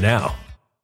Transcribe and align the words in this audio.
now. 0.00 0.34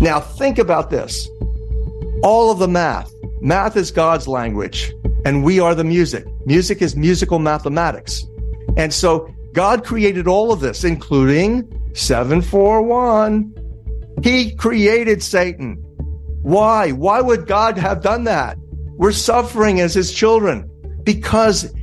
Now, 0.00 0.20
think 0.20 0.58
about 0.58 0.90
this. 0.90 1.28
All 2.22 2.50
of 2.50 2.58
the 2.58 2.68
math, 2.68 3.12
math 3.40 3.76
is 3.76 3.90
God's 3.90 4.28
language, 4.28 4.92
and 5.24 5.42
we 5.42 5.58
are 5.58 5.74
the 5.74 5.84
music. 5.84 6.26
Music 6.44 6.82
is 6.82 6.96
musical 6.96 7.38
mathematics. 7.38 8.24
And 8.76 8.92
so 8.92 9.28
God 9.52 9.84
created 9.84 10.28
all 10.28 10.52
of 10.52 10.60
this, 10.60 10.84
including 10.84 11.66
741. 11.94 13.54
He 14.22 14.54
created 14.54 15.22
Satan. 15.22 15.76
Why? 16.42 16.92
Why 16.92 17.20
would 17.20 17.46
God 17.46 17.78
have 17.78 18.02
done 18.02 18.24
that? 18.24 18.58
We're 18.96 19.12
suffering 19.12 19.80
as 19.80 19.94
his 19.94 20.12
children 20.12 20.70
because 21.02 21.74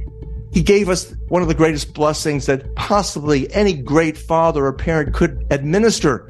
he 0.51 0.61
gave 0.61 0.87
us 0.87 1.15
one 1.29 1.41
of 1.41 1.47
the 1.47 1.55
greatest 1.55 1.93
blessings 1.93 2.45
that 2.45 2.75
possibly 2.75 3.51
any 3.53 3.73
great 3.73 4.17
father 4.17 4.65
or 4.65 4.73
parent 4.73 5.13
could 5.13 5.45
administer 5.49 6.29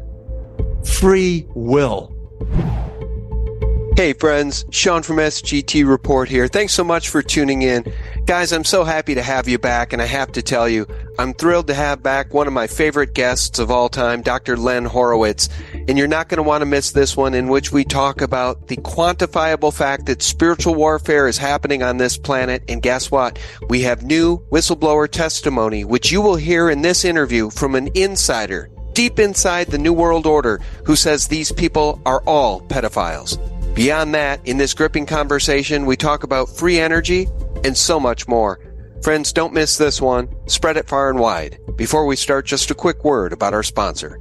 free 0.86 1.48
will. 1.56 2.14
Hey 3.96 4.14
friends, 4.14 4.66
Sean 4.72 5.04
from 5.04 5.18
SGT 5.18 5.88
Report 5.88 6.28
here. 6.28 6.48
Thanks 6.48 6.74
so 6.74 6.84
much 6.84 7.10
for 7.10 7.22
tuning 7.22 7.62
in. 7.62 7.86
Guys, 8.26 8.52
I'm 8.52 8.64
so 8.64 8.84
happy 8.84 9.14
to 9.14 9.22
have 9.22 9.48
you 9.48 9.60
back, 9.60 9.94
and 9.94 10.02
I 10.02 10.06
have 10.06 10.32
to 10.32 10.42
tell 10.42 10.68
you, 10.68 10.88
I'm 11.20 11.36
thrilled 11.36 11.68
to 11.68 11.76
have 11.76 12.02
back 12.02 12.34
one 12.34 12.48
of 12.48 12.54
my 12.54 12.66
favorite 12.66 13.14
guests 13.14 13.60
of 13.60 13.70
all 13.70 13.90
time, 13.90 14.24
Dr. 14.24 14.58
Len 14.58 14.86
Horowitz. 14.86 15.48
And 15.88 15.96
you're 15.96 16.08
not 16.08 16.28
going 16.28 16.38
to 16.38 16.44
want 16.44 16.64
to 16.64 16.66
miss 16.66 16.90
this 16.90 17.16
one 17.16 17.36
in 17.36 17.50
which 17.50 17.72
we 17.72 17.84
talk 17.84 18.22
about 18.22 18.68
the 18.68 18.78
quantifiable 18.78 19.72
fact 19.72 20.08
that 20.08 20.24
spiritual 20.24 20.74
warfare 20.74 21.28
is 21.28 21.38
happening 21.38 21.84
on 21.84 21.98
this 21.98 22.18
planet. 22.18 22.64
And 22.68 22.82
guess 22.82 23.12
what? 23.12 23.38
We 23.70 23.82
have 23.82 24.02
new 24.02 24.40
whistleblower 24.50 25.08
testimony, 25.08 25.86
which 25.86 26.12
you 26.12 26.20
will 26.20 26.36
hear 26.36 26.68
in 26.68 26.82
this 26.82 27.06
interview 27.06 27.52
from 27.52 27.76
an 27.76 27.90
insider 27.94 28.72
deep 28.94 29.20
inside 29.20 29.68
the 29.68 29.78
New 29.78 29.94
World 29.94 30.26
Order 30.26 30.60
who 30.86 30.96
says 30.96 31.28
these 31.28 31.52
people 31.52 32.02
are 32.06 32.24
all 32.26 32.62
pedophiles. 32.62 33.38
Beyond 33.76 34.14
that, 34.14 34.48
in 34.48 34.58
this 34.58 34.74
gripping 34.74 35.06
conversation, 35.06 35.86
we 35.86 35.98
talk 35.98 36.24
about 36.24 36.50
free 36.50 36.80
energy 36.80 37.28
and 37.64 37.76
so 37.76 38.00
much 38.00 38.28
more. 38.28 38.60
Friends, 39.02 39.34
don't 39.34 39.54
miss 39.54 39.78
this 39.78 40.00
one. 40.00 40.30
Spread 40.48 40.78
it 40.78 40.88
far 40.88 41.10
and 41.10 41.20
wide. 41.20 41.60
Before 41.76 42.06
we 42.06 42.16
start, 42.16 42.46
just 42.46 42.72
a 42.72 42.76
quick 42.76 43.04
word 43.04 43.34
about 43.34 43.54
our 43.54 43.64
sponsor. 43.64 44.20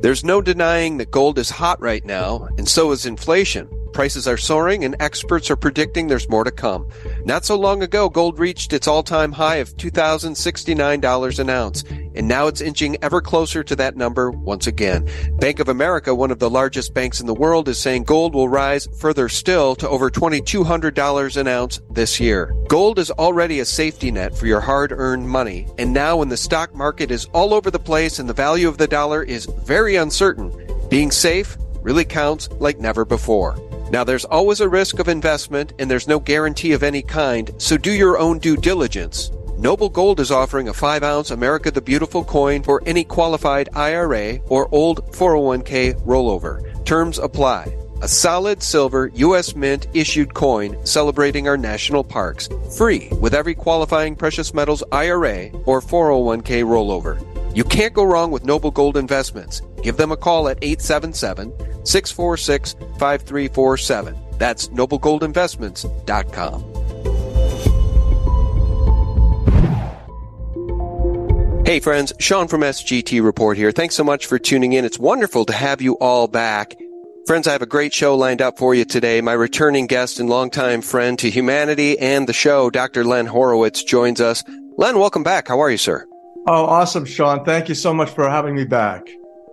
There's 0.00 0.24
no 0.24 0.40
denying 0.40 0.96
that 0.96 1.10
gold 1.10 1.38
is 1.38 1.50
hot 1.50 1.78
right 1.80 2.04
now, 2.04 2.48
and 2.56 2.66
so 2.66 2.90
is 2.92 3.04
inflation. 3.04 3.68
Prices 3.92 4.28
are 4.28 4.36
soaring 4.36 4.84
and 4.84 4.94
experts 5.00 5.50
are 5.50 5.56
predicting 5.56 6.06
there's 6.06 6.28
more 6.28 6.44
to 6.44 6.50
come. 6.50 6.88
Not 7.24 7.44
so 7.44 7.56
long 7.56 7.82
ago, 7.82 8.08
gold 8.08 8.38
reached 8.38 8.72
its 8.72 8.86
all-time 8.86 9.32
high 9.32 9.56
of 9.56 9.76
$2,069 9.76 11.38
an 11.38 11.50
ounce, 11.50 11.84
and 12.14 12.28
now 12.28 12.46
it's 12.46 12.60
inching 12.60 12.96
ever 13.02 13.20
closer 13.20 13.62
to 13.64 13.76
that 13.76 13.96
number 13.96 14.30
once 14.30 14.66
again. 14.66 15.08
Bank 15.38 15.58
of 15.58 15.68
America, 15.68 16.14
one 16.14 16.30
of 16.30 16.38
the 16.38 16.50
largest 16.50 16.94
banks 16.94 17.20
in 17.20 17.26
the 17.26 17.34
world, 17.34 17.68
is 17.68 17.78
saying 17.78 18.04
gold 18.04 18.34
will 18.34 18.48
rise 18.48 18.86
further 18.98 19.28
still 19.28 19.74
to 19.76 19.88
over 19.88 20.10
$2,200 20.10 21.36
an 21.36 21.48
ounce 21.48 21.80
this 21.90 22.20
year. 22.20 22.54
Gold 22.68 22.98
is 22.98 23.10
already 23.10 23.60
a 23.60 23.64
safety 23.64 24.10
net 24.10 24.36
for 24.36 24.46
your 24.46 24.60
hard-earned 24.60 25.28
money, 25.28 25.66
and 25.78 25.92
now 25.92 26.16
when 26.16 26.28
the 26.28 26.36
stock 26.36 26.74
market 26.74 27.10
is 27.10 27.26
all 27.26 27.52
over 27.52 27.70
the 27.70 27.78
place 27.78 28.18
and 28.18 28.28
the 28.28 28.34
value 28.34 28.68
of 28.68 28.78
the 28.78 28.86
dollar 28.86 29.22
is 29.22 29.46
very 29.46 29.96
uncertain, 29.96 30.52
being 30.88 31.10
safe 31.10 31.56
really 31.82 32.04
counts 32.04 32.48
like 32.52 32.78
never 32.78 33.04
before. 33.04 33.56
Now, 33.90 34.04
there's 34.04 34.24
always 34.24 34.60
a 34.60 34.68
risk 34.68 35.00
of 35.00 35.08
investment 35.08 35.72
and 35.78 35.90
there's 35.90 36.06
no 36.06 36.20
guarantee 36.20 36.72
of 36.72 36.84
any 36.84 37.02
kind, 37.02 37.50
so 37.58 37.76
do 37.76 37.92
your 37.92 38.18
own 38.18 38.38
due 38.38 38.56
diligence. 38.56 39.32
Noble 39.58 39.88
Gold 39.88 40.20
is 40.20 40.30
offering 40.30 40.68
a 40.68 40.72
5 40.72 41.02
ounce 41.02 41.32
America 41.32 41.70
the 41.70 41.82
Beautiful 41.82 42.24
coin 42.24 42.62
for 42.62 42.82
any 42.86 43.04
qualified 43.04 43.68
IRA 43.74 44.38
or 44.46 44.72
old 44.72 45.04
401k 45.12 46.00
rollover. 46.06 46.84
Terms 46.84 47.18
apply. 47.18 47.76
A 48.00 48.08
solid 48.08 48.62
silver 48.62 49.10
U.S. 49.14 49.54
Mint 49.54 49.86
issued 49.92 50.32
coin 50.32 50.78
celebrating 50.86 51.48
our 51.48 51.58
national 51.58 52.02
parks. 52.02 52.48
Free 52.78 53.08
with 53.20 53.34
every 53.34 53.54
qualifying 53.54 54.16
precious 54.16 54.54
metals 54.54 54.82
IRA 54.92 55.50
or 55.66 55.82
401k 55.82 56.64
rollover. 56.64 57.20
You 57.54 57.64
can't 57.64 57.92
go 57.92 58.04
wrong 58.04 58.30
with 58.30 58.44
Noble 58.44 58.70
Gold 58.70 58.96
Investments. 58.96 59.60
Give 59.82 59.96
them 59.96 60.12
a 60.12 60.16
call 60.16 60.48
at 60.48 60.58
877 60.62 61.52
646 61.84 62.74
5347. 62.98 64.16
That's 64.38 64.68
noblegoldinvestments.com. 64.68 66.64
Hey 71.66 71.78
friends, 71.78 72.12
Sean 72.18 72.48
from 72.48 72.62
SGT 72.62 73.22
Report 73.22 73.56
here. 73.56 73.70
Thanks 73.70 73.94
so 73.94 74.02
much 74.02 74.26
for 74.26 74.40
tuning 74.40 74.72
in. 74.72 74.84
It's 74.84 74.98
wonderful 74.98 75.44
to 75.44 75.52
have 75.52 75.80
you 75.80 75.96
all 75.98 76.26
back. 76.26 76.74
Friends, 77.26 77.46
I 77.46 77.52
have 77.52 77.62
a 77.62 77.66
great 77.66 77.94
show 77.94 78.16
lined 78.16 78.42
up 78.42 78.58
for 78.58 78.74
you 78.74 78.84
today. 78.84 79.20
My 79.20 79.34
returning 79.34 79.86
guest 79.86 80.18
and 80.18 80.28
longtime 80.28 80.82
friend 80.82 81.16
to 81.20 81.30
humanity 81.30 81.96
and 81.98 82.28
the 82.28 82.32
show, 82.32 82.70
Dr. 82.70 83.04
Len 83.04 83.26
Horowitz, 83.26 83.84
joins 83.84 84.20
us. 84.20 84.42
Len, 84.78 84.98
welcome 84.98 85.22
back. 85.22 85.46
How 85.46 85.60
are 85.60 85.70
you, 85.70 85.76
sir? 85.76 86.08
Oh, 86.46 86.64
awesome, 86.64 87.04
Sean. 87.04 87.44
Thank 87.44 87.68
you 87.68 87.74
so 87.74 87.92
much 87.92 88.10
for 88.10 88.28
having 88.28 88.54
me 88.54 88.64
back. 88.64 89.08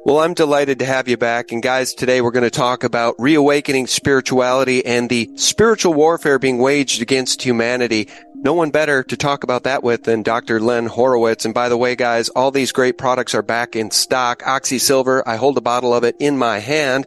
Well, 0.05 0.19
I'm 0.19 0.33
delighted 0.33 0.79
to 0.79 0.85
have 0.85 1.09
you 1.09 1.17
back. 1.17 1.51
And 1.51 1.61
guys, 1.61 1.93
today 1.93 2.21
we're 2.21 2.31
going 2.31 2.43
to 2.43 2.49
talk 2.49 2.85
about 2.85 3.15
reawakening 3.19 3.87
spirituality 3.87 4.85
and 4.85 5.09
the 5.09 5.29
spiritual 5.35 5.93
warfare 5.93 6.39
being 6.39 6.59
waged 6.59 7.01
against 7.01 7.41
humanity. 7.41 8.07
No 8.35 8.53
one 8.53 8.71
better 8.71 9.03
to 9.03 9.17
talk 9.17 9.43
about 9.43 9.63
that 9.63 9.83
with 9.83 10.03
than 10.03 10.23
Dr. 10.23 10.61
Len 10.61 10.85
Horowitz. 10.85 11.43
And 11.43 11.53
by 11.53 11.67
the 11.67 11.75
way, 11.75 11.97
guys, 11.97 12.29
all 12.29 12.51
these 12.51 12.71
great 12.71 12.97
products 12.97 13.35
are 13.35 13.41
back 13.41 13.75
in 13.75 13.91
stock. 13.91 14.41
OxySilver, 14.43 15.23
I 15.25 15.35
hold 15.35 15.57
a 15.57 15.61
bottle 15.61 15.93
of 15.93 16.05
it 16.05 16.15
in 16.19 16.37
my 16.37 16.59
hand. 16.59 17.05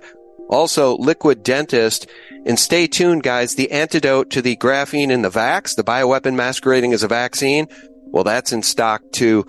Also, 0.50 0.98
Liquid 0.98 1.42
Dentist. 1.42 2.06
And 2.44 2.58
stay 2.58 2.86
tuned, 2.86 3.22
guys. 3.22 3.54
The 3.54 3.70
antidote 3.70 4.28
to 4.30 4.42
the 4.42 4.56
graphene 4.56 5.10
in 5.10 5.22
the 5.22 5.30
vax, 5.30 5.74
the 5.74 5.84
bioweapon 5.84 6.34
masquerading 6.34 6.92
as 6.92 7.02
a 7.02 7.08
vaccine. 7.08 7.66
Well, 8.12 8.24
that's 8.24 8.52
in 8.52 8.62
stock 8.62 9.02
too. 9.12 9.46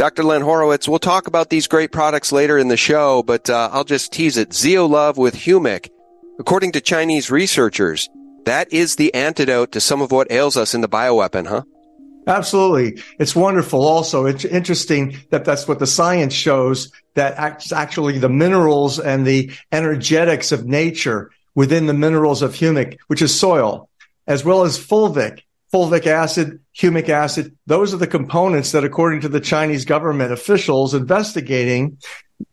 Dr. 0.00 0.24
Len 0.24 0.40
Horowitz, 0.40 0.88
we'll 0.88 0.98
talk 0.98 1.26
about 1.26 1.50
these 1.50 1.68
great 1.68 1.92
products 1.92 2.32
later 2.32 2.56
in 2.56 2.68
the 2.68 2.76
show, 2.78 3.22
but 3.22 3.50
uh, 3.50 3.68
I'll 3.70 3.84
just 3.84 4.14
tease 4.14 4.38
it. 4.38 4.48
Zeolove 4.48 5.18
with 5.18 5.34
Humic. 5.34 5.90
According 6.38 6.72
to 6.72 6.80
Chinese 6.80 7.30
researchers, 7.30 8.08
that 8.46 8.72
is 8.72 8.96
the 8.96 9.12
antidote 9.12 9.72
to 9.72 9.80
some 9.82 10.00
of 10.00 10.10
what 10.10 10.32
ails 10.32 10.56
us 10.56 10.72
in 10.72 10.80
the 10.80 10.88
bioweapon, 10.88 11.46
huh? 11.46 11.64
Absolutely. 12.26 13.02
It's 13.18 13.36
wonderful. 13.36 13.86
Also, 13.86 14.24
it's 14.24 14.46
interesting 14.46 15.18
that 15.32 15.44
that's 15.44 15.68
what 15.68 15.80
the 15.80 15.86
science 15.86 16.32
shows 16.32 16.90
that 17.12 17.34
actually 17.70 18.18
the 18.18 18.30
minerals 18.30 18.98
and 18.98 19.26
the 19.26 19.52
energetics 19.70 20.50
of 20.50 20.64
nature 20.64 21.30
within 21.54 21.84
the 21.84 21.92
minerals 21.92 22.40
of 22.40 22.54
humic, 22.54 22.96
which 23.08 23.20
is 23.20 23.38
soil, 23.38 23.90
as 24.26 24.46
well 24.46 24.62
as 24.62 24.78
fulvic, 24.78 25.42
fulvic 25.72 26.06
acid, 26.06 26.60
humic 26.76 27.08
acid. 27.08 27.56
Those 27.66 27.94
are 27.94 27.98
the 27.98 28.06
components 28.06 28.72
that, 28.72 28.84
according 28.84 29.20
to 29.20 29.28
the 29.28 29.40
Chinese 29.40 29.84
government 29.84 30.32
officials 30.32 30.94
investigating, 30.94 31.98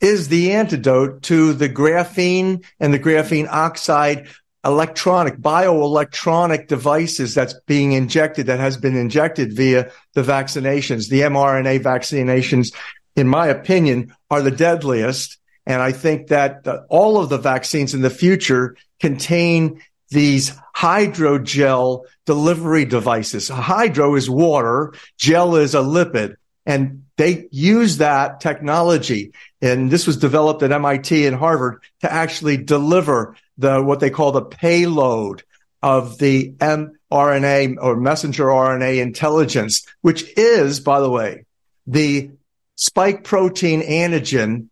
is 0.01 0.27
the 0.27 0.51
antidote 0.51 1.23
to 1.23 1.53
the 1.53 1.69
graphene 1.69 2.63
and 2.79 2.93
the 2.93 2.99
graphene 2.99 3.47
oxide 3.47 4.27
electronic, 4.65 5.37
bioelectronic 5.37 6.67
devices 6.67 7.33
that's 7.33 7.53
being 7.65 7.93
injected, 7.93 8.47
that 8.47 8.59
has 8.59 8.75
been 8.75 8.97
injected 8.97 9.53
via 9.53 9.89
the 10.13 10.23
vaccinations. 10.23 11.09
The 11.09 11.21
mRNA 11.21 11.81
vaccinations, 11.81 12.75
in 13.15 13.27
my 13.27 13.47
opinion, 13.47 14.13
are 14.29 14.41
the 14.41 14.51
deadliest. 14.51 15.37
And 15.65 15.81
I 15.81 15.91
think 15.91 16.27
that 16.27 16.67
all 16.89 17.17
of 17.17 17.29
the 17.29 17.37
vaccines 17.37 17.93
in 17.93 18.01
the 18.01 18.09
future 18.09 18.75
contain 18.99 19.81
these 20.09 20.51
hydrogel 20.75 22.05
delivery 22.25 22.85
devices. 22.85 23.49
Hydro 23.49 24.15
is 24.15 24.29
water, 24.29 24.93
gel 25.17 25.55
is 25.55 25.75
a 25.75 25.79
lipid, 25.79 26.35
and 26.65 27.03
they 27.17 27.47
use 27.51 27.97
that 27.97 28.39
technology. 28.39 29.33
And 29.61 29.89
this 29.89 30.05
was 30.05 30.17
developed 30.17 30.63
at 30.63 30.71
MIT 30.71 31.25
and 31.25 31.35
Harvard 31.35 31.81
to 32.01 32.11
actually 32.11 32.57
deliver 32.57 33.35
the 33.57 33.81
what 33.81 33.99
they 33.99 34.09
call 34.09 34.31
the 34.31 34.43
payload 34.43 35.43
of 35.81 36.17
the 36.17 36.51
mRNA 36.53 37.77
or 37.81 37.95
messenger 37.95 38.45
RNA 38.45 39.01
intelligence, 39.01 39.85
which 40.01 40.25
is, 40.37 40.79
by 40.79 40.99
the 40.99 41.09
way, 41.09 41.45
the 41.85 42.31
spike 42.75 43.23
protein 43.23 43.81
antigen, 43.81 44.67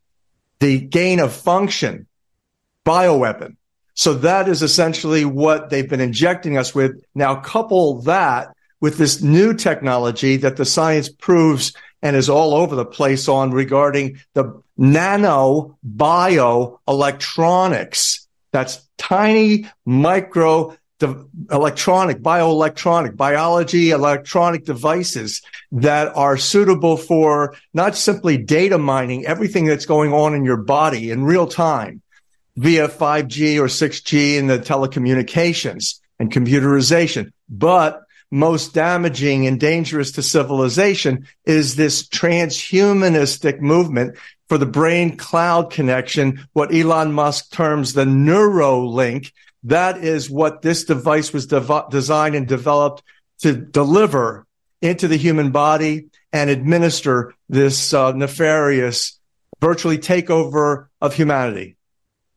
the 0.59 0.79
gain 0.79 1.19
of 1.19 1.33
function 1.33 2.07
bioweapon. 2.85 3.55
So 3.95 4.13
that 4.15 4.47
is 4.47 4.61
essentially 4.61 5.25
what 5.25 5.69
they've 5.69 5.89
been 5.89 6.01
injecting 6.01 6.57
us 6.57 6.75
with. 6.75 7.01
Now 7.15 7.35
couple 7.35 8.01
that 8.03 8.53
with 8.81 8.97
this 8.97 9.21
new 9.21 9.53
technology 9.53 10.37
that 10.37 10.57
the 10.57 10.65
science 10.65 11.09
proves 11.09 11.73
and 12.01 12.15
is 12.15 12.29
all 12.29 12.53
over 12.53 12.75
the 12.75 12.85
place 12.85 13.27
on 13.27 13.51
regarding 13.51 14.19
the 14.33 14.61
nano 14.77 15.77
bio 15.81 16.79
electronics. 16.87 18.27
That's 18.51 18.87
tiny 18.97 19.65
micro 19.85 20.77
the 20.99 21.27
electronic, 21.51 22.19
bioelectronic, 22.19 23.17
biology, 23.17 23.89
electronic 23.89 24.63
devices 24.63 25.41
that 25.73 26.15
are 26.15 26.37
suitable 26.37 26.95
for 26.95 27.55
not 27.73 27.97
simply 27.97 28.37
data 28.37 28.77
mining 28.77 29.25
everything 29.25 29.65
that's 29.65 29.85
going 29.85 30.13
on 30.13 30.33
in 30.33 30.45
your 30.45 30.57
body 30.57 31.11
in 31.11 31.25
real 31.25 31.47
time 31.47 32.01
via 32.55 32.87
5G 32.87 33.57
or 33.59 33.65
6G 33.65 34.37
in 34.37 34.47
the 34.47 34.59
telecommunications 34.59 35.99
and 36.19 36.31
computerization, 36.31 37.31
but 37.49 38.01
most 38.31 38.73
damaging 38.73 39.45
and 39.47 39.59
dangerous 39.59 40.11
to 40.13 40.21
civilization 40.21 41.27
is 41.45 41.75
this 41.75 42.07
transhumanistic 42.07 43.59
movement 43.59 44.17
for 44.47 44.57
the 44.57 44.65
brain 44.65 45.17
cloud 45.17 45.71
connection, 45.71 46.45
what 46.53 46.73
Elon 46.73 47.13
Musk 47.13 47.51
terms 47.51 47.93
the 47.93 48.05
Neuralink. 48.05 49.31
That 49.63 50.03
is 50.03 50.29
what 50.29 50.61
this 50.61 50.83
device 50.83 51.33
was 51.33 51.47
dev- 51.47 51.89
designed 51.89 52.35
and 52.35 52.47
developed 52.47 53.03
to 53.39 53.53
deliver 53.53 54.45
into 54.81 55.07
the 55.07 55.17
human 55.17 55.51
body 55.51 56.07
and 56.31 56.49
administer 56.49 57.33
this 57.49 57.93
uh, 57.93 58.11
nefarious 58.11 59.19
virtually 59.61 59.97
takeover 59.97 60.87
of 61.01 61.13
humanity. 61.15 61.77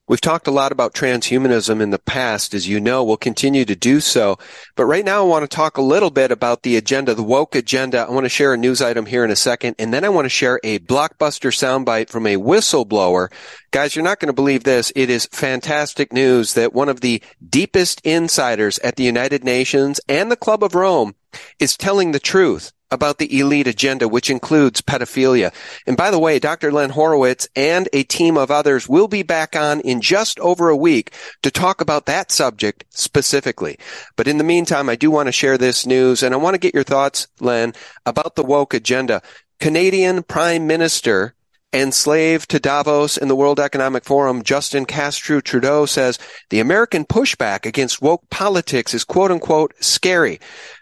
We've 0.09 0.21
talked 0.23 0.47
a 0.47 0.51
lot 0.51 0.73
about 0.73 0.95
transhumanism 0.95 1.83
in 1.83 1.91
the 1.91 1.99
past, 1.99 2.55
as 2.55 2.67
you 2.67 2.81
know, 2.81 3.05
we'll 3.05 3.19
continue 3.19 3.67
to 3.67 3.77
do 3.77 4.01
so. 4.01 4.39
But 4.75 4.87
right 4.87 5.05
now 5.05 5.21
I 5.21 5.29
want 5.29 5.43
to 5.43 5.55
talk 5.55 5.77
a 5.77 5.83
little 5.83 6.09
bit 6.09 6.33
about 6.33 6.63
the 6.63 6.77
agenda, 6.77 7.15
the 7.15 7.23
woke 7.23 7.55
agenda. 7.55 8.07
I 8.09 8.11
want 8.11 8.25
to 8.25 8.31
share 8.31 8.55
a 8.55 8.57
news 8.57 8.81
item 8.81 9.05
here 9.05 9.23
in 9.23 9.31
a 9.31 9.37
second, 9.37 9.77
and 9.79 9.93
then 9.93 10.05
I 10.05 10.09
want 10.09 10.25
to 10.25 10.31
share 10.31 10.61
a 10.65 10.79
blockbuster 10.79 11.53
soundbite 11.53 12.09
from 12.09 12.27
a 12.27 12.37
whistleblower. 12.37 13.31
Guys, 13.71 13.95
you're 13.95 14.05
not 14.05 14.19
going 14.19 14.29
to 14.29 14.33
believe 14.33 14.65
this. 14.65 14.91
It 14.97 15.11
is 15.11 15.29
fantastic 15.31 16.11
news 16.11 16.55
that 16.55 16.73
one 16.73 16.89
of 16.89 17.03
the 17.03 17.23
deepest 17.47 18.01
insiders 18.01 18.79
at 18.79 18.97
the 18.97 19.05
United 19.05 19.45
Nations 19.45 20.01
and 20.09 20.31
the 20.31 20.37
Club 20.37 20.65
of 20.65 20.75
Rome 20.75 21.17
is 21.59 21.77
telling 21.77 22.13
the 22.13 22.19
truth 22.19 22.73
about 22.91 23.19
the 23.19 23.39
elite 23.39 23.67
agenda, 23.67 24.09
which 24.09 24.31
includes 24.31 24.81
pedophilia. 24.81 25.53
And 25.87 25.97
by 25.97 26.11
the 26.11 26.19
way, 26.19 26.39
Dr. 26.39 26.73
Len 26.73 26.91
Horowitz 26.91 27.49
and 27.55 27.89
a 27.93 28.03
team 28.05 28.37
of 28.37 28.51
others 28.51 28.89
will 28.89 29.09
be 29.09 29.23
back 29.23 29.55
on 29.55 29.81
in 29.81 30.01
just 30.01 30.39
over 30.41 30.69
a 30.69 30.77
week 30.77 31.13
to 31.43 31.51
talk 31.51 31.81
about 31.81 32.07
that 32.07 32.31
subject 32.31 32.85
specifically. 32.91 33.79
But 34.17 34.29
in 34.29 34.39
the 34.39 34.45
meantime, 34.45 34.89
I 34.89 34.97
do 34.97 35.11
want 35.11 35.27
to 35.27 35.33
share 35.33 35.59
this 35.59 35.87
news 35.87 36.23
and 36.23 36.35
I 36.35 36.39
want 36.39 36.55
to 36.55 36.59
get 36.59 36.75
your 36.75 36.85
thoughts, 36.85 37.29
Len, 37.41 37.75
about 38.07 38.37
the 38.37 38.45
woke 38.45 38.75
agenda. 38.75 39.23
Canadian 39.61 40.23
Prime 40.23 40.67
Minister 40.67 41.35
enslaved 41.73 42.49
to 42.51 42.59
Davos 42.59 43.19
and 43.19 43.29
the 43.29 43.37
World 43.37 43.61
Economic 43.61 44.05
Forum, 44.05 44.43
Justin 44.43 44.87
Castro 44.87 45.41
Trudeau 45.41 45.85
says 45.85 46.19
the 46.49 46.61
American 46.61 47.05
pushback 47.05 47.67
against 47.67 48.01
woke 48.01 48.29
politics 48.31 48.95
is 48.95 49.05
quote 49.05 49.31
unquote 49.31 49.75
scary. 49.81 50.41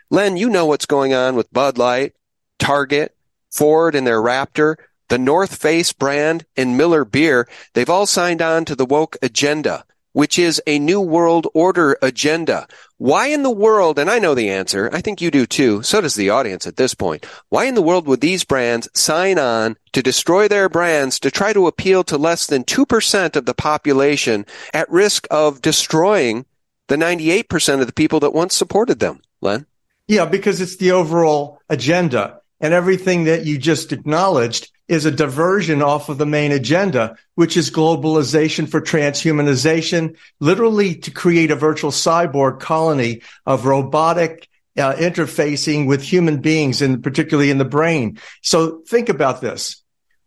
Len, 0.08 0.36
you 0.36 0.48
know 0.48 0.66
what's 0.66 0.86
going 0.86 1.12
on 1.12 1.34
with 1.34 1.52
Bud 1.52 1.78
Light, 1.78 2.14
Target, 2.58 3.16
Ford 3.50 3.94
and 3.94 4.06
their 4.06 4.22
Raptor, 4.22 4.76
the 5.08 5.18
North 5.18 5.56
Face 5.56 5.92
brand, 5.92 6.46
and 6.56 6.76
Miller 6.76 7.04
Beer. 7.04 7.48
They've 7.74 7.90
all 7.90 8.06
signed 8.06 8.40
on 8.40 8.64
to 8.66 8.76
the 8.76 8.86
woke 8.86 9.16
agenda, 9.20 9.84
which 10.12 10.38
is 10.38 10.62
a 10.64 10.78
new 10.78 11.00
world 11.00 11.48
order 11.54 11.98
agenda. 12.02 12.68
Why 12.98 13.26
in 13.26 13.42
the 13.42 13.50
world, 13.50 13.98
and 13.98 14.08
I 14.08 14.20
know 14.20 14.34
the 14.34 14.48
answer, 14.48 14.88
I 14.92 15.00
think 15.00 15.20
you 15.20 15.32
do 15.32 15.44
too, 15.44 15.82
so 15.82 16.00
does 16.00 16.14
the 16.14 16.30
audience 16.30 16.68
at 16.68 16.76
this 16.76 16.94
point. 16.94 17.26
Why 17.48 17.64
in 17.64 17.74
the 17.74 17.82
world 17.82 18.06
would 18.06 18.20
these 18.20 18.44
brands 18.44 18.88
sign 18.94 19.38
on 19.40 19.76
to 19.92 20.02
destroy 20.02 20.46
their 20.46 20.68
brands 20.68 21.18
to 21.20 21.32
try 21.32 21.52
to 21.52 21.66
appeal 21.66 22.04
to 22.04 22.16
less 22.16 22.46
than 22.46 22.62
2% 22.62 23.34
of 23.34 23.44
the 23.44 23.54
population 23.54 24.46
at 24.72 24.88
risk 24.88 25.26
of 25.32 25.62
destroying 25.62 26.46
the 26.86 26.96
98% 26.96 27.80
of 27.80 27.86
the 27.86 27.92
people 27.92 28.20
that 28.20 28.32
once 28.32 28.54
supported 28.54 29.00
them? 29.00 29.20
Len? 29.40 29.66
Yeah, 30.08 30.24
because 30.24 30.60
it's 30.60 30.76
the 30.76 30.92
overall 30.92 31.60
agenda 31.68 32.40
and 32.60 32.72
everything 32.72 33.24
that 33.24 33.44
you 33.44 33.58
just 33.58 33.92
acknowledged 33.92 34.70
is 34.88 35.04
a 35.04 35.10
diversion 35.10 35.82
off 35.82 36.08
of 36.08 36.18
the 36.18 36.26
main 36.26 36.52
agenda, 36.52 37.16
which 37.34 37.56
is 37.56 37.72
globalization 37.72 38.68
for 38.68 38.80
transhumanization, 38.80 40.16
literally 40.38 40.94
to 40.94 41.10
create 41.10 41.50
a 41.50 41.56
virtual 41.56 41.90
cyborg 41.90 42.60
colony 42.60 43.20
of 43.46 43.66
robotic 43.66 44.48
uh, 44.78 44.94
interfacing 44.94 45.88
with 45.88 46.02
human 46.02 46.40
beings 46.40 46.82
and 46.82 47.02
particularly 47.02 47.50
in 47.50 47.58
the 47.58 47.64
brain. 47.64 48.18
So 48.42 48.82
think 48.86 49.08
about 49.08 49.40
this. 49.40 49.82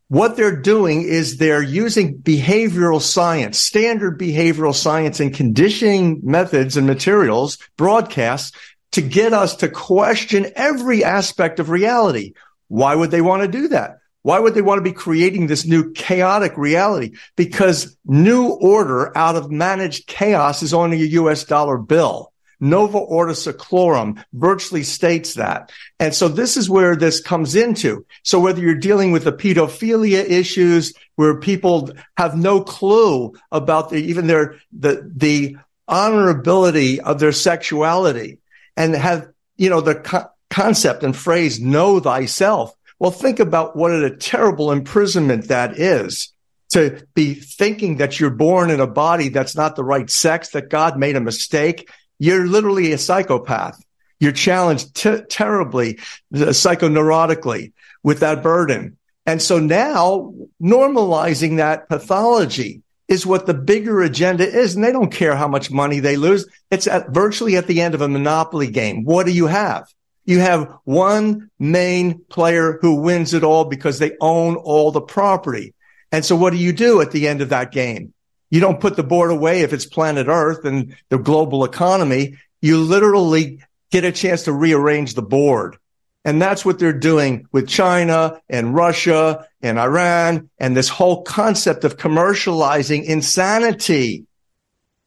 What 0.09 0.35
they're 0.35 0.59
doing 0.59 1.03
is 1.03 1.37
they're 1.37 1.61
using 1.61 2.17
behavioral 2.17 2.99
science, 2.99 3.59
standard 3.59 4.19
behavioral 4.19 4.73
science 4.73 5.19
and 5.19 5.33
conditioning 5.33 6.19
methods 6.23 6.77
and 6.77 6.87
materials, 6.87 7.59
broadcasts 7.77 8.57
to 8.91 9.01
get 9.01 9.33
us 9.33 9.57
to 9.57 9.69
question 9.69 10.47
every 10.55 11.03
aspect 11.03 11.59
of 11.59 11.69
reality. 11.69 12.33
Why 12.67 12.95
would 12.95 13.11
they 13.11 13.21
want 13.21 13.43
to 13.43 13.47
do 13.47 13.67
that? 13.69 13.99
Why 14.21 14.39
would 14.39 14.53
they 14.53 14.61
want 14.61 14.79
to 14.79 14.83
be 14.83 14.91
creating 14.91 15.47
this 15.47 15.65
new 15.65 15.91
chaotic 15.93 16.57
reality? 16.57 17.15
Because 17.35 17.97
new 18.05 18.49
order 18.49 19.17
out 19.17 19.35
of 19.35 19.49
managed 19.49 20.07
chaos 20.07 20.61
is 20.61 20.73
only 20.73 21.01
a 21.01 21.05
US 21.05 21.43
dollar 21.45 21.77
bill. 21.77 22.33
Nova 22.59 22.97
Ordo 22.97 23.33
Seclorum 23.33 24.21
virtually 24.33 24.83
states 24.83 25.35
that. 25.35 25.71
And 25.99 26.13
so 26.13 26.27
this 26.27 26.57
is 26.57 26.69
where 26.69 26.95
this 26.95 27.21
comes 27.21 27.55
into. 27.55 28.05
So 28.23 28.39
whether 28.39 28.61
you're 28.61 28.75
dealing 28.75 29.13
with 29.13 29.23
the 29.23 29.31
pedophilia 29.31 30.29
issues 30.29 30.93
where 31.15 31.39
people 31.39 31.91
have 32.17 32.35
no 32.35 32.61
clue 32.61 33.33
about 33.51 33.89
the, 33.89 33.97
even 33.97 34.27
their, 34.27 34.55
the, 34.77 35.09
the 35.15 35.55
honorability 35.89 36.99
of 36.99 37.19
their 37.19 37.31
sexuality, 37.31 38.39
and 38.75 38.95
have, 38.95 39.27
you 39.57 39.69
know, 39.69 39.81
the 39.81 39.95
co- 39.95 40.29
concept 40.49 41.03
and 41.03 41.15
phrase, 41.15 41.59
know 41.59 41.99
thyself. 41.99 42.73
Well, 42.99 43.11
think 43.11 43.39
about 43.39 43.75
what 43.75 43.91
a 43.91 44.15
terrible 44.15 44.71
imprisonment 44.71 45.47
that 45.47 45.79
is 45.79 46.33
to 46.69 47.05
be 47.13 47.33
thinking 47.33 47.97
that 47.97 48.19
you're 48.19 48.29
born 48.29 48.69
in 48.69 48.79
a 48.79 48.87
body 48.87 49.29
that's 49.29 49.55
not 49.55 49.75
the 49.75 49.83
right 49.83 50.09
sex, 50.09 50.49
that 50.49 50.69
God 50.69 50.97
made 50.97 51.15
a 51.15 51.21
mistake. 51.21 51.89
You're 52.19 52.45
literally 52.45 52.91
a 52.91 52.97
psychopath. 52.97 53.81
You're 54.19 54.33
challenged 54.33 54.95
t- 54.95 55.21
terribly, 55.29 55.99
psychoneurotically 56.33 57.73
with 58.03 58.19
that 58.19 58.43
burden. 58.43 58.97
And 59.25 59.41
so 59.41 59.59
now 59.59 60.33
normalizing 60.61 61.57
that 61.57 61.87
pathology 61.87 62.81
is 63.09 63.25
what 63.25 63.47
the 63.47 63.53
bigger 63.53 64.01
agenda 64.01 64.47
is. 64.47 64.75
And 64.75 64.83
they 64.83 64.91
don't 64.91 65.11
care 65.11 65.35
how 65.35 65.47
much 65.47 65.71
money 65.71 65.99
they 65.99 66.15
lose. 66.15 66.47
It's 66.71 66.87
at 66.87 67.09
virtually 67.09 67.57
at 67.57 67.67
the 67.67 67.81
end 67.81 67.95
of 67.95 68.01
a 68.01 68.07
monopoly 68.07 68.69
game. 68.69 69.03
What 69.03 69.25
do 69.25 69.33
you 69.33 69.47
have? 69.47 69.91
You 70.25 70.39
have 70.39 70.71
one 70.83 71.49
main 71.57 72.19
player 72.25 72.77
who 72.79 73.01
wins 73.01 73.33
it 73.33 73.43
all 73.43 73.65
because 73.65 73.97
they 73.97 74.15
own 74.21 74.55
all 74.55 74.91
the 74.91 75.01
property. 75.01 75.73
And 76.11 76.23
so 76.23 76.35
what 76.35 76.51
do 76.51 76.57
you 76.57 76.71
do 76.71 77.01
at 77.01 77.11
the 77.11 77.27
end 77.27 77.41
of 77.41 77.49
that 77.49 77.71
game? 77.71 78.13
You 78.51 78.59
don't 78.59 78.79
put 78.79 78.95
the 78.95 79.03
board 79.03 79.31
away 79.31 79.61
if 79.61 79.73
it's 79.73 79.85
planet 79.85 80.27
Earth 80.27 80.65
and 80.65 80.95
the 81.09 81.17
global 81.17 81.63
economy. 81.63 82.37
You 82.61 82.77
literally 82.77 83.59
get 83.91 84.03
a 84.03 84.11
chance 84.11 84.43
to 84.43 84.53
rearrange 84.53 85.15
the 85.15 85.23
board. 85.23 85.77
And 86.25 86.39
that's 86.39 86.63
what 86.63 86.77
they're 86.77 86.93
doing 86.93 87.47
with 87.51 87.67
China 87.67 88.39
and 88.49 88.75
Russia 88.75 89.47
and 89.61 89.79
Iran 89.79 90.49
and 90.59 90.75
this 90.75 90.89
whole 90.89 91.23
concept 91.23 91.83
of 91.83 91.97
commercializing 91.97 93.03
insanity. 93.03 94.25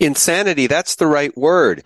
Insanity, 0.01 0.67
that's 0.67 0.97
the 0.97 1.07
right 1.07 1.37
word. 1.37 1.85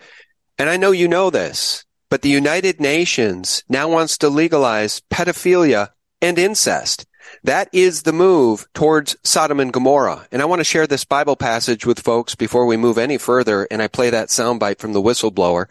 And 0.57 0.69
I 0.69 0.77
know 0.77 0.91
you 0.91 1.07
know 1.07 1.29
this, 1.29 1.85
but 2.09 2.21
the 2.21 2.29
United 2.29 2.79
Nations 2.79 3.63
now 3.69 3.89
wants 3.89 4.17
to 4.19 4.29
legalize 4.29 5.01
pedophilia 5.11 5.89
and 6.21 6.39
incest. 6.39 7.05
That 7.43 7.69
is 7.73 8.03
the 8.03 8.13
move 8.13 8.65
towards 8.73 9.17
Sodom 9.23 9.59
and 9.59 9.71
Gomorrah. 9.71 10.27
And 10.31 10.41
I 10.41 10.45
want 10.45 10.59
to 10.59 10.65
share 10.65 10.87
this 10.87 11.05
Bible 11.05 11.35
passage 11.35 11.85
with 11.85 11.99
folks 11.99 12.35
before 12.35 12.65
we 12.65 12.77
move 12.77 12.97
any 12.97 13.17
further. 13.17 13.67
And 13.69 13.81
I 13.81 13.87
play 13.87 14.09
that 14.09 14.29
soundbite 14.29 14.79
from 14.79 14.93
the 14.93 15.01
whistleblower. 15.01 15.67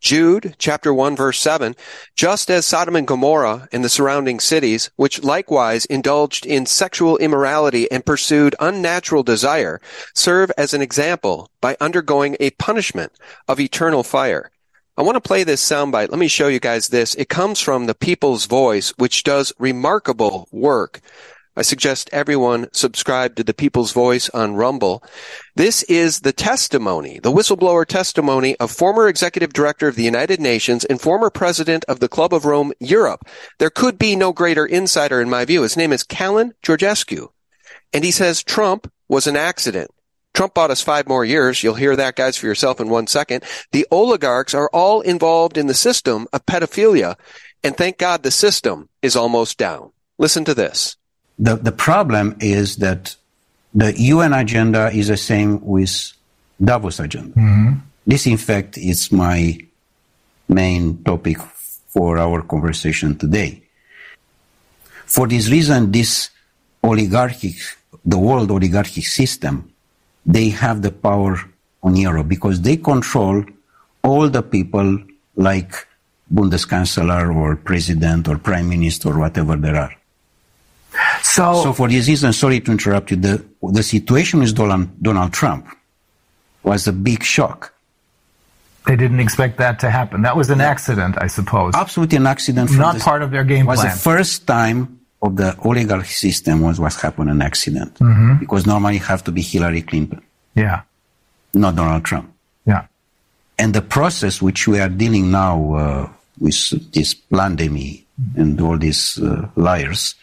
Jude 0.00 0.54
chapter 0.58 0.92
1 0.92 1.16
verse 1.16 1.38
7, 1.38 1.74
just 2.14 2.50
as 2.50 2.66
Sodom 2.66 2.96
and 2.96 3.06
Gomorrah 3.06 3.68
and 3.72 3.84
the 3.84 3.88
surrounding 3.88 4.40
cities, 4.40 4.90
which 4.96 5.22
likewise 5.22 5.84
indulged 5.86 6.46
in 6.46 6.66
sexual 6.66 7.16
immorality 7.18 7.90
and 7.90 8.04
pursued 8.04 8.54
unnatural 8.60 9.22
desire, 9.22 9.80
serve 10.14 10.50
as 10.56 10.74
an 10.74 10.82
example 10.82 11.50
by 11.60 11.76
undergoing 11.80 12.36
a 12.40 12.50
punishment 12.50 13.12
of 13.48 13.58
eternal 13.58 14.02
fire. 14.02 14.50
I 14.98 15.02
want 15.02 15.16
to 15.16 15.20
play 15.20 15.44
this 15.44 15.62
soundbite. 15.62 16.08
Let 16.10 16.18
me 16.18 16.28
show 16.28 16.48
you 16.48 16.58
guys 16.58 16.88
this. 16.88 17.14
It 17.16 17.28
comes 17.28 17.60
from 17.60 17.84
the 17.84 17.94
People's 17.94 18.46
Voice, 18.46 18.94
which 18.96 19.24
does 19.24 19.52
remarkable 19.58 20.48
work. 20.50 21.00
I 21.56 21.62
suggest 21.62 22.10
everyone 22.12 22.68
subscribe 22.72 23.34
to 23.36 23.44
the 23.44 23.54
People's 23.54 23.92
Voice 23.92 24.28
on 24.30 24.54
Rumble. 24.54 25.02
This 25.54 25.82
is 25.84 26.20
the 26.20 26.32
testimony, 26.32 27.18
the 27.18 27.32
whistleblower 27.32 27.86
testimony 27.86 28.56
of 28.56 28.70
former 28.70 29.08
executive 29.08 29.54
director 29.54 29.88
of 29.88 29.96
the 29.96 30.02
United 30.02 30.38
Nations 30.38 30.84
and 30.84 31.00
former 31.00 31.30
president 31.30 31.84
of 31.86 32.00
the 32.00 32.08
Club 32.08 32.34
of 32.34 32.44
Rome 32.44 32.72
Europe. 32.78 33.26
There 33.58 33.70
could 33.70 33.98
be 33.98 34.16
no 34.16 34.34
greater 34.34 34.66
insider 34.66 35.20
in 35.22 35.30
my 35.30 35.46
view. 35.46 35.62
His 35.62 35.78
name 35.78 35.94
is 35.94 36.02
Calin 36.02 36.52
Georgescu. 36.62 37.28
And 37.92 38.04
he 38.04 38.10
says 38.10 38.42
Trump 38.42 38.92
was 39.08 39.26
an 39.26 39.36
accident. 39.36 39.90
Trump 40.34 40.52
bought 40.52 40.70
us 40.70 40.82
five 40.82 41.08
more 41.08 41.24
years. 41.24 41.62
You'll 41.62 41.74
hear 41.74 41.96
that, 41.96 42.16
guys, 42.16 42.36
for 42.36 42.44
yourself 42.44 42.78
in 42.78 42.90
one 42.90 43.06
second. 43.06 43.42
The 43.72 43.86
oligarchs 43.90 44.52
are 44.52 44.68
all 44.74 45.00
involved 45.00 45.56
in 45.56 45.66
the 45.66 45.72
system 45.72 46.26
of 46.34 46.44
pedophilia. 46.44 47.16
And 47.64 47.74
thank 47.74 47.96
God 47.96 48.22
the 48.22 48.30
system 48.30 48.90
is 49.00 49.16
almost 49.16 49.56
down. 49.56 49.92
Listen 50.18 50.44
to 50.44 50.52
this. 50.52 50.98
The, 51.38 51.56
the 51.56 51.72
problem 51.72 52.36
is 52.40 52.76
that 52.76 53.14
the 53.74 53.92
UN 54.00 54.32
agenda 54.32 54.90
is 54.90 55.08
the 55.08 55.16
same 55.16 55.64
with 55.64 56.12
Davos 56.62 56.98
agenda. 57.00 57.34
Mm-hmm. 57.34 57.72
This, 58.06 58.26
in 58.26 58.38
fact, 58.38 58.78
is 58.78 59.12
my 59.12 59.58
main 60.48 61.02
topic 61.02 61.38
for 61.88 62.18
our 62.18 62.42
conversation 62.42 63.16
today. 63.18 63.62
For 65.04 65.26
this 65.26 65.50
reason, 65.50 65.92
this 65.92 66.30
oligarchic, 66.82 67.56
the 68.04 68.18
world 68.18 68.50
oligarchic 68.50 69.06
system 69.06 69.72
they 70.26 70.48
have 70.48 70.82
the 70.82 70.90
power 70.90 71.38
on 71.82 71.94
Europe 71.94 72.26
because 72.28 72.60
they 72.60 72.76
control 72.76 73.44
all 74.02 74.28
the 74.28 74.42
people 74.42 74.98
like 75.36 75.72
Bundeskanzler 76.32 77.34
or 77.34 77.54
president 77.54 78.26
or 78.26 78.36
prime 78.36 78.68
minister 78.68 79.10
or 79.10 79.20
whatever 79.20 79.54
there 79.54 79.76
are. 79.76 79.94
So, 81.26 81.62
so 81.64 81.72
for 81.72 81.88
this 81.88 82.06
reason, 82.06 82.32
sorry 82.32 82.60
to 82.60 82.70
interrupt 82.70 83.10
you, 83.10 83.16
the, 83.16 83.44
the 83.60 83.82
situation 83.82 84.40
with 84.40 84.54
Donald, 84.54 85.02
Donald 85.02 85.32
Trump 85.32 85.66
was 86.62 86.86
a 86.86 86.92
big 86.92 87.24
shock. 87.24 87.74
They 88.86 88.94
didn't 88.94 89.18
expect 89.18 89.58
that 89.58 89.80
to 89.80 89.90
happen. 89.90 90.22
That 90.22 90.36
was 90.36 90.50
an 90.50 90.60
accident, 90.60 91.16
I 91.20 91.26
suppose. 91.26 91.74
Absolutely 91.74 92.18
an 92.18 92.28
accident. 92.28 92.70
Not 92.70 93.00
part 93.00 93.22
of 93.22 93.32
their 93.32 93.42
game 93.42 93.66
was 93.66 93.80
plan. 93.80 93.90
Was 93.90 93.96
the 93.96 94.02
first 94.02 94.46
time 94.46 95.00
of 95.20 95.36
the 95.36 95.56
oligarchy 95.64 96.12
system 96.12 96.60
was 96.60 96.78
what 96.78 96.94
happened 96.94 97.28
an 97.28 97.42
accident 97.42 97.94
mm-hmm. 97.94 98.38
because 98.38 98.64
normally 98.64 98.96
it 98.96 99.02
have 99.02 99.24
to 99.24 99.32
be 99.32 99.42
Hillary 99.42 99.82
Clinton. 99.82 100.22
Yeah. 100.54 100.82
Not 101.54 101.74
Donald 101.74 102.04
Trump. 102.04 102.32
Yeah. 102.64 102.86
And 103.58 103.74
the 103.74 103.82
process 103.82 104.40
which 104.40 104.68
we 104.68 104.78
are 104.78 104.88
dealing 104.88 105.32
now 105.32 105.74
uh, 105.74 106.08
with 106.38 106.92
this 106.92 107.14
pandemic 107.14 108.04
and 108.36 108.60
all 108.60 108.78
these 108.78 109.18
uh, 109.18 109.48
liars 109.56 110.14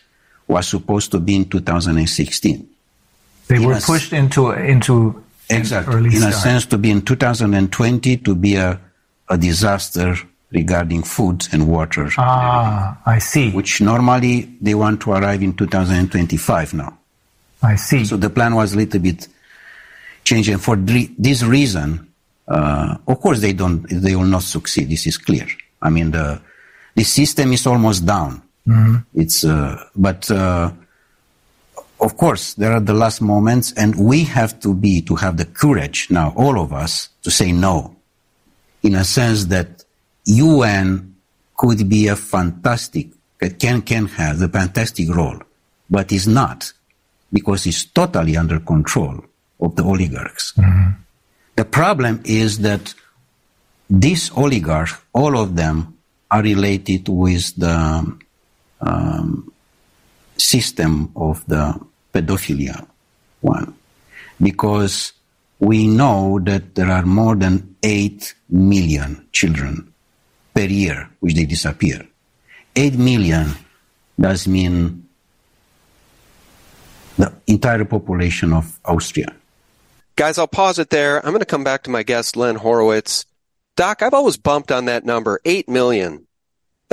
was 0.54 0.68
supposed 0.68 1.12
to 1.12 1.20
be 1.20 1.36
in 1.36 1.46
2016. 1.50 2.70
They 3.48 3.56
in 3.56 3.64
were 3.64 3.80
pushed 3.80 4.14
into 4.14 4.52
into 4.52 5.24
exactly 5.50 6.06
in 6.06 6.12
start. 6.12 6.34
a 6.34 6.38
sense 6.38 6.66
to 6.68 6.78
be 6.78 6.92
in 6.92 7.02
2020 7.02 8.18
to 8.18 8.36
be 8.36 8.56
a, 8.56 8.80
a 9.30 9.38
disaster 9.38 10.16
regarding 10.52 11.04
food 11.04 11.48
and 11.52 11.68
water. 11.68 12.10
Ah, 12.18 12.98
I 13.06 13.20
see. 13.20 13.52
Which 13.52 13.82
normally 13.82 14.56
they 14.62 14.76
want 14.76 15.02
to 15.02 15.12
arrive 15.12 15.42
in 15.42 15.54
2025 15.54 16.74
now. 16.76 16.98
I 17.62 17.76
see. 17.76 18.06
So 18.06 18.18
the 18.18 18.30
plan 18.30 18.56
was 18.56 18.74
a 18.74 18.78
little 18.78 19.00
bit 19.00 19.28
changed, 20.24 20.50
and 20.50 20.62
for 20.62 20.76
this 20.76 21.44
reason, 21.44 22.08
uh, 22.48 22.98
of 23.08 23.20
course 23.20 23.42
they 23.42 23.54
don't, 23.54 23.84
they 23.90 24.16
will 24.16 24.26
not 24.26 24.44
succeed. 24.44 24.90
This 24.90 25.08
is 25.08 25.18
clear. 25.18 25.48
I 25.82 25.90
mean, 25.90 26.12
the 26.12 26.40
the 26.96 27.04
system 27.04 27.52
is 27.54 27.66
almost 27.66 28.06
down. 28.06 28.42
Mm-hmm. 28.68 28.96
It's, 29.20 29.44
uh, 29.44 29.84
but 29.96 30.30
uh, 30.32 30.72
of 32.00 32.18
course 32.18 32.54
there 32.56 32.72
are 32.72 32.80
the 32.80 32.94
last 32.94 33.22
moments, 33.22 33.74
and 33.74 33.96
we 33.96 34.24
have 34.24 34.60
to 34.62 34.74
be 34.74 35.02
to 35.02 35.16
have 35.16 35.38
the 35.38 35.46
courage 35.46 36.10
now, 36.10 36.34
all 36.36 36.60
of 36.60 36.74
us, 36.74 37.10
to 37.24 37.32
say 37.32 37.52
no, 37.52 37.96
in 38.82 38.96
a 38.96 39.04
sense 39.04 39.46
that 39.46 39.84
UN 40.26 41.16
could 41.56 41.88
be 41.90 42.08
a 42.08 42.16
fantastic, 42.16 43.08
can, 43.60 43.82
can 43.82 44.08
have 44.08 44.42
a 44.42 44.48
fantastic 44.48 45.10
role, 45.10 45.40
but 45.90 46.12
is 46.12 46.28
not 46.28 46.72
because 47.32 47.66
it's 47.66 47.86
totally 47.86 48.38
under 48.38 48.60
control 48.60 49.24
of 49.60 49.76
the 49.76 49.84
oligarchs. 49.84 50.54
Mm-hmm. 50.54 50.92
The 51.56 51.66
problem 51.66 52.22
is 52.26 52.60
that 52.60 52.94
these 53.90 54.32
oligarchs, 54.36 54.96
all 55.14 55.38
of 55.38 55.56
them, 55.56 55.98
are 56.32 56.42
related 56.42 57.08
with 57.10 57.56
the 57.56 58.18
um, 58.86 59.52
system 60.38 61.12
of 61.16 61.46
the 61.48 61.80
pedophilia 62.14 62.86
one, 63.42 63.74
because 64.42 65.14
we 65.60 65.88
know 65.88 66.40
that 66.44 66.76
there 66.76 66.92
are 66.92 67.06
more 67.06 67.36
than 67.36 67.76
8 67.84 68.36
million 68.50 69.26
children 69.32 69.94
per 70.54 70.66
year, 70.66 71.10
which 71.20 71.36
they 71.36 71.46
disappear. 71.46 72.08
8 72.76 72.96
million 72.96 73.54
does 74.20 74.48
mean 74.48 75.08
the 77.18 77.34
entire 77.48 77.86
population 77.86 78.54
of 78.54 78.80
Austria. 78.86 79.34
Guys, 80.16 80.38
I'll 80.38 80.48
pause 80.48 80.80
it 80.80 80.90
there. 80.90 81.18
I'm 81.26 81.32
going 81.32 81.40
to 81.40 81.46
come 81.46 81.64
back 81.64 81.84
to 81.84 81.90
my 81.90 82.04
guest, 82.04 82.36
Len 82.36 82.56
Horowitz. 82.56 83.26
Doc, 83.76 84.02
I've 84.02 84.14
always 84.14 84.38
bumped 84.38 84.72
on 84.72 84.86
that 84.86 85.06
number, 85.06 85.40
8 85.46 85.68
million. 85.68 86.28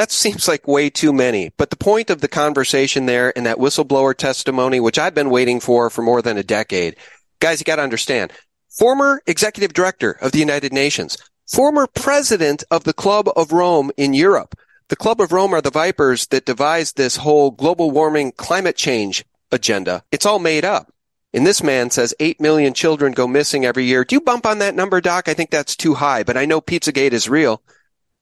That 0.01 0.11
seems 0.11 0.49
like 0.49 0.67
way 0.67 0.89
too 0.89 1.13
many. 1.13 1.53
But 1.59 1.69
the 1.69 1.77
point 1.77 2.09
of 2.09 2.23
the 2.23 2.27
conversation 2.27 3.05
there 3.05 3.35
and 3.37 3.45
that 3.45 3.59
whistleblower 3.59 4.17
testimony, 4.17 4.81
which 4.81 4.99
I've 4.99 5.15
been 5.15 5.29
waiting 5.29 5.61
for 5.61 5.91
for 5.91 6.01
more 6.01 6.23
than 6.23 6.39
a 6.39 6.43
decade, 6.43 6.97
guys, 7.39 7.61
you 7.61 7.65
got 7.65 7.77
to 7.77 7.83
understand. 7.83 8.33
Former 8.79 9.21
executive 9.27 9.75
director 9.75 10.13
of 10.13 10.33
the 10.33 10.39
United 10.39 10.73
Nations, 10.73 11.19
former 11.47 11.87
president 11.87 12.65
of 12.71 12.85
the 12.85 12.95
Club 12.95 13.29
of 13.37 13.53
Rome 13.53 13.91
in 13.99 14.15
Europe. 14.15 14.55
The 14.89 14.97
Club 14.97 15.21
of 15.21 15.33
Rome 15.33 15.53
are 15.53 15.61
the 15.61 15.71
vipers 15.71 16.29
that 16.29 16.47
devised 16.47 16.97
this 16.97 17.17
whole 17.17 17.51
global 17.51 17.91
warming 17.91 18.33
climate 18.33 18.77
change 18.77 19.27
agenda. 19.53 20.03
It's 20.11 20.25
all 20.25 20.39
made 20.39 20.65
up. 20.65 20.91
And 21.35 21.47
this 21.47 21.63
man 21.63 21.91
says 21.91 22.15
8 22.19 22.41
million 22.41 22.73
children 22.73 23.13
go 23.13 23.29
missing 23.29 23.67
every 23.67 23.85
year. 23.85 24.07
Do 24.07 24.17
you 24.17 24.23
bump 24.23 24.47
on 24.47 24.61
that 24.61 24.75
number, 24.75 25.03
Doc? 25.03 25.29
I 25.29 25.35
think 25.35 25.51
that's 25.51 25.77
too 25.77 25.93
high, 25.93 26.23
but 26.23 26.39
I 26.39 26.47
know 26.47 26.63
Pizzagate 26.63 27.13
is 27.13 27.29
real. 27.29 27.61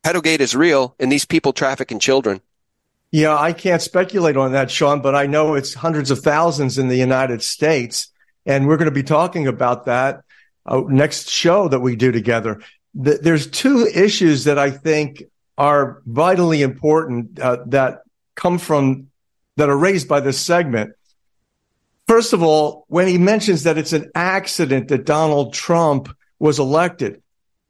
Pedogate 0.08 0.40
is 0.40 0.54
real, 0.54 0.94
and 0.98 1.12
these 1.12 1.24
people 1.24 1.52
trafficking 1.52 1.98
children. 1.98 2.40
Yeah, 3.10 3.36
I 3.36 3.52
can't 3.52 3.82
speculate 3.82 4.36
on 4.36 4.52
that, 4.52 4.70
Sean, 4.70 5.02
but 5.02 5.14
I 5.14 5.26
know 5.26 5.54
it's 5.54 5.74
hundreds 5.74 6.10
of 6.10 6.20
thousands 6.20 6.78
in 6.78 6.88
the 6.88 6.96
United 6.96 7.42
States. 7.42 8.10
And 8.46 8.66
we're 8.66 8.78
going 8.78 8.88
to 8.88 8.90
be 8.90 9.02
talking 9.02 9.46
about 9.46 9.84
that 9.84 10.22
uh, 10.64 10.82
next 10.86 11.28
show 11.30 11.68
that 11.68 11.80
we 11.80 11.96
do 11.96 12.10
together 12.10 12.60
th- 13.02 13.20
there's 13.20 13.46
two 13.46 13.86
issues 13.86 14.44
that 14.44 14.58
I 14.58 14.70
think 14.70 15.22
are 15.56 16.02
vitally 16.06 16.62
important 16.62 17.38
uh, 17.38 17.58
that 17.66 18.02
come 18.34 18.58
from 18.58 19.08
that 19.56 19.68
are 19.68 19.76
raised 19.76 20.08
by 20.08 20.20
this 20.20 20.40
segment. 20.40 20.92
First 22.06 22.32
of 22.32 22.42
all, 22.42 22.84
when 22.88 23.08
he 23.08 23.18
mentions 23.18 23.64
that 23.64 23.76
it's 23.76 23.92
an 23.92 24.10
accident 24.14 24.88
that 24.88 25.04
Donald 25.04 25.52
Trump 25.52 26.08
was 26.38 26.58
elected 26.58 27.20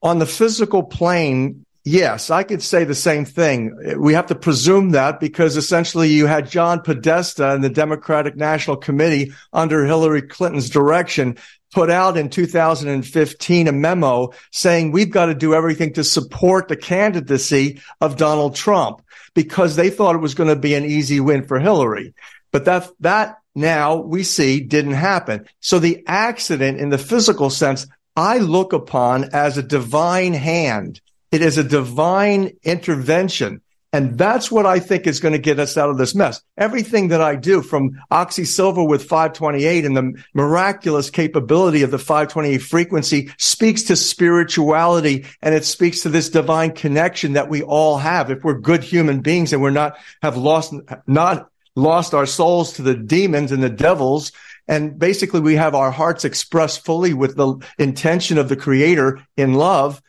on 0.02 0.18
the 0.18 0.26
physical 0.26 0.82
plane, 0.82 1.64
yes, 1.88 2.30
I 2.30 2.42
could 2.42 2.62
say 2.62 2.84
the 2.84 2.94
same 2.94 3.24
thing. 3.24 3.76
We 3.98 4.14
have 4.14 4.26
to 4.26 4.34
presume 4.34 4.90
that 4.90 5.20
because 5.20 5.56
essentially 5.56 6.08
you 6.08 6.26
had 6.26 6.50
John 6.50 6.80
Podesta 6.82 7.52
and 7.52 7.64
the 7.64 7.70
Democratic 7.70 8.36
National 8.36 8.76
Committee 8.76 9.32
under 9.52 9.84
Hillary 9.84 10.22
Clinton's 10.22 10.70
direction 10.70 11.38
put 11.72 11.90
out 11.90 12.16
in 12.16 12.30
2015 12.30 13.68
a 13.68 13.72
memo 13.72 14.32
saying 14.52 14.90
we've 14.90 15.10
got 15.10 15.26
to 15.26 15.34
do 15.34 15.54
everything 15.54 15.92
to 15.94 16.04
support 16.04 16.68
the 16.68 16.76
candidacy 16.76 17.80
of 18.00 18.16
Donald 18.16 18.54
Trump 18.54 19.02
because 19.34 19.76
they 19.76 19.90
thought 19.90 20.14
it 20.14 20.20
was 20.22 20.34
going 20.34 20.48
to 20.48 20.56
be 20.56 20.74
an 20.74 20.84
easy 20.84 21.20
win 21.20 21.44
for 21.44 21.58
Hillary. 21.58 22.14
But 22.52 22.64
that, 22.64 22.88
that 23.00 23.38
now 23.54 23.96
we 23.96 24.22
see 24.22 24.60
didn't 24.60 24.92
happen. 24.92 25.46
So 25.60 25.78
the 25.78 26.02
accident 26.06 26.80
in 26.80 26.88
the 26.90 26.98
physical 26.98 27.50
sense, 27.50 27.86
I 28.16 28.38
look 28.38 28.72
upon 28.72 29.24
as 29.32 29.58
a 29.58 29.62
divine 29.62 30.32
hand. 30.32 31.00
It 31.30 31.42
is 31.42 31.58
a 31.58 31.64
divine 31.64 32.56
intervention. 32.62 33.62
And 33.90 34.18
that's 34.18 34.50
what 34.50 34.66
I 34.66 34.80
think 34.80 35.06
is 35.06 35.18
going 35.18 35.32
to 35.32 35.38
get 35.38 35.58
us 35.58 35.78
out 35.78 35.88
of 35.88 35.96
this 35.96 36.14
mess. 36.14 36.42
Everything 36.58 37.08
that 37.08 37.22
I 37.22 37.36
do 37.36 37.62
from 37.62 37.98
OxySilver 38.10 38.86
with 38.86 39.04
528 39.04 39.86
and 39.86 39.96
the 39.96 40.22
miraculous 40.34 41.08
capability 41.08 41.82
of 41.82 41.90
the 41.90 41.98
528 41.98 42.58
frequency 42.58 43.30
speaks 43.38 43.84
to 43.84 43.96
spirituality 43.96 45.24
and 45.40 45.54
it 45.54 45.64
speaks 45.64 46.00
to 46.00 46.10
this 46.10 46.28
divine 46.28 46.72
connection 46.72 47.32
that 47.32 47.48
we 47.48 47.62
all 47.62 47.96
have. 47.96 48.30
If 48.30 48.44
we're 48.44 48.58
good 48.58 48.84
human 48.84 49.20
beings 49.20 49.54
and 49.54 49.62
we're 49.62 49.70
not 49.70 49.96
have 50.22 50.36
lost, 50.36 50.74
not 51.06 51.48
lost 51.74 52.12
our 52.12 52.26
souls 52.26 52.74
to 52.74 52.82
the 52.82 52.94
demons 52.94 53.52
and 53.52 53.62
the 53.62 53.70
devils. 53.70 54.32
And 54.66 54.98
basically 54.98 55.40
we 55.40 55.54
have 55.54 55.74
our 55.74 55.90
hearts 55.90 56.26
expressed 56.26 56.84
fully 56.84 57.14
with 57.14 57.36
the 57.36 57.56
intention 57.78 58.36
of 58.36 58.50
the 58.50 58.56
creator 58.56 59.18
in 59.38 59.54
love 59.54 60.02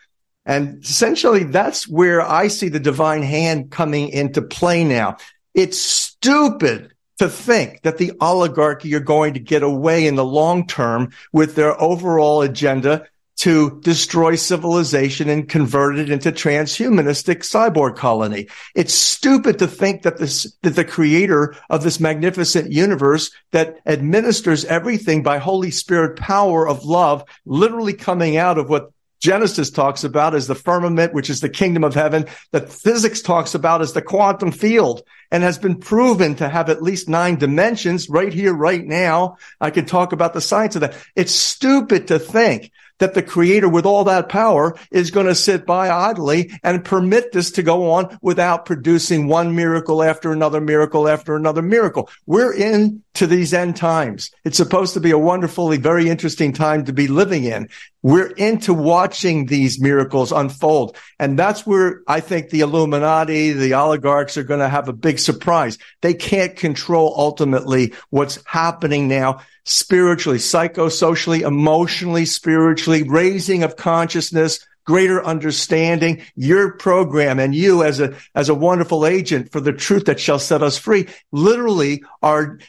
and 0.45 0.83
essentially 0.83 1.43
that's 1.43 1.87
where 1.87 2.21
I 2.21 2.47
see 2.47 2.69
the 2.69 2.79
divine 2.79 3.23
hand 3.23 3.71
coming 3.71 4.09
into 4.09 4.41
play 4.41 4.83
now. 4.83 5.17
It's 5.53 5.79
stupid 5.79 6.93
to 7.19 7.29
think 7.29 7.81
that 7.81 7.97
the 7.97 8.13
oligarchy 8.21 8.95
are 8.95 9.01
going 9.01 9.33
to 9.33 9.39
get 9.39 9.61
away 9.61 10.07
in 10.07 10.15
the 10.15 10.25
long 10.25 10.65
term 10.65 11.11
with 11.33 11.55
their 11.55 11.79
overall 11.79 12.41
agenda 12.41 13.05
to 13.39 13.79
destroy 13.83 14.35
civilization 14.35 15.29
and 15.29 15.47
convert 15.47 15.97
it 15.97 16.09
into 16.09 16.29
transhumanistic 16.29 17.37
cyborg 17.37 17.95
colony. 17.95 18.47
It's 18.75 18.93
stupid 18.93 19.59
to 19.59 19.67
think 19.67 20.01
that 20.01 20.17
this, 20.17 20.53
that 20.61 20.75
the 20.75 20.83
creator 20.83 21.55
of 21.69 21.83
this 21.83 22.01
magnificent 22.01 22.73
universe 22.73 23.31
that 23.51 23.79
administers 23.85 24.65
everything 24.65 25.23
by 25.23 25.37
Holy 25.37 25.71
Spirit 25.71 26.17
power 26.17 26.67
of 26.67 26.83
love, 26.83 27.23
literally 27.45 27.93
coming 27.93 28.35
out 28.35 28.57
of 28.57 28.69
what 28.69 28.91
Genesis 29.19 29.69
talks 29.69 30.03
about 30.03 30.33
as 30.33 30.47
the 30.47 30.55
firmament, 30.55 31.13
which 31.13 31.29
is 31.29 31.41
the 31.41 31.49
kingdom 31.49 31.83
of 31.83 31.93
heaven, 31.93 32.25
that 32.51 32.69
physics 32.69 33.21
talks 33.21 33.53
about 33.53 33.81
as 33.81 33.93
the 33.93 34.01
quantum 34.01 34.51
field 34.51 35.03
and 35.31 35.43
has 35.43 35.57
been 35.57 35.77
proven 35.77 36.35
to 36.35 36.49
have 36.49 36.69
at 36.69 36.81
least 36.81 37.09
nine 37.09 37.35
dimensions 37.35 38.09
right 38.09 38.33
here, 38.33 38.53
right 38.53 38.85
now. 38.85 39.37
I 39.59 39.71
could 39.71 39.87
talk 39.87 40.13
about 40.13 40.33
the 40.33 40.41
science 40.41 40.75
of 40.75 40.81
that. 40.81 40.95
It's 41.15 41.33
stupid 41.33 42.07
to 42.07 42.19
think 42.19 42.71
that 42.99 43.13
the 43.13 43.23
creator 43.23 43.67
with 43.67 43.85
all 43.85 44.03
that 44.03 44.29
power 44.29 44.77
is 44.91 45.11
going 45.11 45.25
to 45.25 45.35
sit 45.35 45.65
by 45.65 45.89
idly 45.89 46.51
and 46.63 46.85
permit 46.85 47.31
this 47.31 47.51
to 47.51 47.63
go 47.63 47.91
on 47.91 48.17
without 48.21 48.65
producing 48.65 49.27
one 49.27 49.55
miracle 49.55 50.03
after 50.03 50.31
another 50.31 50.61
miracle 50.61 51.07
after 51.07 51.35
another 51.35 51.61
miracle. 51.61 52.09
We're 52.25 52.53
in 52.53 53.03
to 53.15 53.27
these 53.27 53.53
end 53.53 53.75
times. 53.75 54.31
It's 54.45 54.57
supposed 54.57 54.93
to 54.93 54.99
be 54.99 55.11
a 55.11 55.17
wonderfully, 55.17 55.77
very 55.77 56.09
interesting 56.09 56.53
time 56.53 56.85
to 56.85 56.93
be 56.93 57.07
living 57.07 57.43
in. 57.43 57.69
We're 58.01 58.31
into 58.31 58.73
watching 58.73 59.47
these 59.47 59.81
miracles 59.81 60.31
unfold. 60.31 60.95
And 61.19 61.37
that's 61.37 61.65
where 61.65 62.01
I 62.07 62.19
think 62.19 62.49
the 62.49 62.61
Illuminati, 62.61 63.51
the 63.51 63.73
oligarchs 63.73 64.37
are 64.37 64.43
going 64.43 64.61
to 64.61 64.69
have 64.69 64.87
a 64.87 64.93
big 64.93 65.19
surprise. 65.19 65.77
They 66.01 66.13
can't 66.13 66.55
control 66.55 67.13
ultimately 67.17 67.93
what's 68.09 68.39
happening 68.45 69.07
now 69.07 69.41
spiritually, 69.65 70.39
psychosocially, 70.39 71.41
emotionally, 71.41 72.25
spiritually, 72.25 73.03
raising 73.03 73.63
of 73.63 73.75
consciousness, 73.75 74.65
greater 74.85 75.23
understanding, 75.23 76.23
your 76.35 76.71
program 76.71 77.37
and 77.37 77.53
you 77.53 77.83
as 77.83 77.99
a, 77.99 78.15
as 78.33 78.49
a 78.49 78.55
wonderful 78.55 79.05
agent 79.05 79.51
for 79.51 79.59
the 79.59 79.73
truth 79.73 80.05
that 80.05 80.19
shall 80.19 80.39
set 80.39 80.63
us 80.63 80.77
free 80.77 81.07
literally 81.31 82.01
are 82.23 82.59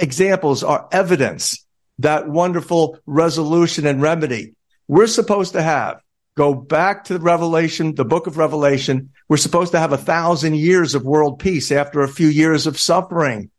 examples, 0.00 0.62
are 0.62 0.88
evidence 0.92 1.64
that 1.98 2.28
wonderful 2.28 2.98
resolution 3.06 3.86
and 3.86 4.00
remedy 4.00 4.54
we're 4.88 5.06
supposed 5.06 5.52
to 5.52 5.62
have 5.62 6.00
go 6.36 6.52
back 6.52 7.04
to 7.04 7.12
the 7.12 7.20
revelation, 7.20 7.94
the 7.94 8.04
book 8.04 8.26
of 8.26 8.38
revelation. 8.38 9.10
We're 9.28 9.36
supposed 9.36 9.72
to 9.72 9.78
have 9.78 9.92
a 9.92 9.98
thousand 9.98 10.56
years 10.56 10.94
of 10.94 11.04
world 11.04 11.38
peace 11.38 11.70
after 11.70 12.00
a 12.00 12.08
few 12.08 12.26
years 12.26 12.66
of 12.66 12.78
suffering. 12.78 13.50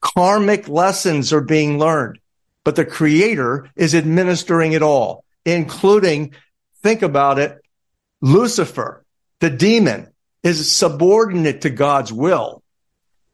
Karmic 0.00 0.68
lessons 0.68 1.32
are 1.32 1.42
being 1.42 1.78
learned 1.78 2.20
but 2.64 2.76
the 2.76 2.84
creator 2.84 3.70
is 3.76 3.94
administering 3.94 4.72
it 4.72 4.82
all, 4.82 5.24
including, 5.44 6.34
think 6.82 7.02
about 7.02 7.38
it, 7.38 7.58
Lucifer, 8.20 9.04
the 9.40 9.50
demon 9.50 10.08
is 10.42 10.70
subordinate 10.70 11.62
to 11.62 11.70
God's 11.70 12.12
will. 12.12 12.59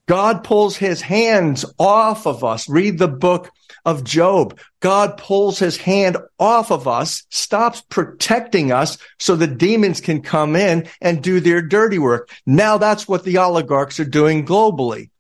God 0.07 0.45
pulls 0.45 0.77
his 0.77 1.01
hands 1.01 1.65
off 1.79 2.27
of 2.27 2.45
us. 2.45 2.69
Read 2.69 2.99
the 2.99 3.09
book 3.09 3.51
of 3.85 4.05
Job. 4.05 4.59
God 4.81 5.17
pulls 5.17 5.59
his 5.59 5.77
hand 5.77 6.17
off 6.39 6.71
of 6.71 6.89
us, 6.89 7.25
stops 7.31 7.83
protecting 7.89 8.73
us 8.73 8.99
so 9.19 9.37
the 9.37 9.47
demons 9.47 10.01
can 10.01 10.23
come 10.23 10.57
in 10.57 10.89
and 11.01 11.23
do 11.23 11.41
their 11.41 11.63
dirty 11.63 11.99
work. 11.99 12.31
Now 12.47 12.79
that's 12.79 13.09
what 13.09 13.25
the 13.25 13.39
oligarchs 13.39 14.01
are 14.01 14.05
doing 14.05 14.47
globally 14.47 15.11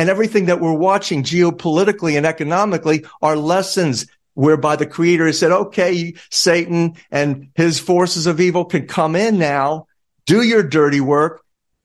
and 0.00 0.08
everything 0.08 0.46
that 0.46 0.62
we're 0.62 0.72
watching 0.72 1.22
geopolitically 1.22 2.16
and 2.16 2.24
economically 2.24 3.04
are 3.20 3.36
lessons 3.36 4.06
whereby 4.32 4.74
the 4.74 4.86
creator 4.86 5.26
has 5.26 5.38
said, 5.38 5.52
okay, 5.52 6.14
Satan 6.30 6.94
and 7.10 7.50
his 7.54 7.78
forces 7.78 8.26
of 8.26 8.40
evil 8.40 8.64
can 8.64 8.86
come 8.86 9.14
in 9.14 9.38
now, 9.38 9.86
do 10.24 10.40
your 10.40 10.62
dirty 10.62 11.02
work, 11.02 11.42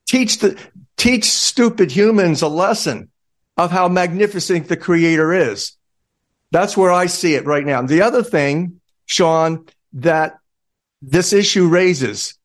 teach 0.07 0.39
the, 0.39 0.57
teach 0.97 1.25
stupid 1.25 1.91
humans 1.91 2.41
a 2.41 2.47
lesson 2.47 3.09
of 3.57 3.71
how 3.71 3.87
magnificent 3.87 4.67
the 4.67 4.77
creator 4.77 5.33
is. 5.33 5.73
That's 6.51 6.77
where 6.77 6.91
I 6.91 7.07
see 7.07 7.35
it 7.35 7.45
right 7.45 7.65
now. 7.65 7.81
The 7.81 8.01
other 8.01 8.23
thing, 8.23 8.79
Sean, 9.05 9.65
that 9.93 10.37
this 11.01 11.33
issue 11.33 11.67
raises 11.67 12.37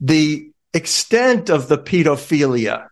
the 0.00 0.50
extent 0.72 1.50
of 1.50 1.68
the 1.68 1.78
pedophilia 1.78 2.88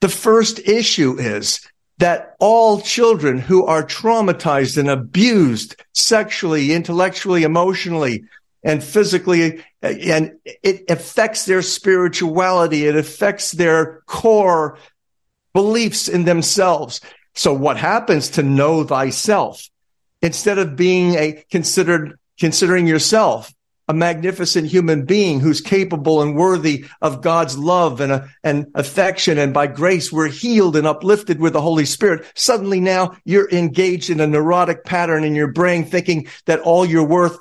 the 0.00 0.08
first 0.08 0.60
issue 0.60 1.18
is 1.18 1.60
that 1.98 2.36
all 2.38 2.80
children 2.80 3.38
who 3.38 3.66
are 3.66 3.82
traumatized 3.82 4.78
and 4.78 4.88
abused 4.88 5.74
sexually, 5.92 6.72
intellectually, 6.72 7.42
emotionally, 7.42 8.22
and 8.62 8.82
physically, 8.82 9.62
and 9.82 10.38
it 10.44 10.90
affects 10.90 11.44
their 11.44 11.62
spirituality. 11.62 12.86
It 12.86 12.96
affects 12.96 13.52
their 13.52 14.02
core 14.06 14.78
beliefs 15.52 16.08
in 16.08 16.24
themselves. 16.24 17.00
So 17.34 17.52
what 17.52 17.76
happens 17.76 18.30
to 18.30 18.42
know 18.42 18.84
thyself? 18.84 19.68
Instead 20.22 20.58
of 20.58 20.74
being 20.74 21.14
a 21.14 21.44
considered, 21.50 22.18
considering 22.38 22.86
yourself 22.86 23.52
a 23.88 23.94
magnificent 23.94 24.66
human 24.68 25.06
being 25.06 25.40
who's 25.40 25.62
capable 25.62 26.20
and 26.20 26.36
worthy 26.36 26.84
of 27.00 27.22
God's 27.22 27.56
love 27.56 28.00
and, 28.00 28.12
uh, 28.12 28.26
and 28.44 28.66
affection. 28.74 29.38
And 29.38 29.54
by 29.54 29.66
grace, 29.66 30.12
we're 30.12 30.28
healed 30.28 30.76
and 30.76 30.86
uplifted 30.86 31.40
with 31.40 31.54
the 31.54 31.62
Holy 31.62 31.86
Spirit. 31.86 32.26
Suddenly 32.34 32.80
now 32.80 33.16
you're 33.24 33.50
engaged 33.50 34.10
in 34.10 34.20
a 34.20 34.26
neurotic 34.26 34.84
pattern 34.84 35.24
in 35.24 35.34
your 35.34 35.50
brain, 35.50 35.84
thinking 35.84 36.28
that 36.44 36.60
all 36.60 36.84
your 36.84 37.04
worth 37.04 37.38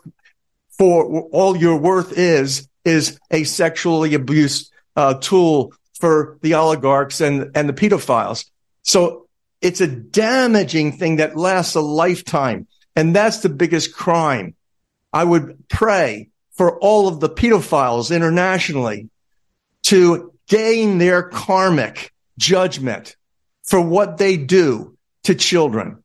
for 0.78 1.22
all 1.32 1.58
your 1.58 1.78
worth 1.78 2.18
is, 2.18 2.68
is 2.86 3.20
a 3.32 3.44
sexually 3.44 4.14
abused 4.14 4.72
uh, 4.96 5.16
tool 5.16 5.74
for 6.00 6.38
the 6.42 6.54
oligarchs 6.54 7.22
and, 7.22 7.52
and 7.56 7.68
the 7.68 7.74
pedophiles. 7.74 8.50
So 8.84 9.28
it's 9.62 9.82
a 9.82 9.88
damaging 9.88 10.94
thing 10.94 11.18
that 11.18 11.36
lasts 11.36 11.76
a 11.76 11.82
lifetime. 11.82 12.68
And 12.96 13.16
that's 13.16 13.40
the 13.40 13.50
biggest 13.50 13.94
crime. 13.94 14.56
I 15.12 15.24
would 15.24 15.68
pray 15.70 16.30
for 16.52 16.80
all 16.80 17.08
of 17.08 17.20
the 17.20 17.30
pedophiles 17.30 18.16
internationally 18.16 19.10
to 19.84 20.34
gain 20.48 20.98
their 20.98 21.24
karmic 21.24 22.14
judgment 22.38 23.16
for 23.64 23.82
what 23.82 24.18
they 24.18 24.38
do 24.38 24.98
to 25.24 25.36
children. 25.36 26.04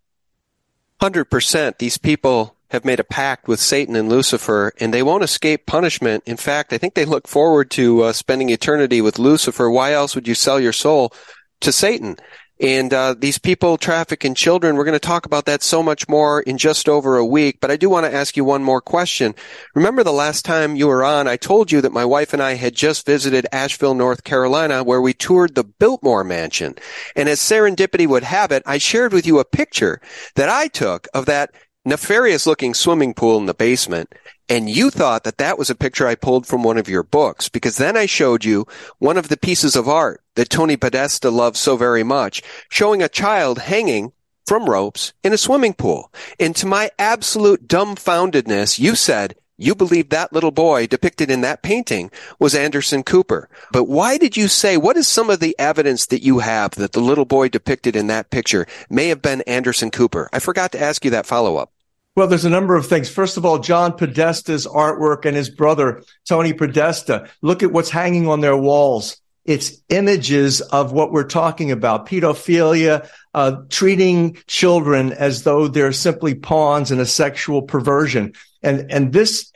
100%. 1.00 1.78
These 1.78 1.98
people 1.98 2.56
have 2.72 2.84
made 2.84 2.98
a 2.98 3.04
pact 3.04 3.46
with 3.46 3.60
Satan 3.60 3.94
and 3.94 4.08
Lucifer, 4.08 4.72
and 4.80 4.92
they 4.92 5.02
won't 5.02 5.22
escape 5.22 5.66
punishment. 5.66 6.24
In 6.26 6.38
fact, 6.38 6.72
I 6.72 6.78
think 6.78 6.94
they 6.94 7.04
look 7.04 7.28
forward 7.28 7.70
to 7.72 8.02
uh, 8.02 8.12
spending 8.12 8.48
eternity 8.48 9.00
with 9.00 9.18
Lucifer. 9.18 9.70
Why 9.70 9.92
else 9.92 10.14
would 10.14 10.26
you 10.26 10.34
sell 10.34 10.58
your 10.58 10.72
soul 10.72 11.12
to 11.60 11.70
Satan? 11.70 12.16
And 12.62 12.94
uh, 12.94 13.16
these 13.18 13.38
people 13.38 13.76
trafficking 13.76 14.34
children, 14.34 14.76
we're 14.76 14.84
going 14.84 14.92
to 14.92 15.00
talk 15.00 15.26
about 15.26 15.46
that 15.46 15.62
so 15.62 15.82
much 15.82 16.08
more 16.08 16.40
in 16.40 16.58
just 16.58 16.88
over 16.88 17.16
a 17.16 17.26
week. 17.26 17.58
But 17.60 17.72
I 17.72 17.76
do 17.76 17.90
want 17.90 18.06
to 18.06 18.14
ask 18.14 18.36
you 18.36 18.44
one 18.44 18.62
more 18.62 18.80
question. 18.80 19.34
Remember 19.74 20.04
the 20.04 20.12
last 20.12 20.44
time 20.44 20.76
you 20.76 20.86
were 20.86 21.02
on, 21.02 21.26
I 21.26 21.36
told 21.36 21.72
you 21.72 21.80
that 21.80 21.92
my 21.92 22.04
wife 22.04 22.32
and 22.32 22.40
I 22.40 22.54
had 22.54 22.74
just 22.74 23.04
visited 23.04 23.48
Asheville, 23.50 23.94
North 23.94 24.22
Carolina, 24.22 24.84
where 24.84 25.00
we 25.00 25.12
toured 25.12 25.56
the 25.56 25.64
Biltmore 25.64 26.24
Mansion. 26.24 26.76
And 27.16 27.28
as 27.28 27.40
serendipity 27.40 28.06
would 28.06 28.22
have 28.22 28.52
it, 28.52 28.62
I 28.64 28.78
shared 28.78 29.12
with 29.12 29.26
you 29.26 29.40
a 29.40 29.44
picture 29.44 30.00
that 30.36 30.48
I 30.48 30.68
took 30.68 31.08
of 31.12 31.26
that 31.26 31.50
nefarious 31.84 32.46
looking 32.46 32.74
swimming 32.74 33.14
pool 33.14 33.38
in 33.38 33.46
the 33.46 33.54
basement. 33.54 34.12
And 34.48 34.68
you 34.68 34.90
thought 34.90 35.24
that 35.24 35.38
that 35.38 35.58
was 35.58 35.70
a 35.70 35.74
picture 35.74 36.06
I 36.06 36.14
pulled 36.14 36.46
from 36.46 36.62
one 36.62 36.78
of 36.78 36.88
your 36.88 37.02
books 37.02 37.48
because 37.48 37.76
then 37.76 37.96
I 37.96 38.06
showed 38.06 38.44
you 38.44 38.66
one 38.98 39.16
of 39.16 39.28
the 39.28 39.36
pieces 39.36 39.76
of 39.76 39.88
art 39.88 40.22
that 40.34 40.50
Tony 40.50 40.76
Podesta 40.76 41.30
loves 41.30 41.58
so 41.58 41.76
very 41.76 42.02
much, 42.02 42.42
showing 42.68 43.02
a 43.02 43.08
child 43.08 43.60
hanging 43.60 44.12
from 44.46 44.68
ropes 44.68 45.12
in 45.22 45.32
a 45.32 45.38
swimming 45.38 45.74
pool. 45.74 46.12
And 46.38 46.54
to 46.56 46.66
my 46.66 46.90
absolute 46.98 47.66
dumbfoundedness, 47.66 48.78
you 48.78 48.94
said, 48.94 49.36
You 49.56 49.74
believe 49.74 50.08
that 50.08 50.32
little 50.32 50.50
boy 50.50 50.86
depicted 50.86 51.30
in 51.30 51.40
that 51.42 51.62
painting 51.62 52.10
was 52.38 52.54
Anderson 52.54 53.02
Cooper. 53.02 53.48
But 53.70 53.84
why 53.84 54.18
did 54.18 54.36
you 54.36 54.48
say, 54.48 54.76
what 54.76 54.96
is 54.96 55.06
some 55.06 55.30
of 55.30 55.40
the 55.40 55.56
evidence 55.58 56.06
that 56.06 56.22
you 56.22 56.40
have 56.40 56.72
that 56.72 56.92
the 56.92 57.00
little 57.00 57.24
boy 57.24 57.48
depicted 57.48 57.96
in 57.96 58.08
that 58.08 58.30
picture 58.30 58.66
may 58.90 59.08
have 59.08 59.22
been 59.22 59.42
Anderson 59.42 59.90
Cooper? 59.90 60.28
I 60.32 60.40
forgot 60.40 60.72
to 60.72 60.82
ask 60.82 61.04
you 61.04 61.10
that 61.12 61.26
follow 61.26 61.56
up. 61.56 61.71
Well, 62.14 62.26
there's 62.26 62.44
a 62.44 62.50
number 62.50 62.76
of 62.76 62.86
things. 62.86 63.08
First 63.08 63.38
of 63.38 63.46
all, 63.46 63.58
John 63.58 63.92
Podesta's 63.92 64.66
artwork 64.66 65.24
and 65.24 65.34
his 65.34 65.48
brother, 65.48 66.02
Tony 66.28 66.52
Podesta. 66.52 67.30
Look 67.40 67.62
at 67.62 67.72
what's 67.72 67.88
hanging 67.88 68.28
on 68.28 68.40
their 68.40 68.56
walls. 68.56 69.16
It's 69.46 69.82
images 69.88 70.60
of 70.60 70.92
what 70.92 71.10
we're 71.10 71.24
talking 71.24 71.70
about. 71.70 72.06
Pedophilia, 72.06 73.08
uh, 73.32 73.62
treating 73.70 74.36
children 74.46 75.12
as 75.12 75.42
though 75.42 75.68
they're 75.68 75.92
simply 75.92 76.34
pawns 76.34 76.90
in 76.90 77.00
a 77.00 77.06
sexual 77.06 77.62
perversion. 77.62 78.34
And, 78.62 78.92
and 78.92 79.12
this 79.12 79.50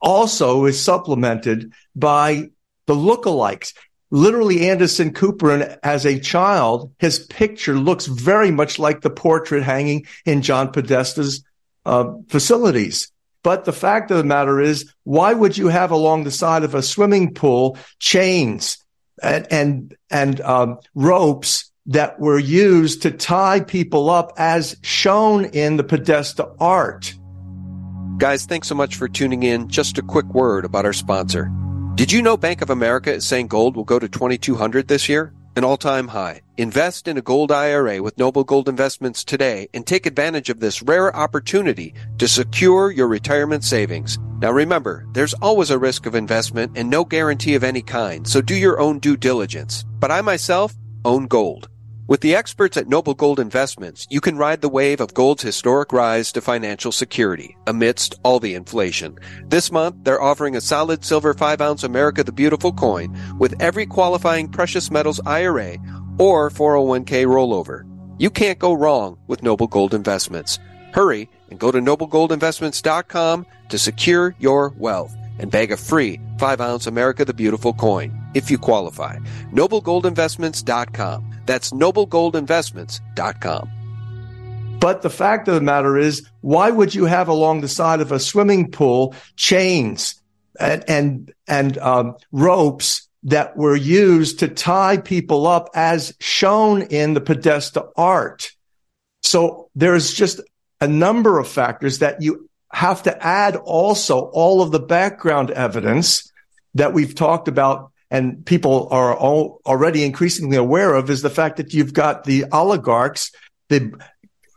also 0.00 0.66
is 0.66 0.80
supplemented 0.80 1.72
by 1.96 2.50
the 2.86 2.94
lookalikes. 2.94 3.74
Literally, 4.12 4.70
Anderson 4.70 5.12
Cooper, 5.12 5.52
and 5.52 5.78
as 5.82 6.06
a 6.06 6.20
child, 6.20 6.92
his 6.98 7.18
picture 7.18 7.76
looks 7.76 8.06
very 8.06 8.50
much 8.50 8.78
like 8.78 9.00
the 9.00 9.10
portrait 9.10 9.62
hanging 9.62 10.06
in 10.24 10.42
John 10.42 10.72
Podesta's 10.72 11.44
uh, 11.86 12.12
facilities. 12.28 13.10
But 13.42 13.64
the 13.64 13.72
fact 13.72 14.10
of 14.10 14.18
the 14.18 14.24
matter 14.24 14.60
is, 14.60 14.92
why 15.04 15.32
would 15.32 15.56
you 15.56 15.68
have 15.68 15.90
along 15.90 16.24
the 16.24 16.30
side 16.30 16.62
of 16.62 16.74
a 16.74 16.82
swimming 16.82 17.32
pool 17.34 17.78
chains 17.98 18.78
and 19.22 19.46
and, 19.50 19.96
and 20.10 20.40
um, 20.42 20.78
ropes 20.94 21.70
that 21.86 22.20
were 22.20 22.38
used 22.38 23.02
to 23.02 23.10
tie 23.10 23.60
people 23.60 24.10
up, 24.10 24.32
as 24.36 24.76
shown 24.82 25.46
in 25.46 25.76
the 25.76 25.84
Podesta 25.84 26.50
art? 26.60 27.14
Guys, 28.18 28.44
thanks 28.44 28.68
so 28.68 28.74
much 28.74 28.96
for 28.96 29.08
tuning 29.08 29.42
in. 29.42 29.68
Just 29.68 29.96
a 29.96 30.02
quick 30.02 30.26
word 30.26 30.66
about 30.66 30.84
our 30.84 30.92
sponsor. 30.92 31.50
Did 31.94 32.12
you 32.12 32.20
know 32.20 32.36
Bank 32.36 32.60
of 32.60 32.68
America 32.68 33.12
is 33.12 33.24
saying 33.26 33.48
gold 33.48 33.76
will 33.76 33.84
go 33.84 33.98
to 33.98 34.08
2200 34.08 34.88
this 34.88 35.08
year? 35.08 35.32
An 35.56 35.64
all-time 35.64 36.06
high. 36.06 36.42
Invest 36.58 37.08
in 37.08 37.18
a 37.18 37.22
gold 37.22 37.50
IRA 37.50 38.00
with 38.00 38.16
Noble 38.16 38.44
Gold 38.44 38.68
Investments 38.68 39.24
today 39.24 39.68
and 39.74 39.84
take 39.84 40.06
advantage 40.06 40.48
of 40.48 40.60
this 40.60 40.80
rare 40.80 41.14
opportunity 41.14 41.92
to 42.18 42.28
secure 42.28 42.92
your 42.92 43.08
retirement 43.08 43.64
savings. 43.64 44.16
Now 44.40 44.52
remember, 44.52 45.06
there's 45.12 45.34
always 45.34 45.70
a 45.70 45.78
risk 45.78 46.06
of 46.06 46.14
investment 46.14 46.72
and 46.76 46.88
no 46.88 47.04
guarantee 47.04 47.56
of 47.56 47.64
any 47.64 47.82
kind, 47.82 48.26
so 48.26 48.40
do 48.40 48.54
your 48.54 48.78
own 48.78 49.00
due 49.00 49.16
diligence. 49.16 49.84
But 49.98 50.12
I 50.12 50.20
myself 50.20 50.72
own 51.04 51.26
gold. 51.26 51.68
With 52.10 52.22
the 52.22 52.34
experts 52.34 52.76
at 52.76 52.88
Noble 52.88 53.14
Gold 53.14 53.38
Investments, 53.38 54.08
you 54.10 54.20
can 54.20 54.36
ride 54.36 54.62
the 54.62 54.68
wave 54.68 55.00
of 55.00 55.14
gold's 55.14 55.44
historic 55.44 55.92
rise 55.92 56.32
to 56.32 56.40
financial 56.40 56.90
security 56.90 57.56
amidst 57.68 58.16
all 58.24 58.40
the 58.40 58.56
inflation. 58.56 59.16
This 59.46 59.70
month, 59.70 59.94
they're 60.02 60.20
offering 60.20 60.56
a 60.56 60.60
solid 60.60 61.04
silver 61.04 61.34
5 61.34 61.60
ounce 61.60 61.84
America 61.84 62.24
the 62.24 62.32
Beautiful 62.32 62.72
coin 62.72 63.16
with 63.38 63.54
every 63.62 63.86
qualifying 63.86 64.48
precious 64.48 64.90
metals 64.90 65.20
IRA 65.24 65.76
or 66.18 66.50
401k 66.50 67.26
rollover. 67.26 67.84
You 68.18 68.28
can't 68.28 68.58
go 68.58 68.72
wrong 68.72 69.16
with 69.28 69.44
Noble 69.44 69.68
Gold 69.68 69.94
Investments. 69.94 70.58
Hurry 70.92 71.30
and 71.48 71.60
go 71.60 71.70
to 71.70 71.78
noblegoldinvestments.com 71.78 73.46
to 73.68 73.78
secure 73.78 74.34
your 74.40 74.70
wealth 74.70 75.16
and 75.40 75.50
bag 75.50 75.72
a 75.72 75.76
free 75.76 76.20
5 76.38 76.60
ounce 76.60 76.86
America 76.86 77.24
the 77.24 77.34
Beautiful 77.34 77.72
coin 77.72 78.12
if 78.34 78.50
you 78.50 78.58
qualify. 78.58 79.16
NobleGoldInvestments.com. 79.52 81.40
That's 81.46 81.72
NobleGoldInvestments.com. 81.72 83.70
But 84.80 85.02
the 85.02 85.10
fact 85.10 85.46
of 85.46 85.54
the 85.54 85.60
matter 85.60 85.98
is, 85.98 86.26
why 86.40 86.70
would 86.70 86.94
you 86.94 87.04
have 87.04 87.28
along 87.28 87.60
the 87.60 87.68
side 87.68 88.00
of 88.00 88.12
a 88.12 88.18
swimming 88.18 88.70
pool 88.70 89.14
chains 89.36 90.14
and 90.58 90.82
and, 90.88 91.32
and 91.46 91.76
um, 91.78 92.16
ropes 92.32 93.06
that 93.24 93.56
were 93.56 93.76
used 93.76 94.38
to 94.38 94.48
tie 94.48 94.96
people 94.96 95.46
up, 95.46 95.68
as 95.74 96.14
shown 96.20 96.82
in 96.82 97.12
the 97.12 97.20
Podesta 97.20 97.86
art? 97.94 98.52
So 99.22 99.68
there's 99.74 100.14
just 100.14 100.40
a 100.80 100.88
number 100.88 101.38
of 101.38 101.46
factors 101.46 101.98
that 101.98 102.22
you 102.22 102.48
have 102.72 103.02
to 103.02 103.26
add 103.26 103.56
also 103.56 104.20
all 104.20 104.62
of 104.62 104.70
the 104.70 104.80
background 104.80 105.50
evidence 105.50 106.32
that 106.74 106.92
we've 106.92 107.14
talked 107.14 107.48
about 107.48 107.90
and 108.10 108.44
people 108.44 108.88
are 108.90 109.16
already 109.16 110.04
increasingly 110.04 110.56
aware 110.56 110.94
of 110.94 111.10
is 111.10 111.22
the 111.22 111.30
fact 111.30 111.58
that 111.58 111.72
you've 111.72 111.94
got 111.94 112.24
the 112.24 112.44
oligarchs, 112.52 113.30
the 113.68 113.92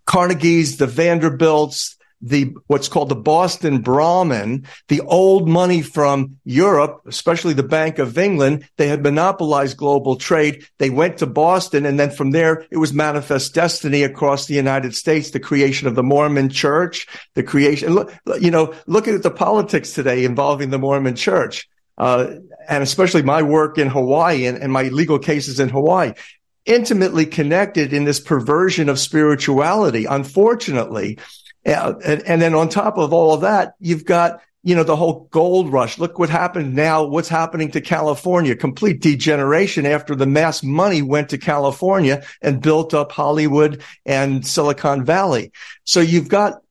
Carnegies, 0.06 0.78
the 0.78 0.88
Vanderbilts, 0.88 1.96
the 2.24 2.56
what's 2.68 2.88
called 2.88 3.10
the 3.10 3.16
Boston 3.16 3.82
Brahmin, 3.82 4.66
the 4.88 5.02
old 5.02 5.48
money 5.50 5.82
from 5.82 6.38
Europe, 6.46 7.02
especially 7.06 7.54
the 7.54 7.64
Bank 7.64 8.00
of 8.00 8.18
England, 8.18 8.68
they 8.78 8.88
had 8.88 9.04
monopolized 9.04 9.76
global 9.76 10.16
trade. 10.16 10.66
They 10.78 10.90
went 10.90 11.18
to 11.18 11.28
Boston, 11.28 11.86
and 11.86 12.00
then 12.00 12.12
from 12.12 12.32
there 12.32 12.66
it 12.72 12.78
was 12.78 12.94
manifest 12.94 13.54
destiny 13.54 14.04
across 14.04 14.46
the 14.46 14.56
United 14.56 14.96
States. 14.96 15.32
The 15.32 15.40
creation 15.42 15.88
of 15.88 15.96
the 15.96 16.04
Mormon 16.04 16.50
Church, 16.50 17.06
the 17.34 17.44
creation, 17.44 18.08
you 18.40 18.52
know, 18.52 18.74
look 18.88 19.08
at 19.10 19.22
the 19.22 19.30
politics 19.30 19.94
today 19.94 20.24
involving 20.24 20.70
the 20.70 20.80
Mormon 20.80 21.16
Church. 21.16 21.68
Uh, 21.98 22.36
and 22.68 22.82
especially 22.82 23.22
my 23.22 23.44
work 23.44 23.78
in 23.78 23.88
Hawaii 23.88 24.46
and, 24.46 24.58
and 24.58 24.72
my 24.72 24.84
legal 24.84 25.20
cases 25.20 25.60
in 25.60 25.70
Hawaii, 25.70 26.14
intimately 26.66 27.26
connected 27.26 27.94
in 27.94 28.06
this 28.06 28.20
perversion 28.20 28.90
of 28.90 28.98
spirituality, 28.98 30.06
unfortunately. 30.06 31.20
And, 31.66 32.22
and, 32.24 32.42
then 32.42 32.54
on 32.56 32.68
top 32.70 32.98
of 32.98 33.14
all 33.14 33.34
of 33.34 33.42
that, 33.42 33.76
you've 33.80 34.04
got, 34.04 34.42
you 34.64 34.76
know, 34.76 34.84
the 34.84 34.98
whole 34.98 35.28
gold 35.32 35.72
rush. 35.72 35.98
Look 35.98 36.20
what 36.20 36.30
happened 36.30 36.76
now. 36.76 37.06
What's 37.06 37.30
happening 37.30 37.72
to 37.72 37.82
California? 37.82 38.56
Complete 38.56 39.02
degeneration 39.02 39.86
after 39.86 40.14
the 40.14 40.26
mass 40.26 40.62
money 40.62 41.02
went 41.02 41.30
to 41.30 41.38
California 41.38 42.24
and 42.42 42.62
built 42.62 42.94
up 42.94 43.12
Hollywood 43.12 43.82
and 44.06 44.46
Silicon 44.46 45.06
Valley. 45.06 45.54
So 45.86 46.02
you've 46.02 46.28
got 46.30 46.62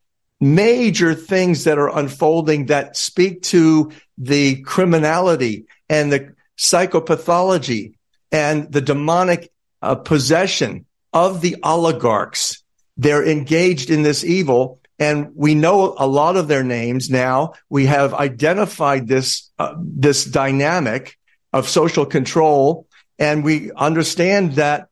major 0.41 1.15
things 1.15 1.65
that 1.65 1.79
are 1.79 1.97
unfolding 1.97 2.67
that 2.67 2.97
speak 2.97 3.43
to 3.43 3.93
the 4.19 4.61
criminality 4.63 5.65
and 5.89 6.13
the 6.13 6.35
psychopathology 6.59 7.95
and 8.31 8.71
the 8.73 8.81
demonic 8.81 9.53
uh, 9.81 9.95
possession 9.95 10.85
of 11.13 11.41
the 11.41 11.57
oligarchs. 11.63 12.63
They're 12.97 13.27
engaged 13.27 13.91
in 13.91 14.03
this 14.03 14.25
evil. 14.25 14.81
And 15.03 15.33
we 15.35 15.57
know 15.57 15.97
a 15.99 16.07
lot 16.07 16.37
of 16.37 16.47
their 16.47 16.63
names 16.63 17.11
now. 17.11 17.55
We 17.69 17.87
have 17.87 18.15
identified 18.15 19.09
this, 19.09 19.51
uh, 19.59 19.75
this 19.77 20.25
dynamic 20.25 21.19
of 21.53 21.69
social 21.69 22.07
control. 22.07 22.87
And 23.19 23.43
we 23.43 23.73
understand 23.73 24.53
that 24.53 24.91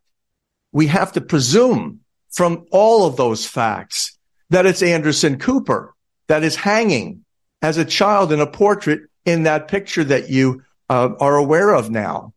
we 0.73 0.89
have 0.89 1.13
to 1.13 1.21
presume 1.21 2.01
from 2.33 2.67
all 2.73 3.07
of 3.07 3.17
those 3.17 3.47
facts 3.47 4.19
that 4.51 4.67
it's 4.67 4.83
Anderson 4.83 5.39
Cooper 5.39 5.95
that 6.27 6.43
is 6.43 6.57
hanging 6.57 7.25
as 7.63 7.77
a 7.77 7.85
child 7.85 8.33
in 8.33 8.41
a 8.41 8.49
portrait 8.49 9.03
in 9.25 9.45
that 9.45 9.69
picture 9.69 10.03
that 10.03 10.29
you 10.29 10.65
uh, 10.89 11.11
are 11.21 11.37
aware 11.37 11.73
of 11.73 11.89
now. 11.89 12.35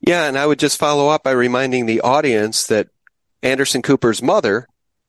Yeah, 0.00 0.28
and 0.28 0.38
I 0.38 0.46
would 0.46 0.58
just 0.58 0.78
follow 0.78 1.10
up 1.10 1.24
by 1.24 1.32
reminding 1.32 1.84
the 1.84 2.00
audience 2.00 2.68
that 2.68 2.88
Anderson 3.42 3.82
Cooper's 3.82 4.22
mother 4.22 4.66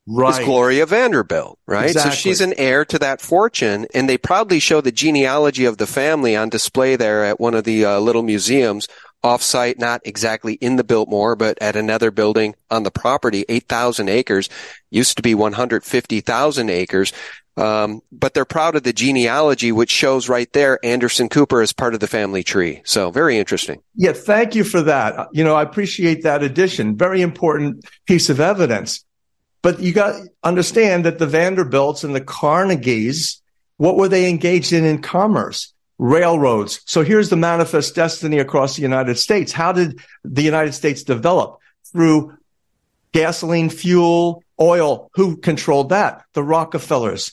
right. 0.08 0.39
is 0.39 0.46
Gloria 0.46 0.86
Vanderbilt, 0.86 1.60
right? 1.66 1.88
Exactly. 1.88 2.12
So 2.12 2.16
she's 2.16 2.42
an 2.42 2.54
heir 2.58 2.86
to 2.86 3.00
that 3.00 3.22
fortune, 3.22 3.88
and 3.94 4.08
they 4.08 4.18
proudly 4.18 4.60
show 4.60 4.82
the 4.82 4.92
genealogy 4.92 5.66
of 5.66 5.78
the 5.78 5.88
family 5.88 6.36
on 6.36 6.50
display 6.50 6.96
there 6.96 7.24
at 7.24 7.39
one 7.39 7.54
of 7.54 7.63
the 7.63 7.86
uh, 7.86 8.00
little 8.00 8.24
museums 8.24 8.88
offsite, 9.24 9.80
not 9.80 10.02
exactly 10.04 10.56
in 10.56 10.76
the 10.76 10.84
Biltmore, 10.84 11.36
but 11.36 11.58
at 11.62 11.76
another 11.76 12.12
building 12.12 12.56
on 12.70 12.84
the 12.84 12.92
property, 12.92 13.46
8,000 13.48 14.10
acres, 14.10 14.50
used 14.92 15.16
to 15.18 15.24
be 15.24 15.34
150,000 15.34 16.70
acres. 16.70 17.13
Um, 17.56 18.02
but 18.12 18.34
they're 18.34 18.46
proud 18.46 18.76
of 18.76 18.84
the 18.84 18.94
genealogy, 18.94 19.72
which 19.72 19.92
shows 19.92 20.28
right 20.28 20.52
there 20.54 20.84
Anderson 20.84 21.30
Cooper 21.30 21.62
as 21.62 21.72
part 21.72 21.94
of 21.94 22.00
the 22.00 22.08
family 22.08 22.44
tree. 22.44 22.82
So 22.84 23.12
very 23.12 23.38
interesting. 23.38 23.82
Yeah, 23.96 24.13
thank 24.13 24.56
you 24.56 24.63
for 24.63 24.82
that. 24.82 25.28
You 25.34 25.44
know, 25.44 25.56
I 25.56 25.62
appreciate 25.62 26.24
that 26.24 26.42
addition. 26.42 26.98
Very 26.98 27.22
important 27.22 27.86
piece 28.08 28.30
of 28.30 28.39
evidence. 28.39 29.06
But 29.63 29.80
you 29.80 29.93
got 29.93 30.12
to 30.12 30.30
understand 30.43 31.06
that 31.06 31.17
the 31.17 31.26
Vanderbilts 31.26 32.04
and 32.04 32.13
the 32.13 32.21
Carnegies, 32.21 33.41
what 33.78 33.97
were 33.97 34.08
they 34.08 34.30
engaged 34.30 34.71
in 34.71 34.86
in 34.86 35.02
commerce? 35.02 35.73
Railroads. 35.97 36.82
So 36.86 37.04
here's 37.04 37.30
the 37.30 37.36
manifest 37.36 37.95
destiny 37.95 38.38
across 38.38 38.76
the 38.76 38.84
United 38.84 39.17
States. 39.17 39.52
How 39.52 39.71
did 39.71 39.99
the 40.23 40.43
United 40.43 40.73
States 40.73 41.02
develop? 41.02 41.58
Through 41.91 42.38
gasoline, 43.12 43.69
fuel, 43.69 44.43
oil. 44.60 45.10
Who 45.15 45.38
controlled 45.38 45.89
that? 45.89 46.23
The 46.34 46.43
Rockefellers 46.43 47.32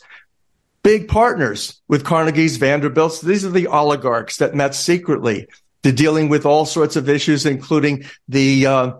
big 0.83 1.09
partners 1.09 1.81
with 1.89 2.05
Carnegie's, 2.05 2.57
Vanderbilt's. 2.57 3.21
These 3.21 3.45
are 3.45 3.51
the 3.51 3.67
oligarchs 3.67 4.39
that 4.39 4.55
met 4.55 4.75
secretly 4.75 5.49
to 5.83 5.93
dealing 5.93 6.29
with 6.29 6.47
all 6.47 6.67
sorts 6.67 6.97
of 6.97 7.09
issues, 7.09 7.47
including 7.47 8.05
the 8.29 8.67
uh, 8.67 8.93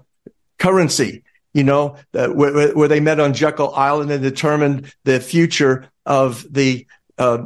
currency. 0.59 1.23
You 1.53 1.65
know, 1.65 1.97
uh, 2.15 2.29
where, 2.29 2.73
where, 2.75 2.89
they 2.89 3.01
met 3.01 3.19
on 3.19 3.35
Jekyll 3.35 3.75
Island 3.75 4.13
and 4.13 4.23
determined 4.23 4.95
the 5.03 5.19
future 5.19 5.91
of 6.07 6.47
the 6.49 6.87
uh, 7.19 7.45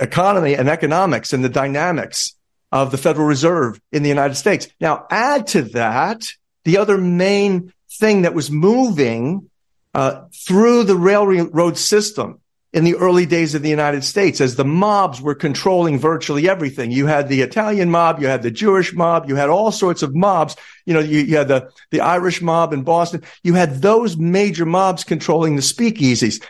economy 0.00 0.54
and 0.54 0.68
economics 0.68 1.32
and 1.32 1.42
the 1.42 1.48
dynamics 1.48 2.34
of 2.72 2.90
the 2.90 2.98
Federal 2.98 3.26
Reserve 3.26 3.80
in 3.90 4.02
the 4.02 4.08
United 4.10 4.34
States. 4.34 4.68
Now, 4.80 5.06
add 5.10 5.46
to 5.48 5.62
that 5.62 6.28
the 6.64 6.76
other 6.76 6.98
main 6.98 7.72
thing 7.90 8.22
that 8.22 8.34
was 8.34 8.50
moving 8.50 9.48
uh, 9.94 10.26
through 10.34 10.84
the 10.84 10.96
railroad 10.96 11.78
system 11.78 12.40
in 12.78 12.84
the 12.84 12.94
early 12.94 13.26
days 13.26 13.56
of 13.56 13.62
the 13.62 13.68
United 13.68 14.04
States 14.04 14.40
as 14.40 14.54
the 14.54 14.64
mobs 14.64 15.20
were 15.20 15.34
controlling 15.34 15.98
virtually 15.98 16.48
everything. 16.48 16.92
You 16.92 17.06
had 17.06 17.28
the 17.28 17.42
Italian 17.42 17.90
mob, 17.90 18.20
you 18.20 18.28
had 18.28 18.44
the 18.44 18.52
Jewish 18.52 18.94
mob, 18.94 19.28
you 19.28 19.34
had 19.34 19.48
all 19.48 19.72
sorts 19.72 20.02
of 20.02 20.14
mobs. 20.14 20.54
You 20.86 20.94
know, 20.94 21.00
you, 21.00 21.18
you, 21.18 21.36
had 21.36 21.48
the, 21.48 21.72
the 21.90 22.02
Irish 22.02 22.40
mob 22.40 22.72
in 22.72 22.84
Boston. 22.84 23.24
You 23.42 23.54
had 23.54 23.82
those 23.82 24.16
major 24.16 24.64
mobs 24.64 25.02
controlling 25.02 25.56
the 25.56 25.60
speakeasies. 25.60 26.40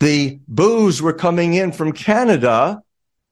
The 0.00 0.40
booze 0.48 1.00
were 1.00 1.12
coming 1.12 1.54
in 1.54 1.70
from 1.70 1.92
Canada. 1.92 2.82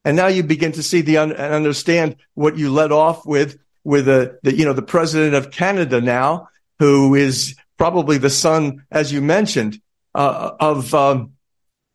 And 0.05 0.17
now 0.17 0.29
you 0.29 0.45
begin 0.45 0.71
to 0.73 0.83
see 0.85 1.01
the 1.01 1.17
un- 1.17 1.33
and 1.33 1.53
understand 1.53 2.15
what 2.35 2.57
you 2.57 2.73
led 2.73 2.93
off 2.93 3.27
with, 3.27 3.59
with 3.83 4.07
the, 4.07 4.39
the, 4.45 4.55
you 4.55 4.65
know, 4.65 4.75
the 4.75 4.81
president 4.81 5.35
of 5.35 5.51
Canada 5.51 6.01
now, 6.01 6.51
who 6.79 7.17
is 7.17 7.57
probably 7.79 8.17
the 8.17 8.31
son, 8.31 8.85
as 8.93 9.13
you 9.13 9.21
mentioned, 9.21 9.81
uh, 10.15 10.53
of, 10.61 10.95
um, 10.95 11.34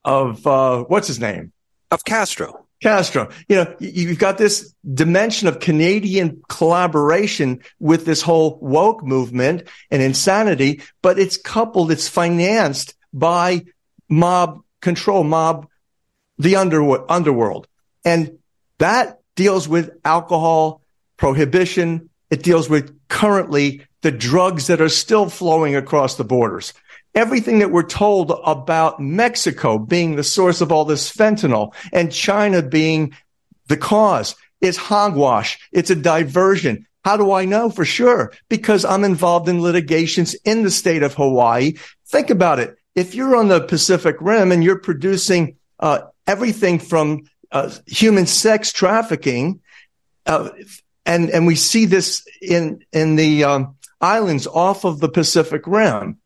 of 0.09 0.47
uh, 0.47 0.83
what's 0.85 1.07
his 1.07 1.19
name? 1.19 1.53
Of 1.91 2.03
Castro. 2.03 2.65
Castro. 2.81 3.29
You 3.47 3.57
know, 3.57 3.75
you've 3.79 4.17
got 4.17 4.39
this 4.39 4.73
dimension 4.91 5.47
of 5.47 5.59
Canadian 5.59 6.41
collaboration 6.49 7.61
with 7.79 8.05
this 8.05 8.23
whole 8.23 8.57
woke 8.59 9.03
movement 9.03 9.67
and 9.91 10.01
insanity, 10.01 10.81
but 11.03 11.19
it's 11.19 11.37
coupled, 11.37 11.91
it's 11.91 12.09
financed 12.09 12.95
by 13.13 13.65
mob 14.09 14.61
control, 14.81 15.23
mob, 15.23 15.67
the 16.39 16.55
under, 16.55 17.11
underworld. 17.11 17.67
And 18.03 18.39
that 18.79 19.19
deals 19.35 19.67
with 19.67 19.91
alcohol 20.03 20.81
prohibition. 21.17 22.09
It 22.31 22.41
deals 22.41 22.67
with 22.67 22.97
currently 23.09 23.85
the 24.01 24.11
drugs 24.11 24.67
that 24.67 24.81
are 24.81 24.89
still 24.89 25.29
flowing 25.29 25.75
across 25.75 26.15
the 26.15 26.23
borders 26.23 26.73
everything 27.15 27.59
that 27.59 27.71
we're 27.71 27.83
told 27.83 28.31
about 28.45 28.99
Mexico 28.99 29.77
being 29.77 30.15
the 30.15 30.23
source 30.23 30.61
of 30.61 30.71
all 30.71 30.85
this 30.85 31.11
fentanyl 31.11 31.73
and 31.91 32.11
China 32.11 32.61
being 32.61 33.15
the 33.67 33.77
cause 33.77 34.35
is 34.61 34.77
hogwash. 34.77 35.59
It's 35.71 35.89
a 35.89 35.95
diversion. 35.95 36.85
How 37.03 37.17
do 37.17 37.31
I 37.31 37.45
know 37.45 37.69
for 37.69 37.85
sure? 37.85 38.33
Because 38.49 38.83
I'm 38.83 39.03
involved 39.03 39.47
in 39.47 39.61
litigations 39.61 40.33
in 40.43 40.63
the 40.63 40.71
state 40.71 41.03
of 41.03 41.13
Hawaii. 41.13 41.73
Think 42.07 42.29
about 42.29 42.59
it. 42.59 42.77
If 42.95 43.15
you're 43.15 43.35
on 43.35 43.47
the 43.47 43.61
Pacific 43.61 44.17
Rim 44.19 44.51
and 44.51 44.63
you're 44.63 44.79
producing 44.79 45.57
uh, 45.79 46.01
everything 46.27 46.79
from 46.79 47.23
uh, 47.51 47.71
human 47.87 48.25
sex 48.25 48.73
trafficking, 48.73 49.61
uh, 50.25 50.49
and 51.05 51.29
and 51.29 51.47
we 51.47 51.55
see 51.55 51.85
this 51.85 52.27
in 52.41 52.83
in 52.91 53.15
the 53.15 53.45
um, 53.45 53.75
islands 54.01 54.45
off 54.45 54.83
of 54.83 54.99
the 54.99 55.09
Pacific 55.09 55.63
Rim 55.65 56.18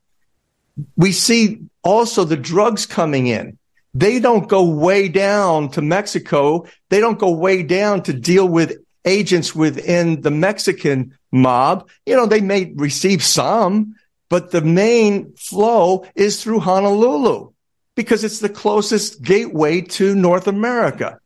we 0.95 1.11
see 1.11 1.61
also 1.83 2.23
the 2.23 2.37
drugs 2.37 2.85
coming 2.85 3.27
in. 3.27 3.57
They 3.93 4.19
don't 4.19 4.47
go 4.47 4.63
way 4.67 5.07
down 5.07 5.69
to 5.71 5.81
Mexico. 5.81 6.65
They 6.89 6.99
don't 6.99 7.19
go 7.19 7.31
way 7.31 7.61
down 7.63 8.03
to 8.03 8.13
deal 8.13 8.47
with 8.47 8.77
agents 9.05 9.53
within 9.53 10.21
the 10.21 10.31
Mexican 10.31 11.17
mob. 11.31 11.89
You 12.05 12.15
know, 12.15 12.25
they 12.25 12.41
may 12.41 12.73
receive 12.75 13.23
some, 13.23 13.95
but 14.29 14.51
the 14.51 14.61
main 14.61 15.33
flow 15.35 16.05
is 16.15 16.41
through 16.41 16.61
Honolulu 16.61 17.51
because 17.95 18.23
it's 18.23 18.39
the 18.39 18.49
closest 18.49 19.21
gateway 19.21 19.81
to 19.81 20.15
North 20.15 20.47
America. 20.47 21.19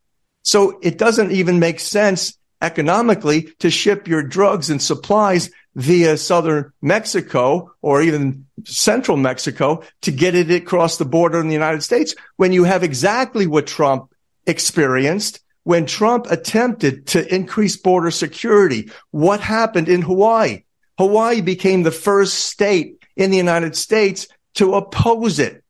So 0.44 0.80
it 0.82 0.98
doesn't 0.98 1.32
even 1.32 1.60
make 1.60 1.80
sense 1.80 2.38
economically 2.62 3.44
to 3.60 3.70
ship 3.70 4.08
your 4.08 4.24
drugs 4.24 4.70
and 4.70 4.82
supplies 4.82 5.50
via 5.78 6.18
southern 6.18 6.74
Mexico 6.82 7.72
or 7.84 8.02
even 8.02 8.48
central 8.66 9.16
Mexico 9.16 9.84
to 10.02 10.12
get 10.12 10.34
it 10.34 10.50
across 10.50 10.98
the 10.98 11.06
border 11.06 11.40
in 11.40 11.48
the 11.48 11.54
United 11.54 11.84
States 11.84 12.16
when 12.36 12.52
you 12.52 12.64
have 12.64 12.84
exactly 12.84 13.46
what 13.46 13.68
Trump 13.68 14.12
experienced 14.48 15.40
when 15.64 15.86
Trump 15.86 16.26
attempted 16.32 17.06
to 17.08 17.34
increase 17.34 17.76
border 17.76 18.10
security. 18.10 18.90
What 19.12 19.42
happened 19.42 19.88
in 19.90 20.02
Hawaii? 20.02 20.64
Hawaii 20.98 21.42
became 21.42 21.84
the 21.84 21.92
first 21.92 22.36
state 22.36 23.04
in 23.16 23.32
the 23.32 23.38
United 23.38 23.76
States 23.76 24.30
to 24.56 24.76
oppose 24.76 25.40
it. 25.40 25.64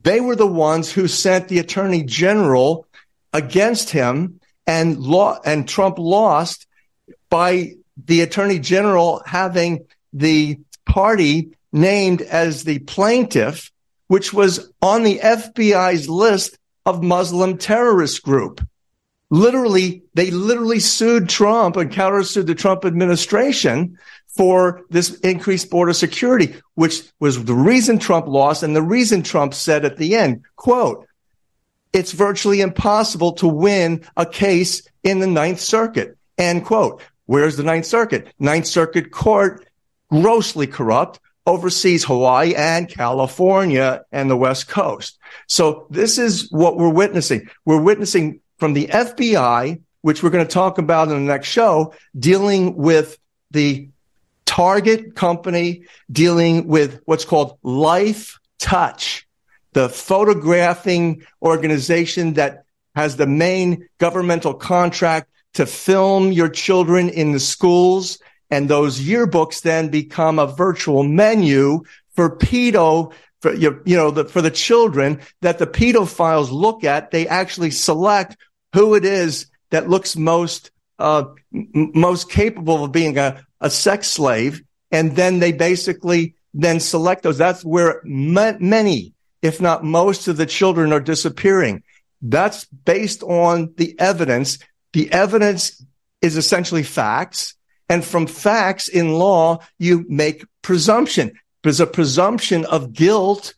They 0.00 0.18
were 0.20 0.34
the 0.34 0.46
ones 0.46 0.90
who 0.90 1.06
sent 1.06 1.48
the 1.48 1.58
attorney 1.58 2.02
general 2.02 2.88
against 3.32 3.90
him 3.90 4.40
and 4.66 4.98
law 4.98 5.38
and 5.44 5.68
Trump 5.68 5.98
lost 5.98 6.66
by 7.28 7.74
the 7.96 8.20
attorney 8.22 8.58
general 8.58 9.22
having 9.26 9.86
the 10.12 10.58
party 10.86 11.56
named 11.72 12.22
as 12.22 12.64
the 12.64 12.78
plaintiff, 12.80 13.70
which 14.08 14.32
was 14.32 14.70
on 14.80 15.02
the 15.02 15.18
FBI's 15.18 16.08
list 16.08 16.58
of 16.86 17.02
Muslim 17.02 17.58
terrorist 17.58 18.22
group. 18.22 18.60
Literally, 19.30 20.02
they 20.14 20.30
literally 20.30 20.78
sued 20.78 21.28
Trump 21.28 21.76
and 21.76 21.90
countersued 21.90 22.46
the 22.46 22.54
Trump 22.54 22.84
administration 22.84 23.98
for 24.28 24.82
this 24.90 25.18
increased 25.20 25.70
border 25.70 25.92
security, 25.92 26.54
which 26.74 27.02
was 27.20 27.44
the 27.44 27.54
reason 27.54 27.98
Trump 27.98 28.26
lost 28.26 28.62
and 28.62 28.76
the 28.76 28.82
reason 28.82 29.22
Trump 29.22 29.54
said 29.54 29.84
at 29.84 29.96
the 29.96 30.16
end, 30.16 30.42
quote, 30.56 31.06
it's 31.92 32.12
virtually 32.12 32.60
impossible 32.60 33.32
to 33.34 33.46
win 33.46 34.04
a 34.16 34.26
case 34.26 34.82
in 35.04 35.20
the 35.20 35.26
Ninth 35.26 35.60
Circuit, 35.60 36.18
end 36.36 36.64
quote. 36.64 37.00
Where's 37.26 37.56
the 37.56 37.62
Ninth 37.62 37.86
Circuit? 37.86 38.32
Ninth 38.38 38.66
Circuit 38.66 39.10
Court, 39.10 39.66
grossly 40.10 40.66
corrupt, 40.66 41.20
oversees 41.46 42.04
Hawaii 42.04 42.54
and 42.54 42.88
California 42.88 44.04
and 44.12 44.30
the 44.30 44.36
West 44.36 44.68
Coast. 44.68 45.18
So 45.46 45.86
this 45.90 46.18
is 46.18 46.50
what 46.50 46.76
we're 46.76 46.88
witnessing. 46.88 47.48
We're 47.64 47.80
witnessing 47.80 48.40
from 48.58 48.72
the 48.72 48.86
FBI, 48.86 49.80
which 50.00 50.22
we're 50.22 50.30
going 50.30 50.46
to 50.46 50.52
talk 50.52 50.78
about 50.78 51.08
in 51.08 51.14
the 51.14 51.32
next 51.32 51.48
show, 51.48 51.94
dealing 52.18 52.76
with 52.76 53.18
the 53.50 53.88
target 54.46 55.14
company, 55.14 55.84
dealing 56.10 56.66
with 56.66 57.00
what's 57.04 57.24
called 57.24 57.58
Life 57.62 58.38
Touch, 58.58 59.26
the 59.72 59.88
photographing 59.88 61.24
organization 61.42 62.34
that 62.34 62.64
has 62.94 63.16
the 63.16 63.26
main 63.26 63.88
governmental 63.98 64.54
contract 64.54 65.28
to 65.54 65.66
film 65.66 66.32
your 66.32 66.48
children 66.48 67.08
in 67.08 67.32
the 67.32 67.40
schools. 67.40 68.18
And 68.50 68.68
those 68.68 69.00
yearbooks 69.00 69.62
then 69.62 69.88
become 69.88 70.38
a 70.38 70.46
virtual 70.46 71.02
menu 71.02 71.82
for 72.14 72.36
pedo, 72.36 73.12
for, 73.40 73.52
you, 73.54 73.82
know, 73.86 74.10
the, 74.10 74.24
for 74.26 74.42
the 74.42 74.50
children 74.50 75.20
that 75.40 75.58
the 75.58 75.66
pedophiles 75.66 76.50
look 76.50 76.84
at. 76.84 77.10
They 77.10 77.26
actually 77.26 77.70
select 77.70 78.36
who 78.74 78.94
it 78.94 79.04
is 79.04 79.46
that 79.70 79.88
looks 79.88 80.16
most, 80.16 80.70
uh, 80.98 81.24
m- 81.52 81.92
most 81.94 82.30
capable 82.30 82.84
of 82.84 82.92
being 82.92 83.18
a, 83.18 83.44
a 83.60 83.70
sex 83.70 84.08
slave. 84.08 84.62
And 84.90 85.16
then 85.16 85.40
they 85.40 85.52
basically 85.52 86.36
then 86.52 86.78
select 86.78 87.22
those. 87.22 87.38
That's 87.38 87.64
where 87.64 88.00
ma- 88.04 88.58
many, 88.60 89.14
if 89.42 89.60
not 89.60 89.84
most 89.84 90.28
of 90.28 90.36
the 90.36 90.46
children 90.46 90.92
are 90.92 91.00
disappearing. 91.00 91.82
That's 92.22 92.64
based 92.66 93.22
on 93.22 93.74
the 93.76 93.98
evidence 93.98 94.58
the 94.94 95.12
evidence 95.12 95.84
is 96.22 96.38
essentially 96.38 96.84
facts. 96.84 97.54
And 97.90 98.02
from 98.02 98.26
facts 98.26 98.88
in 98.88 99.12
law, 99.12 99.58
you 99.78 100.06
make 100.08 100.46
presumption. 100.62 101.32
There's 101.62 101.80
a 101.80 101.86
presumption 101.86 102.64
of 102.64 102.94
guilt 102.94 103.54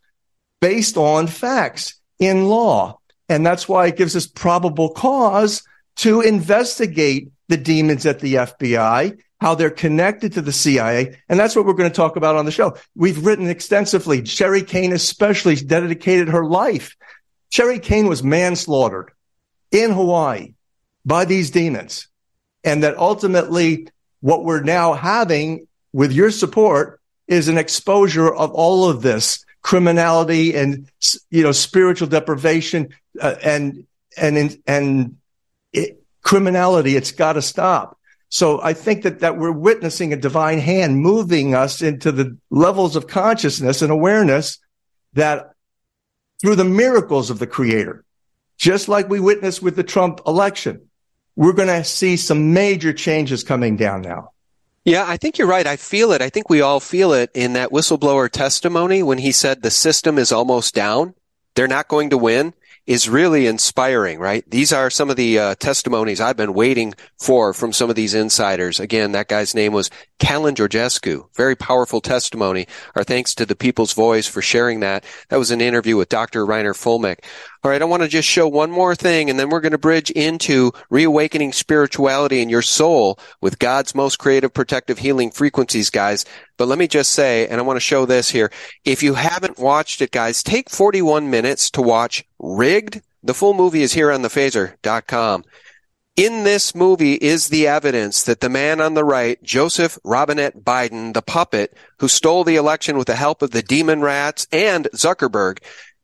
based 0.61 0.97
on 0.97 1.29
facts 1.29 2.01
in 2.19 2.47
law. 2.47 2.99
And 3.29 3.47
that's 3.47 3.69
why 3.69 3.87
it 3.87 3.97
gives 3.97 4.17
us 4.17 4.27
probable 4.27 4.89
cause 4.89 5.63
to 5.97 6.23
investigate 6.23 7.31
the 7.49 7.57
demons 7.57 8.07
at 8.07 8.21
the 8.21 8.35
FBI, 8.35 9.19
how 9.41 9.55
they're 9.55 9.71
connected 9.71 10.33
to 10.33 10.43
the 10.43 10.53
CIA. 10.53 11.19
And 11.29 11.39
that's 11.39 11.55
what 11.55 11.67
we're 11.67 11.75
going 11.75 11.91
to 11.91 11.95
talk 11.97 12.17
about 12.17 12.37
on 12.37 12.47
the 12.47 12.51
show. 12.51 12.77
We've 12.95 13.25
written 13.25 13.49
extensively. 13.49 14.25
Sherry 14.25 14.63
Kane, 14.63 14.93
especially 14.93 15.57
dedicated 15.57 16.29
her 16.29 16.45
life. 16.45 16.97
Sherry 17.51 17.79
Kane 17.79 18.09
was 18.09 18.23
manslaughtered 18.23 19.13
in 19.71 19.93
Hawaii 19.93 20.55
by 21.07 21.25
these 21.25 21.51
demons. 21.51 22.09
And 22.65 22.83
that 22.83 22.99
ultimately 22.99 23.89
what 24.21 24.45
we're 24.45 24.63
now 24.63 24.93
having 24.93 25.69
with 25.93 26.13
your 26.13 26.31
support 26.31 27.01
is 27.29 27.49
an 27.49 27.57
exposure 27.57 28.33
of 28.35 28.51
all 28.51 28.89
of 28.89 29.03
this 29.03 29.45
criminality 29.63 30.55
and, 30.55 30.91
you 31.31 31.43
know, 31.43 31.53
spiritual 31.53 32.09
deprivation 32.09 32.89
uh, 33.21 33.37
and, 33.43 33.87
and, 34.17 34.59
and 34.67 35.17
it, 35.73 36.03
criminality. 36.23 36.97
It's 36.97 37.13
got 37.13 37.35
to 37.35 37.43
stop. 37.43 37.99
So 38.29 38.61
I 38.61 38.73
think 38.73 39.03
that, 39.05 39.21
that 39.21 39.39
we're 39.39 39.53
witnessing 39.53 40.13
a 40.13 40.17
divine 40.17 40.59
hand 40.59 40.99
moving 40.99 41.55
us 41.55 41.83
into 41.83 42.11
the 42.11 42.37
levels 42.51 42.97
of 42.97 43.07
consciousness 43.07 43.83
and 43.83 43.93
awareness 43.93 44.59
that 45.15 45.53
through 46.41 46.57
the 46.57 46.65
miracles 46.65 47.31
of 47.31 47.39
the 47.39 47.47
creator, 47.47 48.05
just 48.59 48.89
like 48.89 49.09
we 49.09 49.21
witnessed 49.21 49.63
with 49.63 49.77
the 49.77 49.85
Trump 49.85 50.21
election. 50.27 50.89
We're 51.37 51.53
going 51.53 51.69
to 51.69 51.85
see 51.85 52.17
some 52.17 52.53
major 52.53 52.93
changes 52.93 53.45
coming 53.45 53.77
down 53.77 54.03
now. 54.03 54.33
Yeah, 54.85 55.05
I 55.07 55.17
think 55.17 55.37
you're 55.37 55.49
right. 55.49 55.67
I 55.67 55.77
feel 55.77 56.13
it. 56.13 56.23
I 56.23 56.31
think 56.31 56.49
we 56.49 56.61
all 56.61 56.81
feel 56.81 57.13
it 57.13 57.31
in 57.35 57.55
that 57.55 57.71
whistleblower 57.71 58.31
testimony 58.31 59.03
when 59.03 59.19
he 59.19 59.33
said 59.33 59.63
the 59.63 59.71
system 59.71 60.17
is 60.17 60.33
almost 60.33 60.75
down. 60.75 61.15
They're 61.55 61.69
not 61.69 61.89
going 61.89 62.11
to 62.11 62.19
win 62.19 62.55
is 62.87 63.09
really 63.09 63.49
inspiring, 63.49 64.21
right? 64.21 64.49
These 64.49 64.73
are 64.73 64.91
some 64.91 65.11
of 65.11 65.17
the 65.17 65.39
uh, 65.39 65.55
testimonies 65.57 66.21
I've 66.21 66.37
been 66.37 66.55
waiting 66.55 66.95
for 67.19 67.53
from 67.53 67.73
some 67.73 67.91
of 67.91 67.97
these 67.97 68.15
insiders. 68.15 68.79
Again, 68.79 69.13
that 69.13 69.29
guy's 69.29 69.57
name 69.57 69.73
was 69.73 69.91
Calin 70.21 70.55
Georgescu. 70.55 71.27
Very 71.35 71.57
powerful 71.57 72.01
testimony. 72.01 72.69
Our 72.95 73.03
thanks 73.03 73.35
to 73.35 73.47
the 73.47 73.57
People's 73.57 73.93
Voice 73.93 74.29
for 74.29 74.41
sharing 74.41 74.81
that. 74.81 75.05
That 75.31 75.39
was 75.39 75.51
an 75.51 75.61
interview 75.61 75.97
with 75.97 76.09
Dr. 76.09 76.47
Reiner 76.47 76.75
Fuellmich. 76.75 77.19
All 77.67 77.73
right, 77.73 77.83
I 77.83 77.87
want 77.87 78.05
to 78.05 78.09
just 78.09 78.29
show 78.29 78.47
one 78.47 78.71
more 78.71 78.95
thing, 78.95 79.29
and 79.29 79.41
then 79.41 79.49
we're 79.49 79.61
going 79.61 79.73
to 79.73 79.77
bridge 79.77 80.13
into 80.13 80.71
reawakening 80.89 81.53
spirituality 81.53 82.41
in 82.41 82.49
your 82.49 82.63
soul 82.63 83.19
with 83.41 83.59
God's 83.59 83.93
most 83.93 84.21
creative, 84.21 84.55
protective, 84.55 84.99
healing 84.99 85.33
frequencies, 85.33 85.91
guys. 85.91 86.25
But 86.59 86.69
let 86.69 86.79
me 86.79 86.87
just 86.87 87.11
say, 87.11 87.49
and 87.49 87.59
I 87.59 87.65
want 87.65 87.75
to 87.77 87.81
show 87.81 88.07
this 88.07 88.31
here. 88.31 88.53
If 88.85 89.03
you 89.03 89.15
haven't 89.15 89.59
watched 89.59 90.01
it, 90.01 90.13
guys, 90.13 90.45
take 90.45 90.71
41 90.71 91.29
minutes 91.29 91.69
to 91.71 91.83
watch 91.83 92.25
Rigged. 92.39 93.03
The 93.25 93.35
full 93.35 93.53
movie 93.53 93.83
is 93.83 93.95
here 93.95 94.13
on 94.13 94.23
thephaser.com. 94.23 95.43
In 96.17 96.45
this 96.45 96.75
movie 96.75 97.15
is 97.15 97.49
the 97.49 97.67
evidence 97.67 98.23
that 98.23 98.41
the 98.41 98.49
man 98.49 98.81
on 98.81 98.95
the 98.95 99.05
right, 99.05 99.43
Joseph 99.43 99.99
Robinette 100.03 100.65
Biden, 100.65 101.13
the 101.13 101.21
puppet 101.21 101.77
who 101.99 102.09
stole 102.09 102.43
the 102.43 102.57
election 102.57 102.97
with 102.97 103.07
the 103.07 103.17
help 103.17 103.43
of 103.43 103.51
the 103.51 103.61
demon 103.61 104.01
rats 104.01 104.47
and 104.51 104.89
Zuckerberg, 104.95 105.59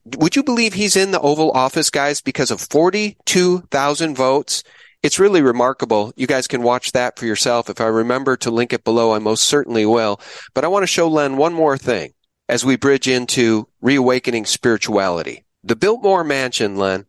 would 0.05 0.37
you 0.37 0.43
believe 0.43 0.75
he's 0.75 0.97
in 0.97 1.11
the 1.11 1.21
Oval 1.21 1.53
Office, 1.53 1.91
guys, 1.91 2.21
because 2.21 2.51
of 2.51 2.61
42,000 2.61 4.17
votes? 4.17 4.63
It's 5.03 5.19
really 5.19 5.43
remarkable. 5.43 6.13
You 6.17 6.27
guys 6.27 6.47
can 6.47 6.63
watch 6.63 6.93
that 6.93 7.19
for 7.19 7.27
yourself. 7.27 7.69
If 7.69 7.81
I 7.81 7.87
remember 7.87 8.37
to 8.39 8.51
link 8.51 8.73
it 8.73 8.85
below, 8.85 9.15
I 9.15 9.19
most 9.19 9.45
certainly 9.45 9.85
will. 9.85 10.21
But 10.55 10.65
I 10.65 10.69
want 10.69 10.85
to 10.85 10.89
show 10.89 11.09
Len 11.09 11.37
one 11.37 11.55
more 11.55 11.77
thing 11.77 12.13
as 12.49 12.65
we 12.65 12.77
bridge 12.77 13.09
into 13.09 13.69
reawakening 13.81 14.47
spirituality. 14.47 15.45
The 15.65 15.77
Biltmore 15.77 16.25
Mansion, 16.25 16.77
Len. 16.77 17.07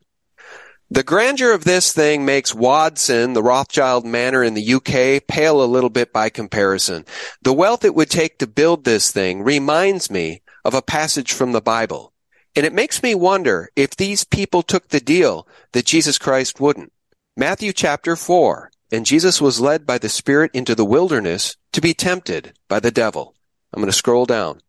The 0.89 1.03
grandeur 1.03 1.53
of 1.53 1.63
this 1.63 1.91
thing 1.91 2.23
makes 2.23 2.53
Waddesdon, 2.53 3.33
the 3.33 3.41
Rothschild 3.41 4.05
Manor 4.05 4.43
in 4.43 4.53
the 4.53 4.73
UK, 4.75 5.27
pale 5.27 5.63
a 5.63 5.65
little 5.65 5.89
bit 5.89 6.13
by 6.13 6.29
comparison. 6.29 7.05
The 7.41 7.53
wealth 7.53 7.83
it 7.83 7.95
would 7.95 8.11
take 8.11 8.37
to 8.39 8.47
build 8.47 8.83
this 8.83 9.11
thing 9.11 9.41
reminds 9.41 10.11
me 10.11 10.43
of 10.63 10.75
a 10.75 10.83
passage 10.83 11.33
from 11.33 11.51
the 11.51 11.61
Bible. 11.61 12.12
And 12.55 12.65
it 12.65 12.73
makes 12.73 13.01
me 13.01 13.15
wonder 13.15 13.69
if 13.75 13.95
these 13.95 14.23
people 14.23 14.61
took 14.61 14.89
the 14.89 14.99
deal 14.99 15.47
that 15.71 15.85
Jesus 15.85 16.17
Christ 16.17 16.59
wouldn't. 16.59 16.93
Matthew 17.35 17.73
chapter 17.73 18.15
4. 18.15 18.71
And 18.91 19.07
Jesus 19.07 19.41
was 19.41 19.59
led 19.59 19.87
by 19.87 19.97
the 19.97 20.07
Spirit 20.07 20.51
into 20.53 20.75
the 20.75 20.85
wilderness 20.85 21.57
to 21.71 21.81
be 21.81 21.95
tempted 21.95 22.53
by 22.67 22.79
the 22.79 22.91
devil. 22.91 23.33
I'm 23.73 23.81
going 23.81 23.91
to 23.91 23.97
scroll 23.97 24.27
down. 24.27 24.61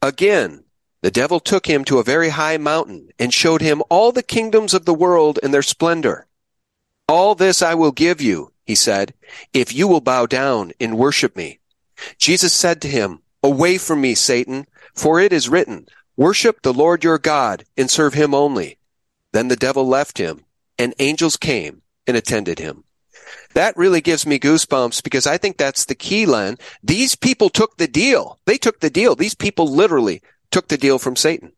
Again, 0.00 0.64
the 1.02 1.10
devil 1.10 1.38
took 1.38 1.66
him 1.66 1.84
to 1.84 1.98
a 1.98 2.04
very 2.04 2.30
high 2.30 2.56
mountain 2.56 3.10
and 3.18 3.34
showed 3.34 3.60
him 3.60 3.82
all 3.90 4.10
the 4.10 4.22
kingdoms 4.22 4.72
of 4.72 4.86
the 4.86 4.94
world 4.94 5.38
and 5.42 5.52
their 5.52 5.62
splendor. 5.62 6.26
All 7.06 7.34
this 7.34 7.60
I 7.60 7.74
will 7.74 7.92
give 7.92 8.22
you, 8.22 8.52
he 8.64 8.74
said, 8.74 9.12
if 9.52 9.74
you 9.74 9.86
will 9.86 10.00
bow 10.00 10.24
down 10.24 10.72
and 10.80 10.96
worship 10.96 11.36
me. 11.36 11.58
Jesus 12.16 12.54
said 12.54 12.80
to 12.80 12.88
him, 12.88 13.20
Away 13.42 13.76
from 13.76 14.00
me, 14.00 14.14
Satan, 14.14 14.66
for 14.94 15.20
it 15.20 15.32
is 15.32 15.50
written, 15.50 15.88
Worship 16.22 16.62
the 16.62 16.72
Lord 16.72 17.02
your 17.02 17.18
God 17.18 17.64
and 17.76 17.90
serve 17.90 18.14
him 18.14 18.32
only. 18.32 18.78
Then 19.32 19.48
the 19.48 19.56
devil 19.56 19.88
left 19.88 20.18
him 20.18 20.44
and 20.78 20.94
angels 21.00 21.36
came 21.36 21.82
and 22.06 22.16
attended 22.16 22.60
him. 22.60 22.84
That 23.54 23.76
really 23.76 24.00
gives 24.00 24.24
me 24.24 24.38
goosebumps 24.38 25.02
because 25.02 25.26
I 25.26 25.36
think 25.36 25.56
that's 25.56 25.86
the 25.86 25.96
key, 25.96 26.26
Len. 26.26 26.58
These 26.80 27.16
people 27.16 27.50
took 27.50 27.76
the 27.76 27.88
deal. 27.88 28.38
They 28.44 28.56
took 28.56 28.78
the 28.78 28.88
deal. 28.88 29.16
These 29.16 29.34
people 29.34 29.66
literally 29.66 30.22
took 30.52 30.68
the 30.68 30.78
deal 30.78 31.00
from 31.00 31.16
Satan. 31.16 31.54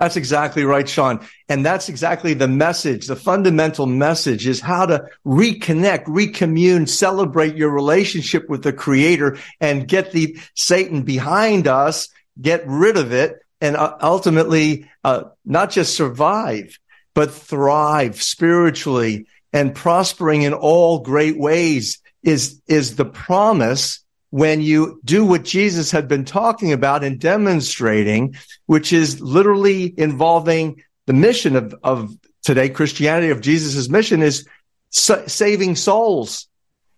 That's 0.00 0.16
exactly 0.16 0.64
right, 0.64 0.88
Sean. 0.88 1.24
And 1.48 1.64
that's 1.64 1.88
exactly 1.88 2.34
the 2.34 2.48
message. 2.48 3.06
The 3.06 3.14
fundamental 3.14 3.86
message 3.86 4.48
is 4.48 4.60
how 4.60 4.86
to 4.86 5.06
reconnect, 5.24 6.06
recommune, 6.06 6.88
celebrate 6.88 7.54
your 7.54 7.70
relationship 7.70 8.48
with 8.48 8.64
the 8.64 8.72
creator 8.72 9.38
and 9.60 9.86
get 9.86 10.10
the 10.10 10.36
Satan 10.56 11.02
behind 11.02 11.68
us, 11.68 12.08
get 12.40 12.64
rid 12.66 12.96
of 12.96 13.12
it 13.12 13.38
and 13.60 13.76
uh, 13.76 13.96
ultimately 14.00 14.88
uh, 15.04 15.24
not 15.44 15.70
just 15.70 15.94
survive, 15.94 16.78
but 17.14 17.32
thrive 17.32 18.22
spiritually 18.22 19.26
and 19.52 19.74
prospering 19.74 20.42
in 20.42 20.54
all 20.54 21.00
great 21.00 21.38
ways 21.38 22.00
is, 22.22 22.60
is 22.66 22.96
the 22.96 23.04
promise 23.04 24.04
when 24.30 24.60
you 24.60 25.00
do 25.04 25.24
what 25.24 25.42
Jesus 25.42 25.90
had 25.90 26.06
been 26.06 26.24
talking 26.24 26.72
about 26.72 27.02
and 27.02 27.18
demonstrating, 27.18 28.36
which 28.66 28.92
is 28.92 29.20
literally 29.20 29.92
involving 29.98 30.82
the 31.06 31.14
mission 31.14 31.56
of, 31.56 31.74
of 31.82 32.14
today, 32.42 32.68
Christianity 32.68 33.30
of 33.30 33.40
Jesus' 33.40 33.88
mission 33.88 34.22
is 34.22 34.46
sa- 34.90 35.26
saving 35.26 35.76
souls. 35.76 36.46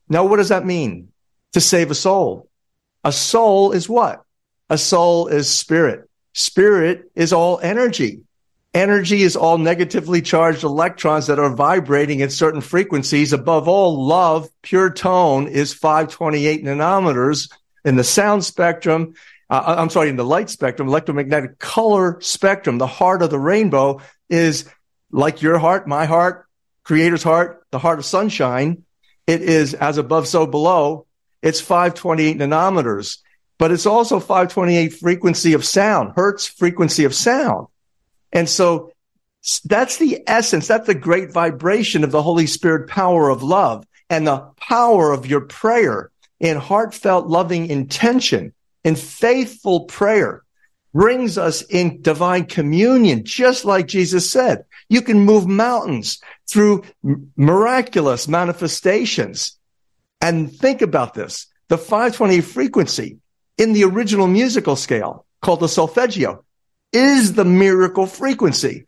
Now, 0.09 0.25
what 0.25 0.39
does 0.39 0.49
that 0.49 0.67
mean 0.67 1.13
to 1.53 1.61
save 1.61 1.93
a 1.93 1.95
soul? 1.95 2.49
A 3.05 3.13
soul 3.13 3.73
is 3.73 3.89
what? 3.89 4.23
A 4.69 4.77
soul 4.77 5.29
is 5.29 5.49
spirit. 5.49 6.10
Spirit 6.33 7.11
is 7.15 7.33
all 7.33 7.59
energy. 7.61 8.23
Energy 8.73 9.23
is 9.23 9.35
all 9.35 9.59
negatively 9.59 10.23
charged 10.23 10.63
electrons 10.63 11.27
that 11.27 11.41
are 11.41 11.55
vibrating 11.55 12.23
at 12.23 12.31
certain 12.31 12.61
frequencies. 12.61 13.33
Above 13.33 13.67
all, 13.67 14.07
love, 14.07 14.49
pure 14.63 14.91
tone 14.91 15.49
is 15.49 15.75
528 15.75 16.63
nanometers 16.63 17.51
in 17.85 17.97
the 17.97 18.05
sound 18.05 18.45
spectrum. 18.45 19.15
Uh, 19.49 19.75
I'm 19.79 19.91
sorry, 19.91 20.09
in 20.09 20.15
the 20.15 20.25
light 20.25 20.51
spectrum, 20.51 20.87
electromagnetic 20.87 21.59
color 21.59 22.21
spectrum, 22.21 22.79
the 22.79 22.87
heart 22.87 23.23
of 23.23 23.31
the 23.31 23.39
rainbow 23.41 24.01
is 24.29 24.71
like 25.11 25.43
your 25.43 25.59
heart, 25.59 25.89
my 25.89 26.07
heart, 26.07 26.47
creator's 26.85 27.25
heart, 27.25 27.67
the 27.73 27.81
heart 27.81 27.99
of 27.99 28.05
sunshine. 28.05 28.85
It 29.27 29.43
is 29.43 29.75
as 29.75 29.99
above, 29.99 30.29
so 30.29 30.47
below. 30.47 31.07
It's 31.43 31.61
528 31.61 32.39
nanometers 32.39 33.19
but 33.61 33.71
it's 33.71 33.85
also 33.85 34.21
528 34.21 34.95
frequency 34.95 35.53
of 35.53 35.67
sound, 35.67 36.15
hertz 36.17 36.47
frequency 36.47 37.05
of 37.05 37.15
sound. 37.15 37.67
And 38.33 38.49
so 38.49 38.91
that's 39.67 39.99
the 39.99 40.25
essence. 40.27 40.67
That's 40.67 40.87
the 40.87 40.95
great 40.95 41.31
vibration 41.31 42.03
of 42.03 42.11
the 42.11 42.23
Holy 42.23 42.47
Spirit 42.47 42.89
power 42.89 43.29
of 43.29 43.43
love 43.43 43.87
and 44.09 44.27
the 44.27 44.51
power 44.57 45.13
of 45.13 45.27
your 45.27 45.43
prayer 45.43 46.11
in 46.41 46.57
heartfelt 46.57 47.27
loving 47.27 47.67
intention 47.67 48.55
and 48.83 48.99
faithful 48.99 49.81
prayer 49.85 50.43
brings 50.95 51.37
us 51.37 51.61
in 51.61 52.01
divine 52.01 52.47
communion, 52.47 53.25
just 53.25 53.67
like 53.67 53.87
Jesus 53.87 54.33
said. 54.33 54.65
You 54.89 55.03
can 55.03 55.21
move 55.21 55.47
mountains 55.47 56.19
through 56.49 56.85
miraculous 57.37 58.27
manifestations. 58.27 59.59
And 60.23 60.51
think 60.51 60.81
about 60.81 61.13
this. 61.13 61.47
The 61.69 61.77
528 61.77 62.41
frequency 62.41 63.20
in 63.61 63.75
the 63.75 63.85
original 63.85 64.27
musical 64.27 64.75
scale 64.75 65.27
called 65.43 65.61
the 65.61 65.69
solfeggio 65.69 66.43
is 66.95 67.35
the 67.35 67.45
miracle 67.45 68.07
frequency. 68.07 68.87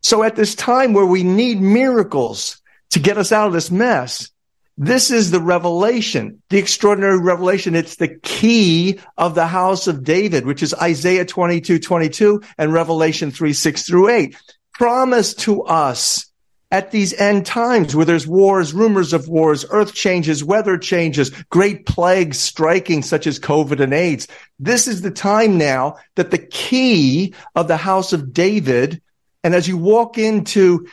So 0.00 0.22
at 0.22 0.36
this 0.36 0.54
time 0.54 0.94
where 0.94 1.04
we 1.04 1.22
need 1.22 1.60
miracles 1.60 2.62
to 2.90 2.98
get 2.98 3.18
us 3.18 3.30
out 3.30 3.46
of 3.46 3.52
this 3.52 3.70
mess, 3.70 4.30
this 4.78 5.10
is 5.10 5.30
the 5.30 5.40
revelation, 5.40 6.42
the 6.48 6.56
extraordinary 6.56 7.20
revelation. 7.20 7.74
It's 7.74 7.96
the 7.96 8.18
key 8.22 9.00
of 9.18 9.34
the 9.34 9.46
house 9.46 9.86
of 9.86 10.02
David, 10.02 10.46
which 10.46 10.62
is 10.62 10.74
Isaiah 10.74 11.26
22, 11.26 11.78
22 11.78 12.42
and 12.56 12.72
Revelation 12.72 13.30
3, 13.30 13.52
6 13.52 13.82
through 13.82 14.08
8. 14.08 14.36
Promise 14.72 15.34
to 15.34 15.62
us 15.64 16.26
at 16.70 16.90
these 16.90 17.14
end 17.14 17.46
times 17.46 17.94
where 17.94 18.04
there's 18.04 18.26
wars, 18.26 18.72
rumors 18.72 19.12
of 19.12 19.28
wars, 19.28 19.64
earth 19.70 19.94
changes, 19.94 20.42
weather 20.42 20.76
changes, 20.76 21.30
great 21.50 21.86
plagues 21.86 22.38
striking 22.38 23.02
such 23.02 23.26
as 23.26 23.38
COVID 23.38 23.80
and 23.80 23.94
AIDS. 23.94 24.26
This 24.58 24.88
is 24.88 25.02
the 25.02 25.10
time 25.10 25.58
now 25.58 25.96
that 26.16 26.30
the 26.30 26.38
key 26.38 27.34
of 27.54 27.68
the 27.68 27.76
house 27.76 28.12
of 28.12 28.32
David, 28.32 29.00
and 29.44 29.54
as 29.54 29.68
you 29.68 29.76
walk 29.76 30.18
into 30.18 30.88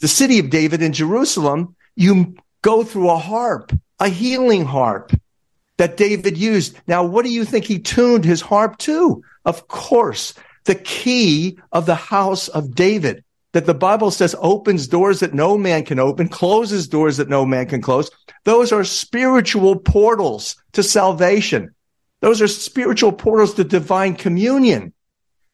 the 0.00 0.08
city 0.08 0.38
of 0.40 0.50
David 0.50 0.82
in 0.82 0.92
Jerusalem, 0.92 1.76
you 1.94 2.34
go 2.62 2.82
through 2.82 3.10
a 3.10 3.18
harp, 3.18 3.72
a 4.00 4.08
healing 4.08 4.64
harp 4.64 5.12
that 5.76 5.96
David 5.96 6.36
used. 6.36 6.76
Now, 6.86 7.04
what 7.04 7.24
do 7.24 7.30
you 7.30 7.44
think 7.44 7.64
he 7.64 7.78
tuned 7.78 8.24
his 8.24 8.40
harp 8.40 8.78
to? 8.78 9.22
Of 9.44 9.68
course, 9.68 10.34
the 10.64 10.74
key 10.74 11.58
of 11.72 11.86
the 11.86 11.94
house 11.94 12.48
of 12.48 12.74
David 12.74 13.23
that 13.54 13.66
the 13.66 13.72
Bible 13.72 14.10
says 14.10 14.36
opens 14.40 14.88
doors 14.88 15.20
that 15.20 15.32
no 15.32 15.56
man 15.56 15.84
can 15.84 15.98
open, 15.98 16.28
closes 16.28 16.88
doors 16.88 17.16
that 17.16 17.28
no 17.28 17.46
man 17.46 17.66
can 17.66 17.80
close. 17.80 18.10
Those 18.44 18.72
are 18.72 18.84
spiritual 18.84 19.76
portals 19.76 20.56
to 20.72 20.82
salvation. 20.82 21.74
Those 22.20 22.42
are 22.42 22.48
spiritual 22.48 23.12
portals 23.12 23.54
to 23.54 23.64
divine 23.64 24.16
communion. 24.16 24.92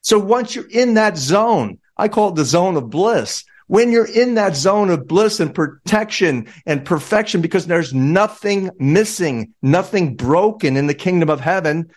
So 0.01 0.19
once 0.19 0.55
you're 0.55 0.71
in 0.71 0.95
that 0.95 1.19
zone, 1.19 1.79
I 1.97 2.09
call 2.09 2.31
it 2.31 2.37
the 2.37 2.45
zone 2.45 2.77
of 2.77 2.89
bliss. 2.89 3.45
when 3.71 3.93
you're 3.93 4.05
in 4.05 4.35
that 4.35 4.57
zone 4.57 4.91
of 4.91 5.07
bliss 5.07 5.39
and 5.39 5.55
protection 5.55 6.49
and 6.67 6.85
perfection, 6.85 7.41
because 7.41 7.69
there's 7.69 7.95
nothing 7.95 8.69
missing, 8.81 9.55
nothing 9.63 10.17
broken 10.17 10.77
in 10.77 10.89
the 10.89 10.95
kingdom 10.95 11.31
of 11.31 11.39
heaven. 11.39 11.89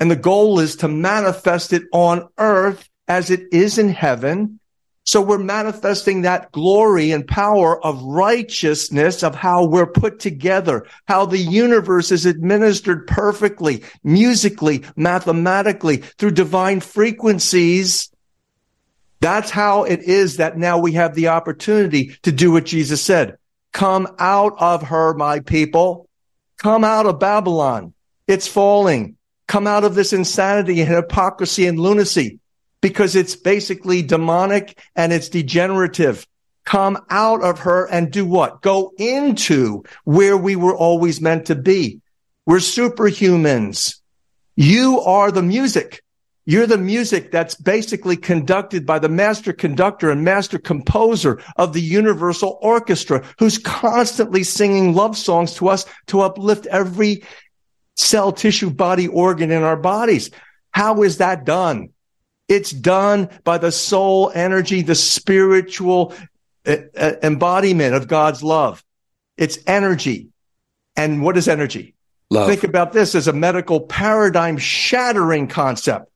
And 0.00 0.10
the 0.10 0.16
goal 0.16 0.58
is 0.58 0.74
to 0.76 0.88
manifest 0.88 1.72
it 1.72 1.84
on 1.92 2.28
earth 2.36 2.88
as 3.06 3.30
it 3.30 3.42
is 3.52 3.78
in 3.78 3.90
heaven. 3.90 4.58
So 5.04 5.20
we're 5.20 5.38
manifesting 5.38 6.22
that 6.22 6.52
glory 6.52 7.10
and 7.10 7.26
power 7.26 7.84
of 7.84 8.02
righteousness 8.02 9.22
of 9.22 9.34
how 9.34 9.66
we're 9.66 9.86
put 9.86 10.20
together, 10.20 10.86
how 11.06 11.26
the 11.26 11.38
universe 11.38 12.12
is 12.12 12.26
administered 12.26 13.06
perfectly, 13.06 13.82
musically, 14.04 14.84
mathematically 14.96 15.98
through 15.98 16.32
divine 16.32 16.80
frequencies 16.80 18.10
that's 19.20 19.50
how 19.50 19.84
it 19.84 20.02
is 20.02 20.38
that 20.38 20.56
now 20.56 20.78
we 20.78 20.92
have 20.92 21.14
the 21.14 21.28
opportunity 21.28 22.16
to 22.22 22.32
do 22.32 22.50
what 22.50 22.64
Jesus 22.64 23.02
said. 23.02 23.36
Come 23.72 24.08
out 24.18 24.54
of 24.58 24.84
her, 24.84 25.14
my 25.14 25.40
people. 25.40 26.08
Come 26.56 26.84
out 26.84 27.06
of 27.06 27.20
Babylon. 27.20 27.92
It's 28.26 28.48
falling. 28.48 29.16
Come 29.46 29.66
out 29.66 29.84
of 29.84 29.94
this 29.94 30.12
insanity 30.12 30.80
and 30.80 30.88
hypocrisy 30.88 31.66
and 31.66 31.78
lunacy 31.78 32.40
because 32.80 33.16
it's 33.16 33.36
basically 33.36 34.02
demonic 34.02 34.78
and 34.96 35.12
it's 35.12 35.28
degenerative. 35.28 36.26
Come 36.64 36.98
out 37.10 37.42
of 37.42 37.60
her 37.60 37.86
and 37.86 38.10
do 38.10 38.24
what? 38.24 38.62
Go 38.62 38.92
into 38.98 39.84
where 40.04 40.36
we 40.36 40.56
were 40.56 40.76
always 40.76 41.20
meant 41.20 41.46
to 41.46 41.54
be. 41.54 42.00
We're 42.46 42.58
superhumans. 42.58 43.96
You 44.56 45.00
are 45.00 45.30
the 45.30 45.42
music. 45.42 46.02
You're 46.46 46.66
the 46.66 46.78
music 46.78 47.30
that's 47.30 47.54
basically 47.54 48.16
conducted 48.16 48.84
by 48.84 48.98
the 48.98 49.08
master 49.08 49.52
conductor 49.52 50.10
and 50.10 50.24
master 50.24 50.58
composer 50.58 51.40
of 51.56 51.72
the 51.72 51.80
universal 51.80 52.58
orchestra 52.60 53.24
who's 53.38 53.58
constantly 53.58 54.42
singing 54.42 54.94
love 54.94 55.16
songs 55.16 55.54
to 55.54 55.68
us 55.68 55.84
to 56.08 56.22
uplift 56.22 56.66
every 56.66 57.22
cell 57.96 58.32
tissue 58.32 58.70
body 58.70 59.06
organ 59.06 59.50
in 59.50 59.62
our 59.62 59.76
bodies. 59.76 60.30
How 60.72 61.02
is 61.02 61.18
that 61.18 61.44
done? 61.44 61.90
It's 62.50 62.70
done 62.70 63.30
by 63.44 63.56
the 63.56 63.72
soul 63.72 64.30
energy, 64.34 64.82
the 64.82 64.94
spiritual 64.94 66.12
uh, 66.66 66.76
uh, 66.94 67.12
embodiment 67.22 67.94
of 67.94 68.08
God's 68.08 68.42
love. 68.42 68.84
It's 69.38 69.58
energy. 69.66 70.28
And 70.96 71.22
what 71.22 71.38
is 71.38 71.48
energy? 71.48 71.94
Love. 72.28 72.48
Think 72.48 72.64
about 72.64 72.92
this 72.92 73.14
as 73.14 73.26
a 73.26 73.32
medical 73.32 73.80
paradigm 73.80 74.58
shattering 74.58 75.48
concept 75.48 76.10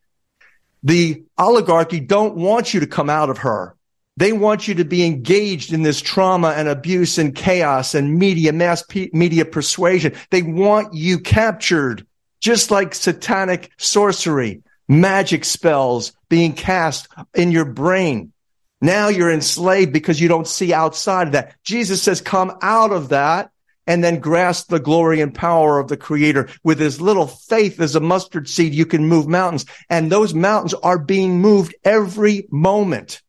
the 0.85 1.25
oligarchy 1.39 1.99
don't 1.99 2.37
want 2.37 2.75
you 2.75 2.81
to 2.81 2.87
come 2.87 3.09
out 3.09 3.31
of 3.31 3.39
her. 3.39 3.75
They 4.17 4.33
want 4.33 4.69
you 4.69 4.75
to 4.77 4.85
be 4.85 5.05
engaged 5.05 5.73
in 5.73 5.83
this 5.83 6.01
trauma 6.01 6.51
and 6.51 6.69
abuse 6.69 7.19
and 7.19 7.35
chaos 7.35 7.95
and 7.95 8.17
media, 8.17 8.53
mass 8.53 8.85
media 9.13 9.45
persuasion. 9.45 10.15
They 10.31 10.43
want 10.43 10.95
you 10.95 11.19
captured, 11.19 12.07
just 12.39 12.71
like 12.71 12.95
satanic 12.95 13.73
sorcery, 13.79 14.63
magic 14.89 15.45
spells 15.45 16.13
being 16.29 16.53
cast 16.53 17.09
in 17.35 17.51
your 17.51 17.65
brain. 17.65 18.33
Now 18.81 19.09
you're 19.09 19.31
enslaved 19.33 19.93
because 19.93 20.21
you 20.21 20.29
don't 20.29 20.47
see 20.47 20.73
outside 20.73 21.29
of 21.29 21.33
that. 21.33 21.55
Jesus 21.65 22.03
says, 22.03 22.21
come 22.21 22.57
out 22.61 22.93
of 22.93 23.11
that 23.11 23.51
and 23.87 24.03
then 24.03 24.21
grasp 24.21 24.69
the 24.69 24.81
glory 24.81 25.21
and 25.21 25.35
power 25.35 25.79
of 25.79 25.89
the 25.89 25.97
creator 25.97 26.49
with 26.63 26.81
as 26.81 27.01
little 27.01 27.27
faith 27.27 27.81
as 27.81 27.95
a 27.95 28.01
mustard 28.01 28.49
seed 28.49 28.75
you 28.75 28.87
can 28.87 29.07
move 29.07 29.27
mountains 29.27 29.67
and 29.91 30.11
those 30.11 30.35
mountains 30.35 30.75
are 30.75 30.99
being 30.99 31.41
moved 31.41 31.75
every 31.85 32.47
moment 32.51 33.23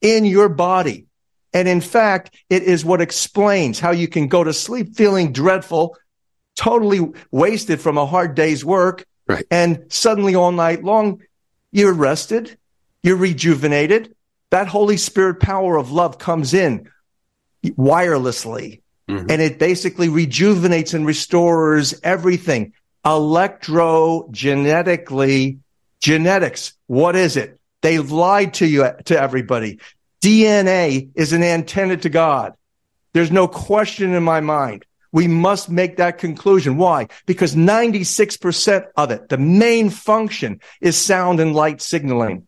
in 0.00 0.24
your 0.24 0.48
body 0.48 1.06
and 1.52 1.68
in 1.68 1.80
fact 1.80 2.36
it 2.50 2.62
is 2.62 2.84
what 2.84 3.00
explains 3.00 3.80
how 3.80 3.90
you 3.90 4.08
can 4.08 4.28
go 4.28 4.44
to 4.44 4.52
sleep 4.52 4.94
feeling 4.94 5.32
dreadful 5.32 5.96
totally 6.56 7.00
wasted 7.30 7.80
from 7.80 7.96
a 7.96 8.06
hard 8.06 8.34
day's 8.34 8.64
work 8.64 9.06
right. 9.32 9.46
and 9.50 9.84
suddenly 9.88 10.34
all 10.34 10.52
night 10.52 10.84
long 10.84 11.20
you're 11.70 11.92
rested 11.92 12.56
you're 13.02 13.16
rejuvenated 13.16 14.14
that 14.50 14.68
holy 14.68 14.96
spirit 14.96 15.40
power 15.40 15.76
of 15.76 15.90
love 15.90 16.18
comes 16.18 16.54
in 16.54 16.88
wirelessly 17.64 18.82
Mm-hmm. 19.08 19.30
And 19.30 19.42
it 19.42 19.58
basically 19.58 20.08
rejuvenates 20.08 20.94
and 20.94 21.04
restores 21.04 22.00
everything. 22.02 22.72
Electrogenetically, 23.04 25.58
genetics. 26.00 26.72
What 26.86 27.16
is 27.16 27.36
it? 27.36 27.58
They 27.82 27.98
lied 27.98 28.54
to 28.54 28.66
you, 28.66 28.88
to 29.06 29.20
everybody. 29.20 29.80
DNA 30.22 31.08
is 31.14 31.32
an 31.32 31.42
antenna 31.42 31.96
to 31.98 32.08
God. 32.08 32.54
There's 33.12 33.32
no 33.32 33.48
question 33.48 34.14
in 34.14 34.22
my 34.22 34.40
mind. 34.40 34.86
We 35.12 35.28
must 35.28 35.68
make 35.68 35.98
that 35.98 36.18
conclusion. 36.18 36.78
Why? 36.78 37.08
Because 37.26 37.54
96% 37.54 38.86
of 38.96 39.10
it, 39.10 39.28
the 39.28 39.38
main 39.38 39.90
function 39.90 40.60
is 40.80 40.96
sound 40.96 41.38
and 41.38 41.54
light 41.54 41.82
signaling. 41.82 42.46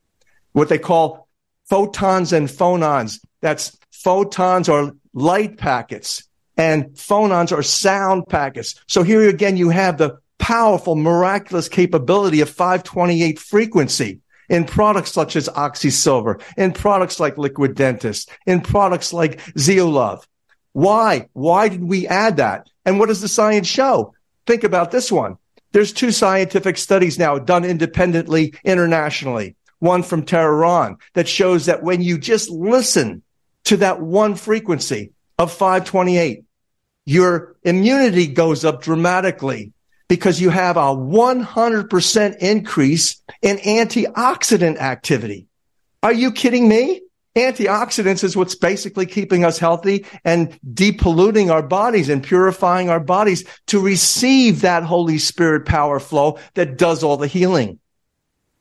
What 0.53 0.69
they 0.71 0.79
call 0.79 1.29
photons 1.69 2.33
and 2.33 2.49
phonons. 2.49 3.21
That's 3.41 3.77
photons 3.91 4.69
are 4.69 4.93
light 5.13 5.59
packets 5.59 6.25
and 6.57 6.87
phonons 6.95 7.53
are 7.57 7.63
sound 7.63 8.27
packets. 8.29 8.75
So 8.87 9.03
here 9.03 9.29
again, 9.29 9.57
you 9.57 9.71
have 9.71 9.99
the 9.99 10.19
powerful, 10.39 10.95
miraculous 10.95 11.69
capability 11.69 12.41
of 12.41 12.51
528 12.51 13.39
frequency 13.39 14.21
in 14.49 14.65
products 14.65 15.13
such 15.13 15.37
as 15.37 15.49
OxySilver, 15.49 16.41
in 16.57 16.73
products 16.73 17.19
like 17.19 17.39
Liquid 17.39 17.75
Dentist, 17.75 18.31
in 18.47 18.61
products 18.61 19.13
like 19.13 19.39
Zeolove. 19.55 20.25
Why? 20.75 21.29
Why 21.33 21.69
did 21.69 21.83
we 21.83 22.07
add 22.07 22.37
that? 22.37 22.69
And 22.85 22.99
what 22.99 23.09
does 23.09 23.23
the 23.23 23.29
science 23.29 23.67
show? 23.67 24.15
Think 24.47 24.63
about 24.63 24.91
this 24.91 25.11
one. 25.11 25.39
There's 25.73 25.93
two 25.93 26.13
scientific 26.13 26.77
studies 26.77 27.19
now 27.19 27.39
done 27.39 27.65
independently 27.65 28.55
internationally. 28.63 29.57
One 29.79 30.03
from 30.03 30.25
Tehran 30.25 30.99
that 31.15 31.29
shows 31.29 31.67
that 31.67 31.83
when 31.83 32.03
you 32.03 32.19
just 32.19 32.51
listen 32.51 33.23
to 33.65 33.79
that 33.79 34.01
one 34.01 34.35
frequency, 34.35 35.15
of 35.39 35.53
528, 35.53 36.45
your 37.07 37.57
immunity 37.63 38.27
goes 38.27 38.65
up 38.65 38.83
dramatically 38.83 39.73
because 40.09 40.41
you 40.41 40.51
have 40.51 40.77
a 40.77 40.95
100% 40.95 42.37
increase 42.39 43.23
in 43.43 43.57
antioxidant 43.59 44.79
activity. 44.79 45.47
Are 46.03 46.13
you 46.13 46.33
kidding 46.33 46.69
me? 46.69 47.01
Antioxidants 47.37 48.23
is 48.23 48.37
what's 48.37 48.55
basically 48.55 49.07
keeping 49.07 49.45
us 49.45 49.59
healthy 49.59 50.07
and 50.25 50.59
depolluting 50.73 51.51
our 51.51 51.63
bodies 51.63 52.09
and 52.09 52.23
purifying 52.23 52.89
our 52.89 53.01
bodies 53.01 53.45
to 53.67 53.81
receive 53.81 54.61
that 54.61 54.85
Holy 54.85 55.19
Spirit 55.19 55.67
power 55.67 55.99
flow 55.99 56.39
that 56.55 56.79
does 56.79 57.03
all 57.03 57.17
the 57.17 57.27
healing. 57.27 57.81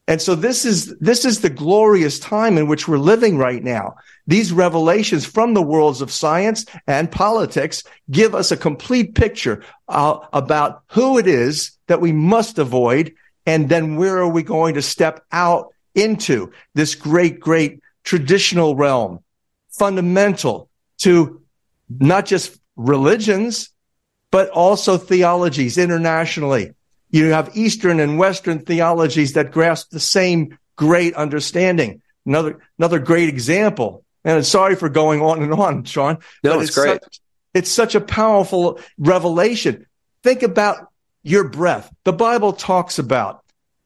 And 0.08 0.22
so 0.22 0.36
this 0.36 0.66
is, 0.66 0.94
this 1.00 1.24
is 1.24 1.40
the 1.40 1.50
glorious 1.50 2.20
time 2.20 2.58
in 2.58 2.68
which 2.68 2.88
we're 2.88 2.98
living 2.98 3.38
right 3.38 3.64
now. 3.64 3.96
These 4.28 4.52
revelations 4.52 5.26
from 5.26 5.54
the 5.54 5.62
worlds 5.62 6.02
of 6.02 6.12
science 6.12 6.66
and 6.88 7.12
politics 7.12 7.84
give 8.10 8.36
us 8.36 8.52
a 8.52 8.58
complete 8.58 9.16
picture 9.16 9.64
uh, 9.88 10.20
about 10.34 10.82
who 10.88 11.20
it 11.20 11.28
is 11.28 11.78
that 11.88 12.02
we 12.02 12.12
must 12.12 12.58
avoid. 12.58 13.14
And 13.46 13.70
then 13.70 13.96
where 13.96 14.18
are 14.18 14.28
we 14.28 14.44
going 14.44 14.74
to 14.74 14.82
step 14.82 15.24
out 15.32 15.74
into 15.96 16.52
this 16.74 16.96
great, 16.96 17.40
great 17.40 17.83
traditional 18.04 18.76
realm, 18.76 19.24
fundamental 19.70 20.70
to 21.00 21.42
not 21.90 22.26
just 22.26 22.58
religions, 22.76 23.70
but 24.32 24.50
also 24.50 24.98
theologies 24.98 25.78
internationally. 25.78 26.74
You 27.10 27.28
have 27.28 27.56
Eastern 27.56 28.00
and 28.00 28.18
Western 28.18 28.60
theologies 28.66 29.34
that 29.34 29.52
grasp 29.52 29.92
the 29.92 30.00
same 30.00 30.58
great 30.76 31.14
understanding. 31.16 32.02
Another, 32.26 32.60
another 32.80 33.00
great 33.00 33.30
example. 33.30 34.04
And 34.24 34.46
sorry 34.46 34.76
for 34.76 34.90
going 34.90 35.22
on 35.22 35.44
and 35.44 35.54
on, 35.54 35.84
Sean. 35.84 36.18
No, 36.44 36.60
it's, 36.60 36.70
it's 36.70 36.78
great. 36.78 37.04
Such, 37.04 37.20
it's 37.54 37.72
such 37.72 37.96
a 37.96 38.02
powerful 38.02 38.80
revelation. 38.98 39.86
Think 40.24 40.42
about 40.42 40.88
your 41.22 41.48
breath. 41.50 41.94
The 42.04 42.14
Bible 42.14 42.54
talks 42.54 43.00
about 43.00 43.44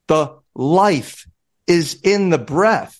the 0.08 0.38
life 0.56 1.28
is 1.66 2.00
in 2.04 2.30
the 2.30 2.38
breath. 2.38 2.98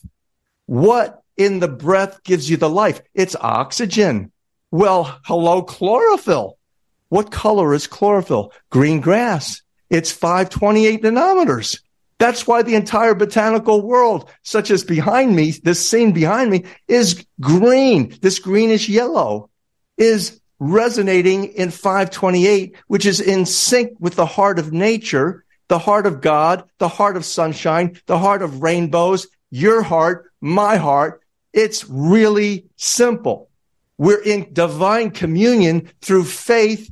What 0.68 1.24
in 1.38 1.60
the 1.60 1.68
breath 1.68 2.24
gives 2.24 2.50
you 2.50 2.58
the 2.58 2.70
life? 2.70 3.02
It's 3.14 3.36
oxygen. 3.36 4.32
Well, 4.70 5.20
hello, 5.24 5.64
chlorophyll. 5.64 6.58
What 7.10 7.32
color 7.32 7.74
is 7.74 7.88
chlorophyll? 7.88 8.52
Green 8.70 9.00
grass. 9.00 9.62
It's 9.90 10.12
528 10.12 11.02
nanometers. 11.02 11.80
That's 12.20 12.46
why 12.46 12.64
the 12.64 12.76
entire 12.76 13.14
botanical 13.14 13.82
world, 13.82 14.30
such 14.44 14.70
as 14.70 14.84
behind 14.84 15.36
me, 15.36 15.52
this 15.52 15.88
scene 15.88 16.12
behind 16.12 16.50
me 16.50 16.66
is 16.88 17.26
green. 17.40 18.18
This 18.22 18.40
greenish 18.40 18.90
yellow 18.90 19.50
is 19.98 20.42
resonating 20.60 21.46
in 21.46 21.72
528, 21.72 22.76
which 22.88 23.06
is 23.06 23.22
in 23.22 23.46
sync 23.46 23.94
with 24.00 24.16
the 24.16 24.26
heart 24.26 24.60
of 24.60 24.74
nature, 24.74 25.46
the 25.70 25.80
heart 25.80 26.08
of 26.08 26.20
God, 26.20 26.64
the 26.80 26.88
heart 26.88 27.16
of 27.16 27.24
sunshine, 27.24 28.02
the 28.08 28.18
heart 28.18 28.42
of 28.42 28.64
rainbows, 28.64 29.28
your 29.52 29.82
heart, 29.82 30.27
my 30.42 30.78
heart 30.78 31.22
It's 31.54 31.90
really 31.90 32.68
simple. 32.76 33.50
We're 33.98 34.22
in 34.22 34.54
divine 34.54 35.10
communion 35.10 35.90
through 36.02 36.26
faith 36.26 36.92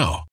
now. 0.00 0.29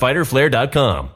www.fighterflare.com. 0.00 1.15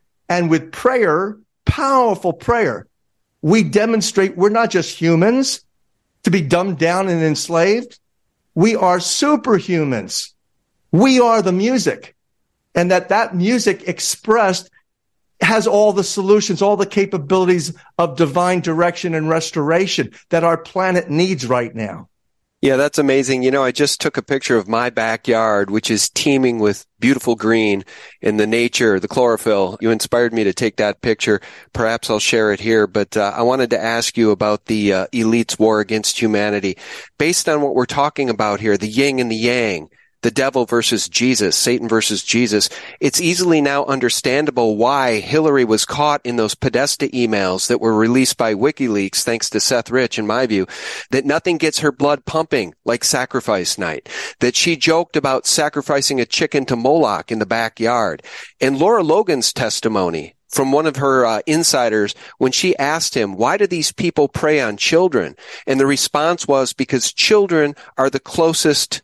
and 0.31 0.49
with 0.49 0.71
prayer, 0.71 1.37
powerful 1.65 2.31
prayer, 2.31 2.87
we 3.41 3.63
demonstrate 3.63 4.37
we're 4.37 4.47
not 4.47 4.69
just 4.69 4.97
humans 4.97 5.61
to 6.23 6.31
be 6.31 6.39
dumbed 6.39 6.79
down 6.79 7.09
and 7.09 7.21
enslaved. 7.21 7.99
We 8.55 8.77
are 8.77 8.99
superhumans. 8.99 10.31
We 10.93 11.19
are 11.19 11.41
the 11.41 11.51
music 11.51 12.15
and 12.73 12.91
that 12.91 13.09
that 13.09 13.35
music 13.35 13.89
expressed 13.89 14.69
has 15.41 15.67
all 15.67 15.91
the 15.91 16.03
solutions, 16.03 16.61
all 16.61 16.77
the 16.77 16.85
capabilities 16.85 17.73
of 17.97 18.15
divine 18.15 18.61
direction 18.61 19.13
and 19.13 19.27
restoration 19.27 20.13
that 20.29 20.45
our 20.45 20.57
planet 20.57 21.09
needs 21.09 21.45
right 21.45 21.75
now. 21.75 22.07
Yeah, 22.61 22.75
that's 22.75 22.99
amazing. 22.99 23.41
You 23.41 23.49
know, 23.49 23.63
I 23.63 23.71
just 23.71 23.99
took 23.99 24.17
a 24.17 24.21
picture 24.21 24.55
of 24.55 24.67
my 24.67 24.91
backyard, 24.91 25.71
which 25.71 25.89
is 25.89 26.09
teeming 26.09 26.59
with 26.59 26.85
beautiful 26.99 27.35
green 27.35 27.83
in 28.21 28.37
the 28.37 28.45
nature, 28.45 28.99
the 28.99 29.07
chlorophyll. 29.07 29.79
You 29.81 29.89
inspired 29.89 30.31
me 30.31 30.43
to 30.43 30.53
take 30.53 30.75
that 30.75 31.01
picture. 31.01 31.41
Perhaps 31.73 32.11
I'll 32.11 32.19
share 32.19 32.51
it 32.53 32.59
here, 32.59 32.85
but 32.85 33.17
uh, 33.17 33.33
I 33.35 33.41
wanted 33.41 33.71
to 33.71 33.81
ask 33.81 34.15
you 34.15 34.29
about 34.29 34.67
the 34.67 34.93
uh, 34.93 35.07
elite's 35.11 35.57
war 35.57 35.79
against 35.79 36.21
humanity. 36.21 36.77
Based 37.17 37.49
on 37.49 37.63
what 37.63 37.73
we're 37.73 37.87
talking 37.87 38.29
about 38.29 38.59
here, 38.59 38.77
the 38.77 38.87
yin 38.87 39.17
and 39.19 39.31
the 39.31 39.35
yang, 39.37 39.89
the 40.21 40.31
devil 40.31 40.65
versus 40.65 41.09
Jesus, 41.09 41.55
Satan 41.55 41.87
versus 41.87 42.23
Jesus, 42.23 42.69
it's 42.99 43.21
easily 43.21 43.61
now 43.61 43.85
understandable 43.85 44.77
why 44.77 45.19
Hillary 45.19 45.65
was 45.65 45.85
caught 45.85 46.21
in 46.23 46.35
those 46.35 46.55
Podesta 46.55 47.07
emails 47.07 47.67
that 47.67 47.81
were 47.81 47.95
released 47.95 48.37
by 48.37 48.53
WikiLeaks, 48.53 49.23
thanks 49.23 49.49
to 49.49 49.59
Seth 49.59 49.89
Rich, 49.89 50.19
in 50.19 50.27
my 50.27 50.45
view, 50.45 50.67
that 51.09 51.25
nothing 51.25 51.57
gets 51.57 51.79
her 51.79 51.91
blood 51.91 52.25
pumping 52.25 52.73
like 52.85 53.03
sacrifice 53.03 53.77
night, 53.77 54.09
that 54.39 54.55
she 54.55 54.75
joked 54.75 55.15
about 55.15 55.47
sacrificing 55.47 56.19
a 56.19 56.25
chicken 56.25 56.65
to 56.65 56.75
Moloch 56.75 57.31
in 57.31 57.39
the 57.39 57.45
backyard. 57.45 58.23
And 58.59 58.79
Lara 58.79 59.03
Logan's 59.03 59.51
testimony, 59.53 60.35
from 60.49 60.71
one 60.71 60.85
of 60.85 60.97
her 60.97 61.25
uh, 61.25 61.41
insiders 61.47 62.13
when 62.37 62.51
she 62.51 62.77
asked 62.77 63.15
him, 63.15 63.35
why 63.35 63.57
do 63.57 63.65
these 63.65 63.91
people 63.91 64.27
prey 64.27 64.59
on 64.59 64.77
children? 64.77 65.35
And 65.65 65.79
the 65.79 65.85
response 65.85 66.47
was 66.47 66.73
because 66.73 67.13
children 67.13 67.73
are 67.97 68.09
the 68.09 68.19
closest 68.19 69.01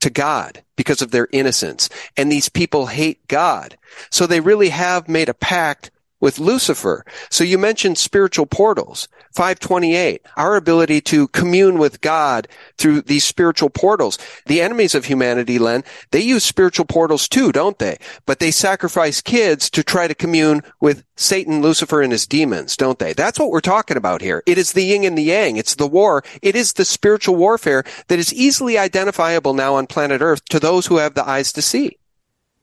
to 0.00 0.10
God 0.10 0.62
because 0.76 1.02
of 1.02 1.10
their 1.10 1.28
innocence. 1.32 1.88
And 2.16 2.30
these 2.30 2.48
people 2.48 2.86
hate 2.86 3.26
God. 3.28 3.76
So 4.10 4.26
they 4.26 4.40
really 4.40 4.70
have 4.70 5.08
made 5.08 5.28
a 5.28 5.34
pact 5.34 5.90
with 6.20 6.38
Lucifer. 6.38 7.04
So 7.30 7.44
you 7.44 7.58
mentioned 7.58 7.98
spiritual 7.98 8.46
portals. 8.46 9.08
528, 9.32 10.22
our 10.36 10.56
ability 10.56 11.00
to 11.02 11.28
commune 11.28 11.78
with 11.78 12.00
God 12.00 12.48
through 12.78 13.02
these 13.02 13.24
spiritual 13.24 13.70
portals. 13.70 14.18
The 14.46 14.60
enemies 14.60 14.94
of 14.94 15.04
humanity, 15.04 15.58
Len, 15.58 15.84
they 16.10 16.20
use 16.20 16.44
spiritual 16.44 16.84
portals 16.86 17.28
too, 17.28 17.52
don't 17.52 17.78
they? 17.78 17.98
But 18.26 18.40
they 18.40 18.50
sacrifice 18.50 19.20
kids 19.20 19.70
to 19.70 19.82
try 19.82 20.08
to 20.08 20.14
commune 20.14 20.62
with 20.80 21.04
Satan, 21.16 21.62
Lucifer, 21.62 22.02
and 22.02 22.12
his 22.12 22.26
demons, 22.26 22.76
don't 22.76 22.98
they? 22.98 23.12
That's 23.12 23.38
what 23.38 23.50
we're 23.50 23.60
talking 23.60 23.96
about 23.96 24.20
here. 24.20 24.42
It 24.46 24.58
is 24.58 24.72
the 24.72 24.84
yin 24.84 25.04
and 25.04 25.16
the 25.16 25.22
yang. 25.22 25.56
It's 25.56 25.74
the 25.74 25.86
war. 25.86 26.24
It 26.42 26.56
is 26.56 26.72
the 26.72 26.84
spiritual 26.84 27.36
warfare 27.36 27.84
that 28.08 28.18
is 28.18 28.34
easily 28.34 28.78
identifiable 28.78 29.54
now 29.54 29.74
on 29.74 29.86
planet 29.86 30.20
Earth 30.20 30.44
to 30.46 30.58
those 30.58 30.86
who 30.86 30.96
have 30.96 31.14
the 31.14 31.28
eyes 31.28 31.52
to 31.52 31.62
see. 31.62 31.98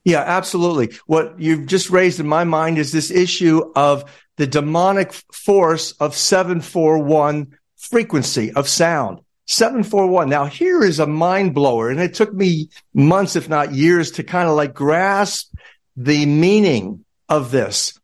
Yeah, 0.04 0.22
absolutely. 0.26 0.96
What 1.06 1.38
you've 1.38 1.66
just 1.66 1.90
raised 1.90 2.18
in 2.18 2.26
my 2.26 2.44
mind 2.44 2.78
is 2.78 2.92
this 2.92 3.10
issue 3.10 3.70
of 3.76 4.10
the 4.38 4.46
demonic 4.46 5.12
force 5.12 5.92
of 5.92 6.16
741 6.16 7.58
frequency 7.76 8.52
of 8.52 8.68
sound. 8.68 9.20
741. 9.46 10.28
Now 10.28 10.44
here 10.46 10.82
is 10.82 11.00
a 11.00 11.06
mind 11.06 11.54
blower 11.54 11.90
and 11.90 12.00
it 12.00 12.14
took 12.14 12.32
me 12.32 12.70
months, 12.94 13.34
if 13.34 13.48
not 13.48 13.74
years 13.74 14.12
to 14.12 14.22
kind 14.22 14.48
of 14.48 14.54
like 14.54 14.74
grasp 14.74 15.52
the 15.96 16.24
meaning 16.24 17.04
of 17.28 17.50
this. 17.50 17.98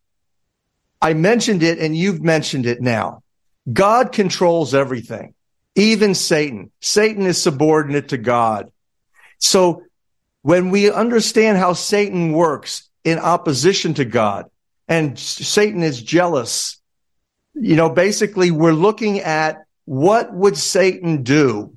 I 1.00 1.14
mentioned 1.14 1.62
it 1.62 1.78
and 1.78 1.96
you've 1.96 2.22
mentioned 2.22 2.66
it 2.66 2.80
now. 2.80 3.22
God 3.72 4.10
controls 4.10 4.74
everything, 4.74 5.34
even 5.76 6.14
Satan. 6.14 6.72
Satan 6.80 7.26
is 7.26 7.40
subordinate 7.40 8.08
to 8.08 8.18
God. 8.18 8.72
So 9.38 9.84
when 10.42 10.70
we 10.70 10.90
understand 10.90 11.58
how 11.58 11.74
Satan 11.74 12.32
works 12.32 12.88
in 13.04 13.18
opposition 13.18 13.94
to 13.94 14.04
God 14.04 14.50
and 14.88 15.18
Satan 15.18 15.82
is 15.82 16.02
jealous, 16.02 16.80
you 17.54 17.76
know, 17.76 17.88
basically 17.88 18.50
we're 18.50 18.72
looking 18.72 19.20
at 19.20 19.64
what 19.84 20.32
would 20.32 20.56
Satan 20.56 21.22
do 21.22 21.76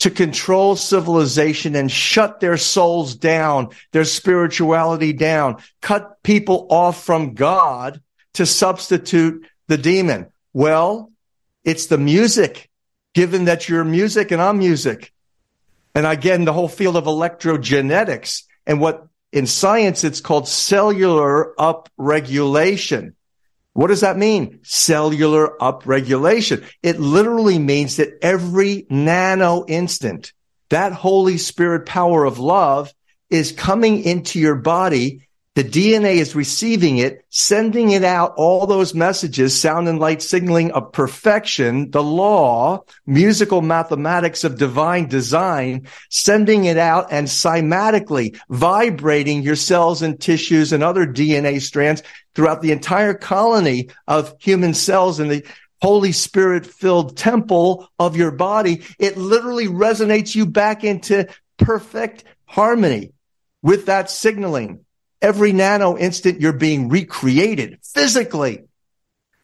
to 0.00 0.10
control 0.10 0.76
civilization 0.76 1.74
and 1.74 1.90
shut 1.90 2.40
their 2.40 2.56
souls 2.56 3.14
down, 3.14 3.68
their 3.92 4.04
spirituality 4.04 5.12
down, 5.12 5.56
cut 5.80 6.22
people 6.22 6.66
off 6.70 7.04
from 7.04 7.34
God 7.34 8.00
to 8.34 8.44
substitute 8.44 9.46
the 9.68 9.78
demon? 9.78 10.26
Well, 10.52 11.10
it's 11.64 11.86
the 11.86 11.98
music, 11.98 12.70
given 13.14 13.46
that 13.46 13.68
you're 13.68 13.84
music 13.84 14.30
and 14.30 14.42
I'm 14.42 14.58
music. 14.58 15.12
And 15.94 16.06
again, 16.06 16.44
the 16.44 16.52
whole 16.52 16.68
field 16.68 16.96
of 16.96 17.04
electrogenetics 17.04 18.42
and 18.66 18.80
what 18.80 19.06
in 19.34 19.48
science, 19.48 20.04
it's 20.04 20.20
called 20.20 20.46
cellular 20.46 21.54
upregulation. 21.58 23.14
What 23.72 23.88
does 23.88 24.02
that 24.02 24.16
mean? 24.16 24.60
Cellular 24.62 25.56
upregulation. 25.60 26.64
It 26.84 27.00
literally 27.00 27.58
means 27.58 27.96
that 27.96 28.16
every 28.22 28.86
nano 28.88 29.64
instant, 29.66 30.32
that 30.68 30.92
Holy 30.92 31.36
Spirit 31.38 31.84
power 31.84 32.24
of 32.24 32.38
love 32.38 32.94
is 33.28 33.50
coming 33.50 34.04
into 34.04 34.38
your 34.38 34.54
body. 34.54 35.26
The 35.54 35.62
DNA 35.62 36.16
is 36.16 36.34
receiving 36.34 36.98
it, 36.98 37.24
sending 37.30 37.92
it 37.92 38.02
out, 38.02 38.34
all 38.36 38.66
those 38.66 38.92
messages, 38.92 39.58
sound 39.58 39.86
and 39.86 40.00
light 40.00 40.20
signaling 40.20 40.72
of 40.72 40.90
perfection, 40.90 41.92
the 41.92 42.02
law, 42.02 42.82
musical 43.06 43.62
mathematics 43.62 44.42
of 44.42 44.58
divine 44.58 45.06
design, 45.06 45.86
sending 46.10 46.64
it 46.64 46.76
out 46.76 47.06
and 47.12 47.28
cymatically 47.28 48.36
vibrating 48.48 49.42
your 49.42 49.54
cells 49.54 50.02
and 50.02 50.20
tissues 50.20 50.72
and 50.72 50.82
other 50.82 51.06
DNA 51.06 51.60
strands 51.60 52.02
throughout 52.34 52.60
the 52.60 52.72
entire 52.72 53.14
colony 53.14 53.90
of 54.08 54.34
human 54.40 54.74
cells 54.74 55.20
in 55.20 55.28
the 55.28 55.46
Holy 55.80 56.10
Spirit 56.10 56.66
filled 56.66 57.16
temple 57.16 57.88
of 58.00 58.16
your 58.16 58.32
body. 58.32 58.82
It 58.98 59.16
literally 59.16 59.68
resonates 59.68 60.34
you 60.34 60.46
back 60.46 60.82
into 60.82 61.28
perfect 61.58 62.24
harmony 62.44 63.12
with 63.62 63.86
that 63.86 64.10
signaling. 64.10 64.83
Every 65.24 65.54
nano 65.54 65.96
instant 65.96 66.42
you're 66.42 66.52
being 66.52 66.90
recreated 66.90 67.78
physically. 67.82 68.64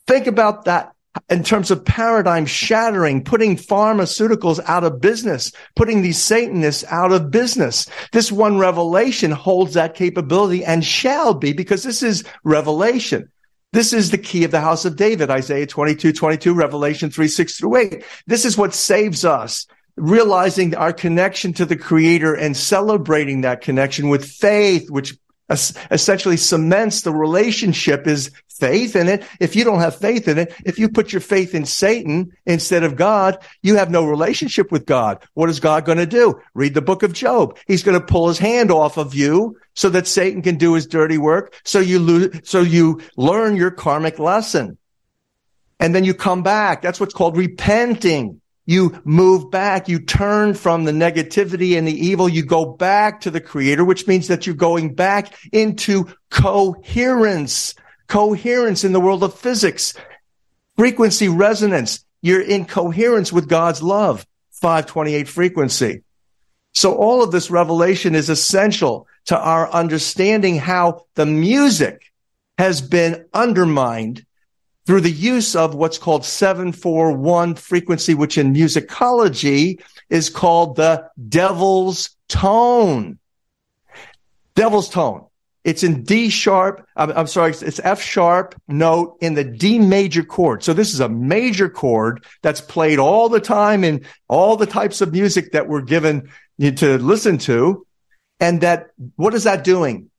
Think 0.07 0.27
about 0.27 0.67
that 0.67 0.93
in 1.31 1.43
terms 1.43 1.71
of 1.71 1.87
paradigm 1.87 2.45
shattering, 2.45 3.25
putting 3.25 3.57
pharmaceuticals 3.57 4.61
out 4.67 4.85
of 4.85 5.01
business, 5.01 5.53
putting 5.77 6.03
these 6.03 6.23
Satanists 6.23 6.85
out 6.91 7.13
of 7.13 7.31
business. 7.31 7.89
This 8.13 8.31
one 8.31 8.59
revelation 8.59 9.31
holds 9.31 9.73
that 9.73 9.95
capability 9.95 10.67
and 10.67 10.85
shall 10.85 11.33
be 11.33 11.55
because 11.55 11.83
this 11.83 12.03
is 12.03 12.25
revelation. 12.45 13.31
This 13.73 13.95
is 13.95 14.11
the 14.11 14.19
key 14.19 14.45
of 14.45 14.51
the 14.51 14.61
house 14.61 14.85
of 14.85 14.97
David, 14.97 15.31
Isaiah 15.31 15.67
22, 15.67 16.13
22, 16.13 16.53
Revelation 16.53 17.11
3, 17.11 17.27
6 17.27 17.59
through 17.59 17.77
8. 17.77 18.05
This 18.27 18.45
is 18.45 18.59
what 18.59 18.75
saves 18.75 19.25
us 19.25 19.67
realizing 19.97 20.75
our 20.75 20.93
connection 20.93 21.55
to 21.55 21.65
the 21.65 21.77
creator 21.77 22.35
and 22.35 22.55
celebrating 22.55 23.41
that 23.41 23.63
connection 23.63 24.11
with 24.11 24.31
faith, 24.31 24.91
which 24.91 25.15
essentially 25.51 26.37
cements 26.37 27.03
the 27.03 27.13
relationship 27.13 28.07
is 28.07 28.31
faith 28.49 28.95
in 28.95 29.09
it. 29.09 29.25
If 29.41 29.57
you 29.57 29.65
don't 29.65 29.81
have 29.81 29.97
faith 29.97 30.29
in 30.29 30.39
it, 30.39 30.55
if 30.65 30.79
you 30.79 30.89
put 30.89 31.13
your 31.13 31.21
faith 31.21 31.55
in 31.55 31.65
Satan 31.65 32.31
instead 32.47 32.85
of 32.85 32.95
God, 32.95 33.39
you 33.63 33.77
have 33.77 33.91
no 33.91 34.05
relationship 34.05 34.71
with 34.71 34.87
God. 34.87 35.25
What 35.35 35.49
is 35.49 35.59
God 35.59 35.85
going 35.85 35.99
to 35.99 36.07
do? 36.07 36.41
Read 36.55 36.75
the 36.75 36.83
book 36.83 37.03
of 37.03 37.13
Job. 37.13 37.59
He's 37.67 37.83
going 37.83 37.99
to 37.99 38.07
pull 38.07 38.29
his 38.29 38.39
hand 38.39 38.71
off 38.71 38.99
of 38.99 39.15
you 39.15 39.57
so 39.75 39.89
that 39.91 40.07
Satan 40.07 40.43
can 40.43 40.57
do 40.57 40.75
his 40.75 40.87
dirty 40.87 41.19
work. 41.19 41.59
So 41.65 41.81
you 41.81 41.99
lose, 41.99 42.41
so 42.45 42.61
you 42.61 43.01
learn 43.17 43.57
your 43.57 43.71
karmic 43.71 44.19
lesson. 44.19 44.77
And 45.81 45.95
then 45.95 46.05
you 46.05 46.13
come 46.13 46.43
back. 46.43 46.83
That's 46.83 47.01
what's 47.01 47.15
called 47.15 47.39
repenting. 47.39 48.40
You 48.71 49.03
move 49.03 49.51
back. 49.51 49.89
You 49.89 49.99
turn 49.99 50.55
from 50.55 50.85
the 50.85 50.93
negativity 50.93 51.77
and 51.77 51.89
the 51.89 52.07
evil. 52.07 52.29
You 52.29 52.45
go 52.45 52.65
back 52.65 53.23
to 53.23 53.31
the 53.33 53.41
creator, 53.41 53.85
which 53.85 54.07
means 54.07 54.29
that 54.29 54.47
you're 54.47 54.55
going 54.55 54.95
back 54.95 55.37
into 55.51 56.07
coherence, 56.31 57.75
coherence 58.07 58.85
in 58.85 58.93
the 58.93 59.01
world 59.01 59.25
of 59.25 59.35
physics, 59.35 59.95
frequency 60.77 61.29
resonance. 61.29 62.05
You're 62.23 62.43
in 62.43 62.65
coherence 62.65 63.33
with 63.33 63.49
God's 63.49 63.83
love, 63.83 64.25
528 64.53 65.27
frequency. 65.27 66.05
So 66.73 66.95
all 66.95 67.25
of 67.25 67.33
this 67.33 67.51
revelation 67.51 68.15
is 68.15 68.31
essential 68.31 69.09
to 69.25 69.37
our 69.37 69.69
understanding 69.69 70.55
how 70.59 71.07
the 71.17 71.27
music 71.27 72.13
has 72.57 72.81
been 72.81 73.27
undermined 73.35 74.25
through 74.87 75.03
the 75.03 75.11
use 75.11 75.55
of 75.55 75.75
what's 75.75 75.99
called 75.99 76.25
741 76.25 77.55
frequency, 77.55 78.15
which 78.15 78.39
in 78.39 78.55
musicology 78.55 79.81
is 80.09 80.31
called 80.31 80.77
the 80.77 81.09
devil's 81.29 82.11
tone. 82.29 83.19
Devil's 84.55 84.89
tone. 84.89 85.27
It's 85.63 85.83
in 85.83 86.05
D 86.05 86.31
sharp. 86.31 86.87
I'm, 86.97 87.11
I'm, 87.11 87.27
sorry. 87.27 87.53
It's 87.53 87.81
F 87.81 88.01
sharp 88.01 88.55
note 88.67 89.19
in 89.21 89.35
the 89.35 89.45
D 89.45 89.79
major 89.79 90.25
chord. 90.25 90.65
So 90.65 90.73
this 90.73 90.95
is 90.95 91.01
a 91.01 91.09
major 91.09 91.69
chord 91.69 92.25
that's 92.41 92.63
played 92.63 92.99
all 92.99 93.29
the 93.29 93.41
time 93.41 93.85
in 93.85 94.07
all 94.27 94.57
the 94.57 94.67
types 94.67 95.03
of 95.03 95.13
music 95.13 95.53
that 95.53 95.69
we're 95.69 95.83
given 95.83 96.31
to 96.61 96.99
listen 96.99 97.37
to. 97.39 97.87
And 98.41 98.63
that, 98.63 98.89
what 99.17 99.35
is 99.35 99.45
that 99.45 99.63
doing? 99.63 100.11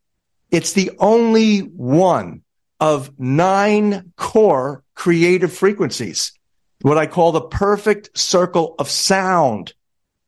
It's 0.51 0.73
the 0.73 0.91
only 0.99 1.59
one 1.59 2.43
of 2.81 3.17
nine 3.19 4.11
core 4.17 4.83
creative 4.95 5.53
frequencies, 5.53 6.33
what 6.81 6.97
I 6.97 7.05
call 7.05 7.31
the 7.31 7.41
perfect 7.41 8.17
circle 8.17 8.73
of 8.79 8.89
sound. 8.89 9.75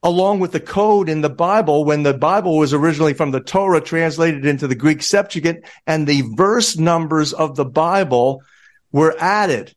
along 0.04 0.40
with 0.40 0.52
the 0.52 0.60
code 0.60 1.10
in 1.10 1.22
the 1.22 1.30
Bible 1.30 1.86
when 1.86 2.04
the 2.04 2.14
Bible 2.14 2.58
was 2.58 2.74
originally 2.74 3.14
from 3.14 3.32
the 3.32 3.40
Torah 3.40 3.82
translated 3.82 4.46
into 4.46 4.68
the 4.68 4.76
Greek 4.76 5.02
Septuagint 5.02 5.64
and 5.88 6.06
the 6.06 6.24
verse 6.36 6.78
numbers 6.78 7.34
of 7.34 7.56
the 7.56 7.66
Bible 7.66 8.44
were 8.92 9.16
added. 9.20 9.74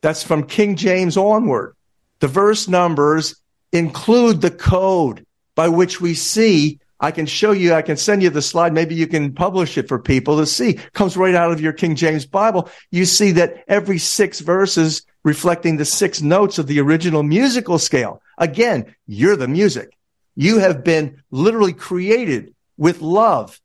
That's 0.00 0.22
from 0.22 0.44
King 0.44 0.76
James 0.76 1.16
onward. 1.16 1.74
The 2.20 2.28
verse 2.28 2.68
numbers 2.68 3.34
include 3.72 4.40
the 4.40 4.50
code 4.50 5.26
by 5.54 5.68
which 5.68 6.00
we 6.00 6.14
see 6.14 6.80
I 6.98 7.10
can 7.10 7.26
show 7.26 7.52
you, 7.52 7.74
I 7.74 7.82
can 7.82 7.96
send 7.96 8.22
you 8.22 8.30
the 8.30 8.42
slide. 8.42 8.72
Maybe 8.72 8.94
you 8.94 9.06
can 9.06 9.34
publish 9.34 9.76
it 9.76 9.88
for 9.88 9.98
people 9.98 10.38
to 10.38 10.46
see. 10.46 10.74
Comes 10.94 11.16
right 11.16 11.34
out 11.34 11.52
of 11.52 11.60
your 11.60 11.72
King 11.72 11.94
James 11.94 12.24
Bible. 12.24 12.70
You 12.90 13.04
see 13.04 13.32
that 13.32 13.64
every 13.68 13.98
six 13.98 14.40
verses 14.40 15.02
reflecting 15.22 15.76
the 15.76 15.84
six 15.84 16.22
notes 16.22 16.58
of 16.58 16.66
the 16.66 16.80
original 16.80 17.22
musical 17.22 17.78
scale. 17.78 18.22
Again, 18.38 18.94
you're 19.06 19.36
the 19.36 19.48
music. 19.48 19.96
You 20.36 20.58
have 20.58 20.84
been 20.84 21.22
literally 21.30 21.72
created 21.72 22.54
with 22.76 23.00
love 23.00 23.60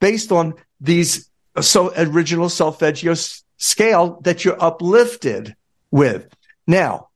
based 0.00 0.32
on 0.32 0.54
these 0.80 1.30
uh, 1.54 1.62
so 1.62 1.92
original 1.96 2.48
solfeggio 2.48 3.14
scale 3.56 4.20
that 4.22 4.44
you're 4.44 4.62
uplifted 4.62 5.56
with. 5.90 6.28
Now, 6.66 7.08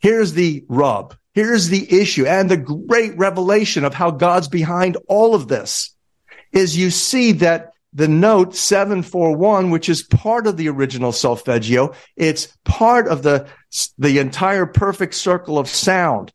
here's 0.00 0.32
the 0.32 0.64
rub. 0.68 1.16
Here's 1.36 1.68
the 1.68 2.00
issue 2.00 2.24
and 2.24 2.50
the 2.50 2.56
great 2.56 3.14
revelation 3.18 3.84
of 3.84 3.92
how 3.92 4.10
God's 4.10 4.48
behind 4.48 4.96
all 5.06 5.34
of 5.34 5.48
this. 5.48 5.94
is 6.50 6.78
you 6.78 6.90
see 6.90 7.32
that 7.32 7.72
the 7.92 8.08
note 8.08 8.56
741, 8.56 9.70
which 9.70 9.90
is 9.90 10.02
part 10.02 10.46
of 10.46 10.56
the 10.56 10.70
original 10.70 11.12
solfeggio, 11.12 11.92
it's 12.16 12.48
part 12.64 13.06
of 13.06 13.22
the, 13.22 13.46
the 13.98 14.18
entire 14.18 14.64
perfect 14.64 15.12
circle 15.12 15.58
of 15.58 15.68
sound, 15.68 16.32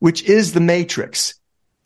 which 0.00 0.22
is 0.24 0.52
the 0.52 0.60
matrix. 0.60 1.32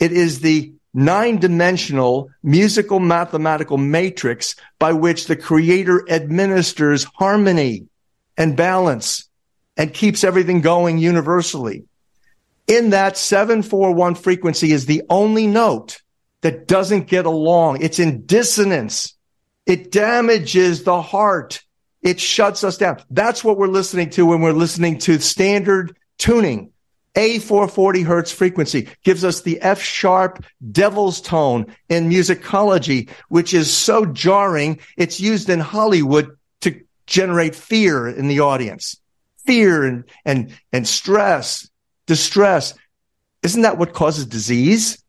It 0.00 0.10
is 0.10 0.40
the 0.40 0.72
nine 0.92 1.38
dimensional 1.38 2.30
musical 2.42 2.98
mathematical 2.98 3.78
matrix 3.78 4.56
by 4.80 4.92
which 4.92 5.28
the 5.28 5.36
creator 5.36 6.04
administers 6.10 7.04
harmony 7.14 7.86
and 8.36 8.56
balance 8.56 9.28
and 9.76 9.94
keeps 9.94 10.24
everything 10.24 10.62
going 10.62 10.98
universally. 10.98 11.84
In 12.66 12.90
that 12.90 13.16
741 13.16 14.16
frequency 14.16 14.72
is 14.72 14.86
the 14.86 15.02
only 15.08 15.46
note 15.46 16.00
that 16.40 16.66
doesn't 16.66 17.06
get 17.06 17.26
along. 17.26 17.82
It's 17.82 17.98
in 17.98 18.26
dissonance. 18.26 19.14
It 19.66 19.90
damages 19.90 20.82
the 20.82 21.00
heart. 21.00 21.62
It 22.02 22.20
shuts 22.20 22.64
us 22.64 22.76
down. 22.76 23.02
That's 23.10 23.42
what 23.42 23.58
we're 23.58 23.66
listening 23.66 24.10
to 24.10 24.26
when 24.26 24.40
we're 24.40 24.52
listening 24.52 24.98
to 25.00 25.18
standard 25.18 25.96
tuning. 26.18 26.72
A440 27.16 28.04
hertz 28.04 28.30
frequency 28.30 28.88
gives 29.02 29.24
us 29.24 29.40
the 29.40 29.60
F 29.62 29.80
sharp 29.80 30.44
devil's 30.70 31.20
tone 31.20 31.74
in 31.88 32.10
musicology, 32.10 33.08
which 33.28 33.54
is 33.54 33.72
so 33.72 34.04
jarring. 34.04 34.80
It's 34.98 35.18
used 35.18 35.48
in 35.48 35.58
Hollywood 35.60 36.36
to 36.60 36.80
generate 37.06 37.54
fear 37.54 38.06
in 38.06 38.28
the 38.28 38.40
audience, 38.40 39.00
fear 39.46 39.84
and, 39.84 40.04
and, 40.26 40.52
and 40.72 40.86
stress, 40.86 41.70
distress. 42.06 42.74
Isn't 43.42 43.62
that 43.62 43.78
what 43.78 43.92
causes 43.92 44.26
disease? 44.26 45.02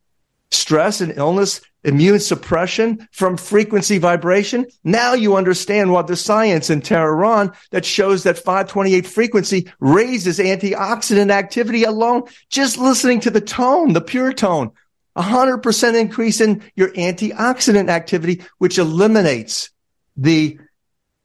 Stress 0.52 1.02
and 1.02 1.18
illness 1.18 1.62
immune 1.88 2.20
suppression 2.20 3.08
from 3.12 3.38
frequency 3.38 3.98
vibration. 3.98 4.68
Now 4.84 5.14
you 5.14 5.38
understand 5.38 5.92
what 5.92 6.08
the 6.08 6.18
science 6.18 6.70
in 6.70 6.82
Tehran 6.82 7.54
that 7.72 7.86
shows 7.86 8.24
that 8.24 8.38
528 8.38 9.08
frequency 9.08 9.72
raises 9.80 10.38
antioxidant 10.38 11.32
activity 11.32 11.86
alone. 11.86 12.24
Just 12.50 12.78
listening 12.78 13.22
to 13.22 13.32
the 13.32 13.42
tone, 13.42 13.94
the 13.94 14.02
pure 14.02 14.34
tone, 14.34 14.72
a 15.16 15.22
hundred 15.22 15.60
percent 15.60 15.96
increase 15.96 16.42
in 16.42 16.62
your 16.76 16.90
antioxidant 16.90 17.90
activity, 17.90 18.44
which 18.58 18.78
eliminates 18.78 19.72
the 20.18 20.60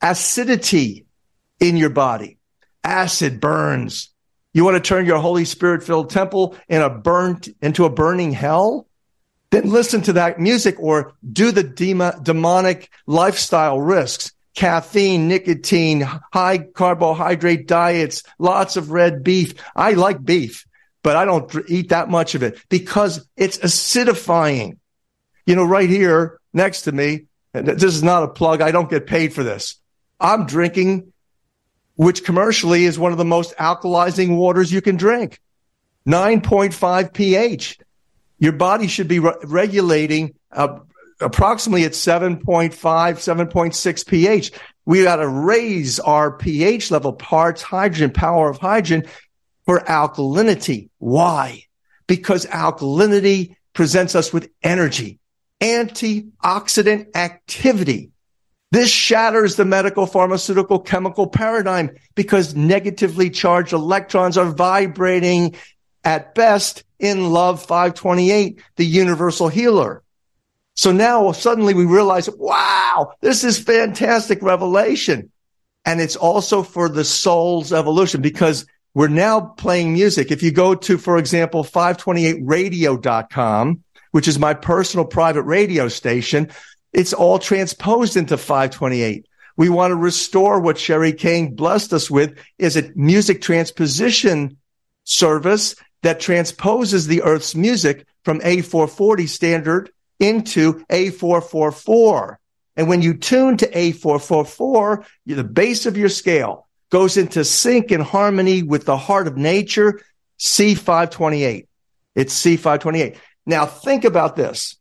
acidity 0.01 1.07
in 1.59 1.77
your 1.77 1.91
body. 1.91 2.39
Acid 2.85 3.41
burns. 3.41 4.11
You 4.53 4.65
want 4.65 4.77
to 4.77 4.87
turn 4.87 5.07
your 5.07 5.19
Holy 5.19 5.45
Spirit 5.45 5.83
filled 5.83 6.11
temple 6.11 6.57
in 6.69 6.83
a 6.83 6.91
burnt 6.91 7.49
into 7.61 7.85
a 7.85 7.91
burning 7.91 8.33
hell? 8.33 8.87
then 9.53 9.71
listen 9.71 10.01
to 10.01 10.15
that 10.15 10.41
music 10.41 10.77
or 10.81 11.13
do 11.31 11.53
the 11.53 11.63
demonic 11.63 12.91
lifestyle 13.07 13.81
risks. 13.81 14.33
Caffeine, 14.55 15.29
nicotine, 15.29 16.01
high 16.01 16.59
carbohydrate 16.59 17.67
diets, 17.67 18.23
lots 18.39 18.77
of 18.77 18.91
red 18.91 19.23
beef. 19.23 19.55
I 19.75 19.93
like 19.93 20.23
beef, 20.23 20.67
but 21.03 21.17
I 21.17 21.25
don't 21.25 21.51
eat 21.69 21.91
that 21.91 22.11
much 22.11 22.35
of 22.35 22.43
it 22.43 22.59
because 22.69 23.27
it's 23.37 23.59
acidifying. 23.59 24.79
You 25.47 25.57
know, 25.57 25.65
right 25.65 25.89
here 25.89 26.39
next 26.53 26.83
to 26.83 26.93
me, 26.93 27.27
this 27.53 27.83
is 27.83 28.03
not 28.03 28.25
a 28.25 28.29
plug. 28.29 28.61
I 28.61 28.73
don't 28.73 28.91
get 28.91 29.07
paid 29.07 29.33
for 29.33 29.43
this. 29.43 29.77
I'm 30.21 30.47
drinking, 30.47 31.12
which 31.97 32.25
commercially 32.25 32.85
is 32.85 32.99
one 32.99 33.13
of 33.13 33.19
the 33.19 33.25
most 33.25 33.57
alkalizing 33.57 34.37
waters 34.37 34.73
you 34.73 34.81
can 34.81 34.97
drink. 34.97 35.41
9.5 36.07 37.13
pH. 37.13 37.79
Your 38.39 38.53
body 38.53 38.89
should 38.89 39.09
be 39.09 39.21
re- 39.21 39.35
regulating 39.45 40.35
uh, 40.51 40.81
approximately 41.21 41.85
at 41.85 41.93
7.5, 41.93 42.43
7.6 42.73 44.07
pH. 44.07 44.53
We 44.85 45.05
got 45.05 45.17
to 45.17 45.29
raise 45.29 46.01
our 46.01 46.33
pH 46.33 46.91
level, 46.91 47.13
parts 47.13 47.63
hydrogen, 47.63 48.11
power 48.11 48.51
of 48.51 48.59
hydrogen 48.59 49.09
for 49.65 49.81
alkalinity. 49.81 50.91
Why? 50.99 51.65
Because 52.07 52.47
alkalinity 52.47 53.55
presents 53.75 54.15
us 54.15 54.33
with 54.33 54.51
energy, 54.63 55.21
antioxidant 55.61 57.15
activity. 57.15 58.12
This 58.73 58.91
shatters 58.91 59.55
the 59.57 59.65
medical 59.67 60.07
pharmaceutical 60.07 60.81
chemical 60.81 61.27
paradigm 61.27 61.91
because 62.15 62.57
negatively 62.57 63.29
charged 63.29 63.75
electrons 63.75 64.39
are 64.39 64.51
vibrating 64.51 65.57
at 66.05 66.35
best 66.35 66.83
in 66.99 67.33
Love 67.33 67.61
528, 67.61 68.63
the 68.77 68.87
universal 68.87 69.49
healer. 69.49 70.03
So 70.75 70.91
now 70.91 71.33
suddenly 71.33 71.75
we 71.75 71.85
realize, 71.85 72.31
wow, 72.31 73.13
this 73.21 73.45
is 73.45 73.59
fantastic 73.59 74.41
revelation. 74.41 75.31
And 75.85 76.01
it's 76.01 76.17
also 76.17 76.63
for 76.63 76.89
the 76.89 77.05
soul's 77.05 77.75
evolution 77.75 78.23
because 78.23 78.65
we're 78.95 79.09
now 79.09 79.41
playing 79.41 79.93
music. 79.93 80.31
If 80.31 80.43
you 80.43 80.51
go 80.51 80.75
to, 80.77 80.97
for 80.97 81.19
example, 81.19 81.63
528radio.com, 81.63 83.85
which 84.13 84.29
is 84.29 84.39
my 84.39 84.55
personal 84.55 85.05
private 85.05 85.43
radio 85.43 85.89
station, 85.89 86.49
it's 86.93 87.13
all 87.13 87.39
transposed 87.39 88.17
into 88.17 88.37
528. 88.37 89.27
We 89.57 89.69
want 89.69 89.91
to 89.91 89.97
restore 89.97 90.61
what 90.61 90.79
Sherry 90.79 91.13
Kane 91.13 91.55
blessed 91.55 91.93
us 91.93 92.11
with 92.11 92.39
is 92.59 92.77
a 92.77 92.91
music 92.95 93.43
transposition 93.43 94.57
service 95.05 95.75
that 96.03 96.21
transposes 96.21 97.07
the 97.07 97.23
Earth's 97.23 97.55
music 97.55 98.07
from 98.25 98.41
A440 98.41 99.29
standard 99.29 99.91
into 100.19 100.85
A444. 100.87 102.37
And 102.77 102.89
when 102.89 103.03
you 103.03 103.15
tune 103.15 103.57
to 103.59 103.71
A444, 103.71 105.05
the 105.27 105.45
base 105.45 105.87
of 105.87 105.97
your 105.97 106.09
scale 106.09 106.67
goes 106.91 107.17
into 107.17 107.45
sync 107.45 107.91
and 107.91 108.03
harmony 108.03 108.63
with 108.63 108.85
the 108.85 108.97
heart 108.97 109.27
of 109.27 109.37
nature, 109.37 110.01
C528. 110.39 111.67
It's 112.15 112.43
C528. 112.43 113.17
Now 113.47 113.67
think 113.67 114.05
about 114.05 114.37
this. 114.37 114.77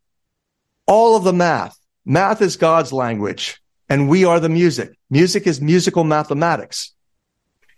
All 0.88 1.16
of 1.16 1.24
the 1.24 1.34
math, 1.34 1.78
math 2.06 2.42
is 2.42 2.56
God's 2.56 2.92
language 2.92 3.62
and 3.90 4.08
we 4.08 4.24
are 4.24 4.40
the 4.40 4.50
music. 4.50 4.98
Music 5.10 5.46
is 5.46 5.60
musical 5.60 6.04
mathematics. 6.04 6.94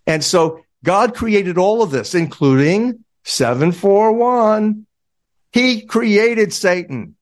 And 0.05 0.23
so 0.23 0.63
God 0.83 1.15
created 1.15 1.57
all 1.57 1.81
of 1.81 1.91
this, 1.91 2.13
including 2.13 3.03
741. 3.23 4.85
He 5.51 5.85
created 5.85 6.53
Satan. 6.53 7.15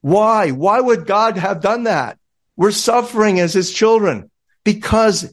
Why? 0.00 0.50
Why 0.50 0.80
would 0.80 1.06
God 1.06 1.36
have 1.36 1.60
done 1.60 1.84
that? 1.84 2.18
We're 2.56 2.72
suffering 2.72 3.38
as 3.38 3.54
his 3.54 3.72
children 3.72 4.30
because 4.64 5.32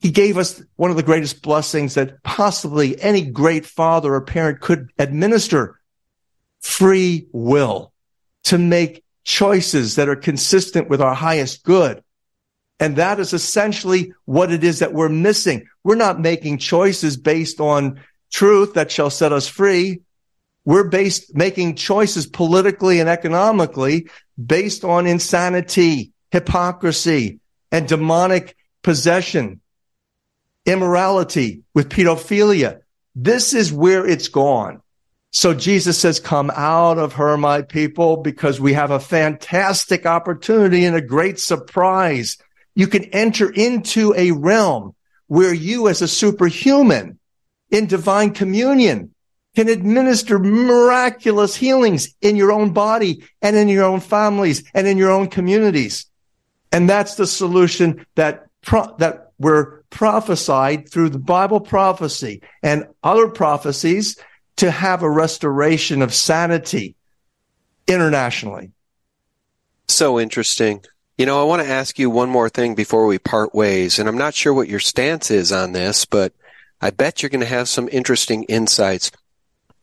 he 0.00 0.10
gave 0.10 0.38
us 0.38 0.62
one 0.76 0.90
of 0.90 0.96
the 0.96 1.02
greatest 1.02 1.42
blessings 1.42 1.94
that 1.94 2.22
possibly 2.22 3.00
any 3.00 3.22
great 3.22 3.66
father 3.66 4.14
or 4.14 4.20
parent 4.20 4.60
could 4.60 4.90
administer 4.98 5.78
free 6.60 7.26
will 7.32 7.92
to 8.44 8.58
make 8.58 9.04
choices 9.28 9.96
that 9.96 10.08
are 10.08 10.16
consistent 10.16 10.88
with 10.88 11.02
our 11.02 11.14
highest 11.14 11.62
good. 11.62 12.02
And 12.80 12.96
that 12.96 13.20
is 13.20 13.34
essentially 13.34 14.14
what 14.24 14.50
it 14.50 14.64
is 14.64 14.78
that 14.78 14.94
we're 14.94 15.10
missing. 15.10 15.68
We're 15.84 15.96
not 15.96 16.18
making 16.18 16.58
choices 16.58 17.18
based 17.18 17.60
on 17.60 18.00
truth 18.32 18.72
that 18.72 18.90
shall 18.90 19.10
set 19.10 19.32
us 19.32 19.46
free. 19.46 20.00
We're 20.64 20.88
based, 20.88 21.36
making 21.36 21.74
choices 21.74 22.26
politically 22.26 23.00
and 23.00 23.08
economically 23.08 24.08
based 24.42 24.82
on 24.82 25.06
insanity, 25.06 26.12
hypocrisy, 26.30 27.38
and 27.70 27.86
demonic 27.86 28.56
possession, 28.82 29.60
immorality 30.64 31.64
with 31.74 31.90
pedophilia. 31.90 32.80
This 33.14 33.52
is 33.52 33.70
where 33.70 34.06
it's 34.06 34.28
gone. 34.28 34.80
So 35.30 35.52
Jesus 35.52 35.98
says, 35.98 36.20
come 36.20 36.50
out 36.54 36.98
of 36.98 37.14
her, 37.14 37.36
my 37.36 37.62
people, 37.62 38.16
because 38.16 38.60
we 38.60 38.72
have 38.72 38.90
a 38.90 39.00
fantastic 39.00 40.06
opportunity 40.06 40.84
and 40.84 40.96
a 40.96 41.02
great 41.02 41.38
surprise. 41.38 42.38
You 42.74 42.86
can 42.86 43.04
enter 43.06 43.50
into 43.50 44.14
a 44.16 44.30
realm 44.30 44.94
where 45.26 45.52
you 45.52 45.88
as 45.88 46.00
a 46.00 46.08
superhuman 46.08 47.18
in 47.70 47.86
divine 47.86 48.32
communion 48.32 49.14
can 49.54 49.68
administer 49.68 50.38
miraculous 50.38 51.56
healings 51.56 52.14
in 52.20 52.36
your 52.36 52.52
own 52.52 52.72
body 52.72 53.24
and 53.42 53.56
in 53.56 53.68
your 53.68 53.84
own 53.84 54.00
families 54.00 54.62
and 54.72 54.86
in 54.86 54.96
your 54.96 55.10
own 55.10 55.28
communities. 55.28 56.06
And 56.72 56.88
that's 56.88 57.16
the 57.16 57.26
solution 57.26 58.06
that 58.14 58.46
pro- 58.62 58.94
that 58.98 59.32
were 59.38 59.84
prophesied 59.90 60.88
through 60.88 61.10
the 61.10 61.18
Bible 61.18 61.60
prophecy 61.60 62.42
and 62.62 62.86
other 63.02 63.28
prophecies 63.28 64.16
to 64.58 64.70
have 64.70 65.02
a 65.02 65.10
restoration 65.10 66.02
of 66.02 66.14
sanity 66.14 66.96
internationally. 67.86 68.72
So 69.88 70.20
interesting. 70.20 70.84
You 71.16 71.26
know, 71.26 71.40
I 71.40 71.44
want 71.44 71.62
to 71.62 71.68
ask 71.68 71.98
you 71.98 72.10
one 72.10 72.28
more 72.28 72.48
thing 72.48 72.74
before 72.74 73.06
we 73.06 73.18
part 73.18 73.54
ways, 73.54 73.98
and 73.98 74.08
I'm 74.08 74.18
not 74.18 74.34
sure 74.34 74.54
what 74.54 74.68
your 74.68 74.80
stance 74.80 75.30
is 75.30 75.50
on 75.50 75.72
this, 75.72 76.04
but 76.04 76.32
I 76.80 76.90
bet 76.90 77.22
you're 77.22 77.30
going 77.30 77.40
to 77.40 77.46
have 77.46 77.68
some 77.68 77.88
interesting 77.90 78.44
insights. 78.44 79.10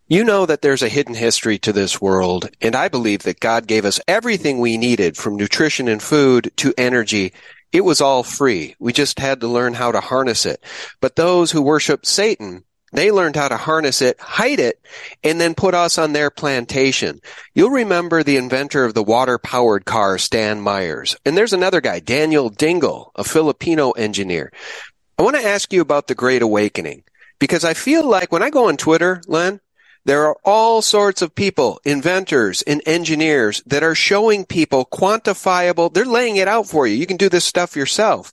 You 0.07 0.23
know 0.23 0.45
that 0.45 0.61
there's 0.61 0.84
a 0.84 0.89
hidden 0.89 1.15
history 1.15 1.57
to 1.59 1.73
this 1.73 1.99
world, 1.99 2.49
and 2.61 2.76
I 2.76 2.88
believe 2.89 3.23
that 3.23 3.39
God 3.39 3.67
gave 3.67 3.86
us 3.86 3.99
everything 4.07 4.59
we 4.59 4.78
needed 4.78 5.17
from 5.17 5.36
nutrition 5.36 5.88
and 5.88 6.01
food 6.01 6.51
to 6.57 6.73
energy. 6.78 7.34
It 7.71 7.82
was 7.82 8.01
all 8.01 8.23
free. 8.23 8.76
We 8.80 8.93
just 8.93 9.19
had 9.19 9.41
to 9.41 9.47
learn 9.47 9.73
how 9.73 9.91
to 9.91 9.99
harness 9.99 10.45
it. 10.45 10.63
But 11.01 11.15
those 11.15 11.51
who 11.51 11.61
worship 11.61 12.05
Satan, 12.05 12.63
they 12.92 13.12
learned 13.12 13.36
how 13.36 13.48
to 13.48 13.58
harness 13.58 14.02
it, 14.02 14.20
hide 14.20 14.60
it, 14.60 14.80
and 15.24 15.40
then 15.40 15.56
put 15.56 15.74
us 15.74 15.98
on 15.98 16.14
their 16.14 16.30
plantation. 16.30 17.20
You'll 17.54 17.72
remember 17.72 18.24
the 18.24 18.38
inventor 18.38 18.86
of 18.86 18.94
the 18.94 19.04
water 19.04 19.38
powered 19.38 19.86
car, 19.86 20.18
Stan 20.18 20.62
Myers. 20.62 21.16
And 21.26 21.38
there's 21.38 21.54
another 21.54 21.82
guy, 21.82 22.00
Daniel 22.00 22.50
Dingel, 22.50 23.12
a 23.16 23.24
Filipino 23.24 23.92
engineer. 23.92 24.52
I 25.18 25.24
want 25.24 25.36
to 25.36 25.46
ask 25.46 25.74
you 25.74 25.82
about 25.82 26.08
the 26.08 26.16
Great 26.16 26.42
Awakening 26.42 27.04
because 27.40 27.66
I 27.66 27.74
feel 27.74 28.08
like 28.08 28.32
when 28.32 28.44
I 28.44 28.50
go 28.50 28.68
on 28.68 28.78
Twitter, 28.78 29.22
Len, 29.28 29.60
there 30.06 30.28
are 30.28 30.38
all 30.46 30.84
sorts 30.84 31.22
of 31.24 31.34
people, 31.34 31.82
inventors 31.84 32.62
and 32.62 32.82
engineers 32.86 33.64
that 33.66 33.82
are 33.82 33.96
showing 33.96 34.46
people 34.46 34.86
quantifiable, 34.86 35.92
they're 35.92 36.06
laying 36.06 36.36
it 36.36 36.48
out 36.48 36.68
for 36.68 36.86
you. 36.86 36.96
You 36.96 37.08
can 37.08 37.18
do 37.18 37.28
this 37.28 37.46
stuff 37.46 37.76
yourself 37.76 38.32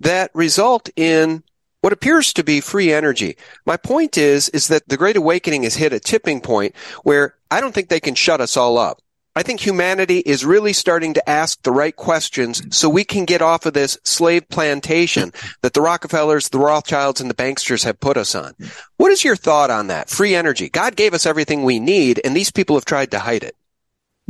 that 0.00 0.30
result 0.34 0.90
in 0.96 1.44
what 1.82 1.92
appears 1.92 2.32
to 2.32 2.42
be 2.42 2.60
free 2.60 2.92
energy. 2.92 3.36
My 3.66 3.76
point 3.76 4.16
is, 4.16 4.48
is 4.50 4.68
that 4.68 4.88
the 4.88 4.96
Great 4.96 5.16
Awakening 5.16 5.64
has 5.64 5.74
hit 5.74 5.92
a 5.92 6.00
tipping 6.00 6.40
point 6.40 6.74
where 7.02 7.34
I 7.50 7.60
don't 7.60 7.74
think 7.74 7.88
they 7.88 8.00
can 8.00 8.14
shut 8.14 8.40
us 8.40 8.56
all 8.56 8.78
up. 8.78 9.02
I 9.34 9.42
think 9.42 9.60
humanity 9.60 10.18
is 10.18 10.44
really 10.44 10.74
starting 10.74 11.14
to 11.14 11.28
ask 11.28 11.62
the 11.62 11.72
right 11.72 11.96
questions 11.96 12.62
so 12.70 12.88
we 12.88 13.02
can 13.02 13.24
get 13.24 13.40
off 13.40 13.64
of 13.64 13.72
this 13.72 13.98
slave 14.04 14.46
plantation 14.50 15.32
that 15.62 15.72
the 15.72 15.80
Rockefellers, 15.80 16.50
the 16.50 16.58
Rothschilds, 16.58 17.20
and 17.20 17.30
the 17.30 17.34
banksters 17.34 17.84
have 17.84 17.98
put 17.98 18.18
us 18.18 18.34
on. 18.34 18.54
What 18.98 19.10
is 19.10 19.24
your 19.24 19.36
thought 19.36 19.70
on 19.70 19.86
that? 19.86 20.10
Free 20.10 20.34
energy. 20.34 20.68
God 20.68 20.96
gave 20.96 21.14
us 21.14 21.24
everything 21.24 21.62
we 21.62 21.80
need, 21.80 22.20
and 22.24 22.36
these 22.36 22.50
people 22.50 22.76
have 22.76 22.84
tried 22.84 23.10
to 23.12 23.20
hide 23.20 23.42
it. 23.42 23.56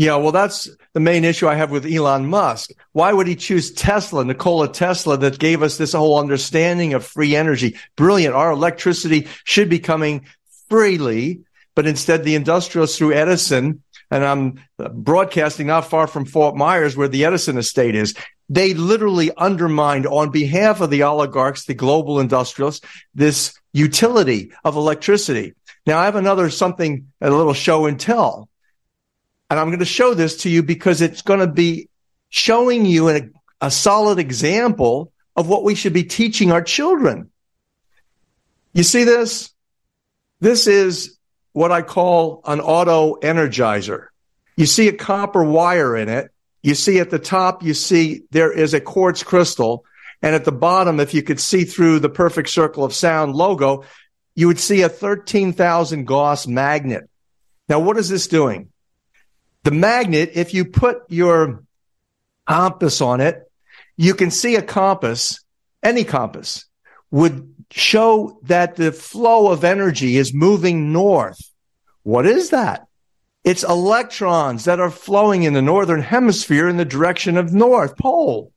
Yeah, 0.03 0.16
well, 0.16 0.32
that's 0.32 0.68
the 0.94 0.98
main 0.98 1.24
issue 1.24 1.46
I 1.46 1.55
have 1.55 1.70
with 1.70 1.86
Elon 1.86 2.26
Musk. 2.26 2.70
Why 2.90 3.12
would 3.12 3.28
he 3.28 3.36
choose 3.36 3.70
Tesla, 3.70 4.24
Nikola 4.24 4.66
Tesla, 4.66 5.16
that 5.18 5.38
gave 5.38 5.62
us 5.62 5.76
this 5.76 5.92
whole 5.92 6.18
understanding 6.18 6.92
of 6.92 7.07
free 7.07 7.36
energy? 7.36 7.76
Brilliant. 7.94 8.34
Our 8.34 8.50
electricity 8.50 9.28
should 9.44 9.68
be 9.68 9.78
coming 9.78 10.26
freely, 10.68 11.42
but 11.76 11.86
instead 11.86 12.24
the 12.24 12.34
industrialists 12.34 12.98
through 12.98 13.12
Edison 13.12 13.84
and 14.11 14.24
I'm 14.24 14.61
broadcasting 14.76 15.68
not 15.68 15.88
far 15.88 16.09
from 16.09 16.24
Fort 16.24 16.57
Myers, 16.57 16.96
where 16.96 17.07
the 17.07 17.24
Edison 17.24 17.57
estate 17.57 17.94
is. 17.94 18.12
They 18.48 18.74
literally 18.74 19.30
undermined 19.36 20.09
on 20.09 20.30
behalf 20.30 20.80
of 20.80 20.90
the 20.90 21.05
oligarchs, 21.05 21.66
the 21.66 21.74
global 21.74 22.18
industrialists, 22.18 22.84
this 23.14 23.55
utility 23.72 24.50
of 24.64 24.74
electricity. 24.74 25.55
Now 25.86 26.00
I 26.00 26.07
have 26.07 26.16
another 26.16 26.50
something, 26.50 27.07
a 27.20 27.30
little 27.30 27.55
show 27.55 27.86
and 27.86 28.00
tell. 28.00 28.48
And 29.53 29.61
I'm 29.61 29.66
going 29.66 29.80
to 29.80 29.84
show 29.84 30.14
this 30.14 30.38
to 30.44 30.48
you 30.48 30.62
because 30.62 31.03
it's 31.03 31.20
going 31.20 31.40
to 31.40 31.46
be 31.46 31.90
showing 32.30 32.86
you 32.86 33.11
a, 33.11 33.28
a 33.61 33.70
solid 33.70 34.18
example 34.18 35.12
of 35.36 35.46
what 35.46 35.62
we 35.62 35.74
should 35.74 35.92
be 35.92 36.05
teaching 36.05 36.50
our 36.50 36.62
children. 36.62 37.30
You 38.72 38.82
see 38.82 39.05
this? 39.05 39.50
This 40.40 40.66
is 40.66 41.18
what 41.53 41.70
I 41.70 41.82
call 41.82 42.40
an 42.46 42.62
auto 42.62 43.16
energizer. 43.16 44.07
You 44.57 44.64
see 44.64 44.88
a 44.88 44.94
copper 44.94 45.44
wire 45.44 45.98
in 45.98 46.09
it. 46.09 46.30
You 46.62 46.74
see 46.74 46.98
at 46.98 47.11
the 47.11 47.18
top, 47.18 47.62
you 47.62 47.74
see 47.74 48.22
there 48.30 48.50
is 48.50 48.72
a 48.72 48.80
quartz 48.80 49.22
crystal. 49.22 49.84
And 50.22 50.34
at 50.34 50.46
the 50.46 50.53
bottom, 50.53 50.98
if 50.98 51.12
you 51.12 51.22
could 51.22 51.40
see 51.40 51.64
through 51.64 51.98
the 51.98 52.09
perfect 52.09 52.48
circle 52.48 52.84
of 52.84 52.94
sound 52.94 53.34
logo, 53.34 53.84
you 54.34 54.46
would 54.46 54.59
see 54.59 54.80
a 54.80 54.88
13,000 54.88 56.07
Gauss 56.07 56.46
magnet. 56.46 57.11
Now, 57.68 57.80
what 57.80 57.98
is 57.98 58.09
this 58.09 58.28
doing? 58.28 58.72
The 59.64 59.70
magnet, 59.70 60.32
if 60.34 60.54
you 60.54 60.64
put 60.64 61.02
your 61.08 61.62
compass 62.46 63.00
on 63.00 63.20
it, 63.20 63.50
you 63.96 64.14
can 64.14 64.30
see 64.30 64.56
a 64.56 64.62
compass, 64.62 65.44
any 65.82 66.04
compass 66.04 66.64
would 67.10 67.54
show 67.70 68.40
that 68.44 68.76
the 68.76 68.92
flow 68.92 69.52
of 69.52 69.64
energy 69.64 70.16
is 70.16 70.34
moving 70.34 70.92
north. 70.92 71.38
What 72.02 72.26
is 72.26 72.50
that? 72.50 72.86
It's 73.44 73.64
electrons 73.64 74.64
that 74.64 74.80
are 74.80 74.90
flowing 74.90 75.42
in 75.42 75.52
the 75.52 75.62
northern 75.62 76.00
hemisphere 76.02 76.68
in 76.68 76.76
the 76.76 76.84
direction 76.84 77.36
of 77.36 77.52
north 77.52 77.96
pole. 77.96 78.52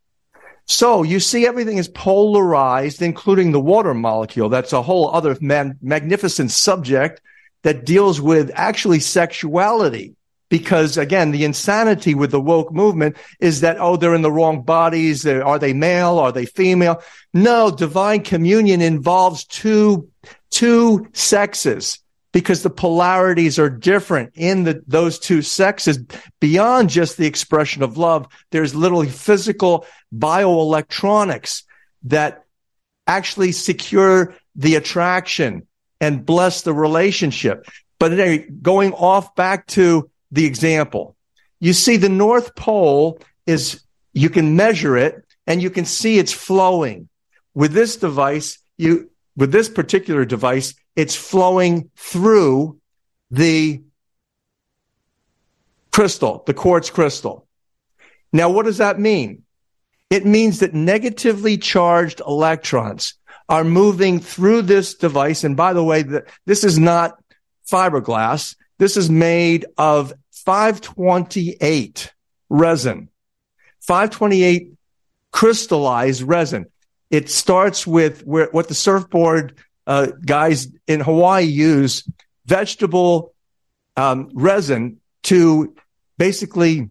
So 0.68 1.04
you 1.04 1.20
see 1.20 1.46
everything 1.46 1.78
is 1.78 1.88
polarized, 1.88 3.02
including 3.02 3.52
the 3.52 3.60
water 3.60 3.94
molecule. 3.94 4.50
That's 4.50 4.74
a 4.74 4.82
whole 4.82 5.14
other 5.14 5.38
man- 5.40 5.78
magnificent 5.82 6.52
subject 6.52 7.22
that 7.64 7.86
deals 7.86 8.20
with 8.20 8.52
actually 8.54 9.00
sexuality. 9.00 10.16
Because 10.50 10.98
again, 10.98 11.32
the 11.32 11.44
insanity 11.44 12.14
with 12.14 12.32
the 12.32 12.40
woke 12.40 12.72
movement 12.72 13.18
is 13.40 13.62
that, 13.62 13.78
oh, 13.80 13.98
they're 13.98 14.16
in 14.16 14.22
the 14.22 14.32
wrong 14.32 14.62
bodies. 14.62 15.26
Are 15.26 15.60
they 15.60 15.74
male? 15.74 16.20
Are 16.20 16.32
they 16.32 16.46
female? 16.46 17.02
No, 17.34 17.72
divine 17.72 18.22
communion 18.22 18.82
involves 18.82 19.46
two, 19.46 20.10
two 20.52 21.08
sexes 21.14 22.00
because 22.32 22.64
the 22.64 22.70
polarities 22.70 23.58
are 23.58 23.70
different 23.70 24.34
in 24.36 24.66
the, 24.66 24.84
those 24.88 25.20
two 25.20 25.42
sexes 25.42 26.00
beyond 26.42 26.90
just 26.90 27.16
the 27.18 27.26
expression 27.26 27.82
of 27.82 27.98
love. 27.98 28.28
There's 28.52 28.76
literally 28.76 29.08
physical 29.10 29.86
bioelectronics 30.14 31.64
that 32.04 32.44
actually 33.08 33.54
secure 33.54 34.36
the 34.56 34.76
attraction 34.76 35.66
and 36.02 36.26
bless 36.26 36.64
the 36.64 36.74
relationship. 36.74 37.68
But 38.00 38.12
anyway, 38.12 38.50
going 38.62 38.92
off 38.92 39.34
back 39.36 39.68
to 39.68 40.10
the 40.36 40.46
example. 40.46 41.16
You 41.60 41.74
see 41.74 41.98
the 41.98 42.10
North 42.10 42.56
Pole 42.56 43.20
is, 43.48 43.82
you 44.14 44.30
can 44.30 44.56
measure 44.56 44.98
it 44.98 45.26
and 45.48 45.62
you 45.62 45.70
can 45.70 45.86
see 45.86 46.20
it's 46.20 46.34
flowing. 46.34 47.10
With 47.54 47.72
this 47.72 47.96
device, 47.96 48.60
you, 48.78 49.10
with 49.38 49.52
this 49.52 49.70
particular 49.70 50.26
device, 50.26 50.76
it's 50.96 51.16
flowing 51.16 51.90
through 51.96 52.80
the 53.32 53.82
crystal, 55.92 56.44
the 56.46 56.54
quartz 56.54 56.90
crystal. 56.90 57.48
Now, 58.34 58.50
what 58.50 58.66
does 58.66 58.80
that 58.80 59.00
mean? 59.00 59.44
It 60.10 60.26
means 60.26 60.60
that 60.60 60.74
negatively 60.74 61.58
charged 61.58 62.20
electrons 62.20 63.14
are 63.48 63.64
moving 63.64 64.20
through 64.20 64.64
this 64.64 64.96
device. 64.96 65.46
And 65.46 65.56
by 65.56 65.72
the 65.72 65.84
way, 65.84 66.04
this 66.46 66.66
is 66.66 66.78
not 66.78 67.18
fiberglass. 67.72 68.56
This 68.78 68.98
is 68.98 69.10
made 69.10 69.66
of 69.78 70.14
528 70.46 72.14
resin, 72.50 73.10
528 73.82 74.74
crystallized 75.32 76.22
resin. 76.22 76.66
It 77.10 77.30
starts 77.30 77.86
with 77.86 78.26
where, 78.26 78.50
what 78.52 78.68
the 78.68 78.74
surfboard 78.74 79.58
uh, 79.88 80.08
guys 80.26 80.68
in 80.88 81.00
Hawaii 81.00 81.44
use 81.44 82.08
vegetable 82.46 83.34
um, 83.96 84.30
resin 84.34 85.00
to 85.24 85.76
basically 86.18 86.90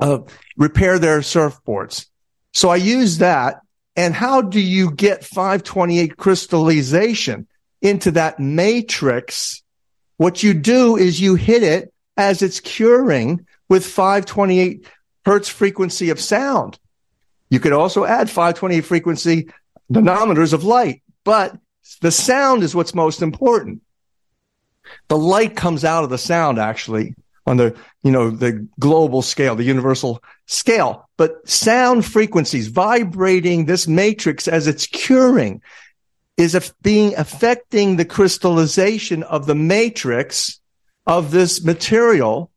uh, 0.00 0.20
repair 0.56 0.98
their 0.98 1.20
surfboards. 1.20 2.06
So 2.52 2.68
I 2.68 2.76
use 2.76 3.18
that. 3.18 3.60
And 3.96 4.14
how 4.14 4.42
do 4.42 4.60
you 4.60 4.92
get 4.92 5.24
528 5.24 6.16
crystallization 6.16 7.48
into 7.82 8.12
that 8.12 8.38
matrix 8.38 9.62
what 10.18 10.42
you 10.42 10.52
do 10.52 10.96
is 10.96 11.20
you 11.20 11.36
hit 11.36 11.62
it 11.62 11.92
as 12.18 12.42
it's 12.42 12.60
curing 12.60 13.46
with 13.68 13.86
528 13.86 14.84
hertz 15.24 15.48
frequency 15.48 16.10
of 16.10 16.20
sound. 16.20 16.78
You 17.48 17.60
could 17.60 17.72
also 17.72 18.04
add 18.04 18.28
528 18.28 18.84
frequency 18.84 19.48
nanometers 19.90 20.52
of 20.52 20.64
light, 20.64 21.02
but 21.24 21.56
the 22.02 22.10
sound 22.10 22.62
is 22.62 22.74
what's 22.74 22.94
most 22.94 23.22
important. 23.22 23.80
The 25.06 25.16
light 25.16 25.56
comes 25.56 25.84
out 25.84 26.04
of 26.04 26.10
the 26.10 26.18
sound 26.18 26.58
actually 26.58 27.14
on 27.46 27.56
the, 27.56 27.76
you 28.02 28.10
know, 28.10 28.30
the 28.30 28.66
global 28.78 29.22
scale, 29.22 29.54
the 29.54 29.64
universal 29.64 30.22
scale, 30.46 31.08
but 31.16 31.48
sound 31.48 32.04
frequencies 32.04 32.66
vibrating 32.66 33.64
this 33.64 33.86
matrix 33.86 34.48
as 34.48 34.66
it's 34.66 34.86
curing 34.86 35.62
is 36.36 36.72
being 36.82 37.14
affecting 37.16 37.96
the 37.96 38.04
crystallization 38.04 39.22
of 39.22 39.46
the 39.46 39.54
matrix 39.54 40.60
of 41.08 41.32
this 41.32 41.64
material 41.64 42.52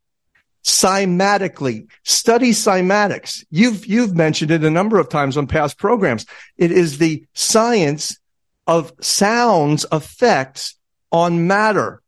cymatically. 0.63 1.87
Study 2.03 2.51
cymatics. 2.51 3.43
You've, 3.49 3.87
you've 3.87 4.15
mentioned 4.15 4.51
it 4.51 4.63
a 4.63 4.69
number 4.69 4.99
of 4.99 5.09
times 5.09 5.37
on 5.37 5.47
past 5.47 5.79
programs. 5.79 6.27
It 6.57 6.71
is 6.71 6.99
the 6.99 7.25
science 7.33 8.19
of 8.67 8.93
sounds 9.01 9.87
effects 9.91 10.75
on 11.11 11.47
matter. 11.47 12.03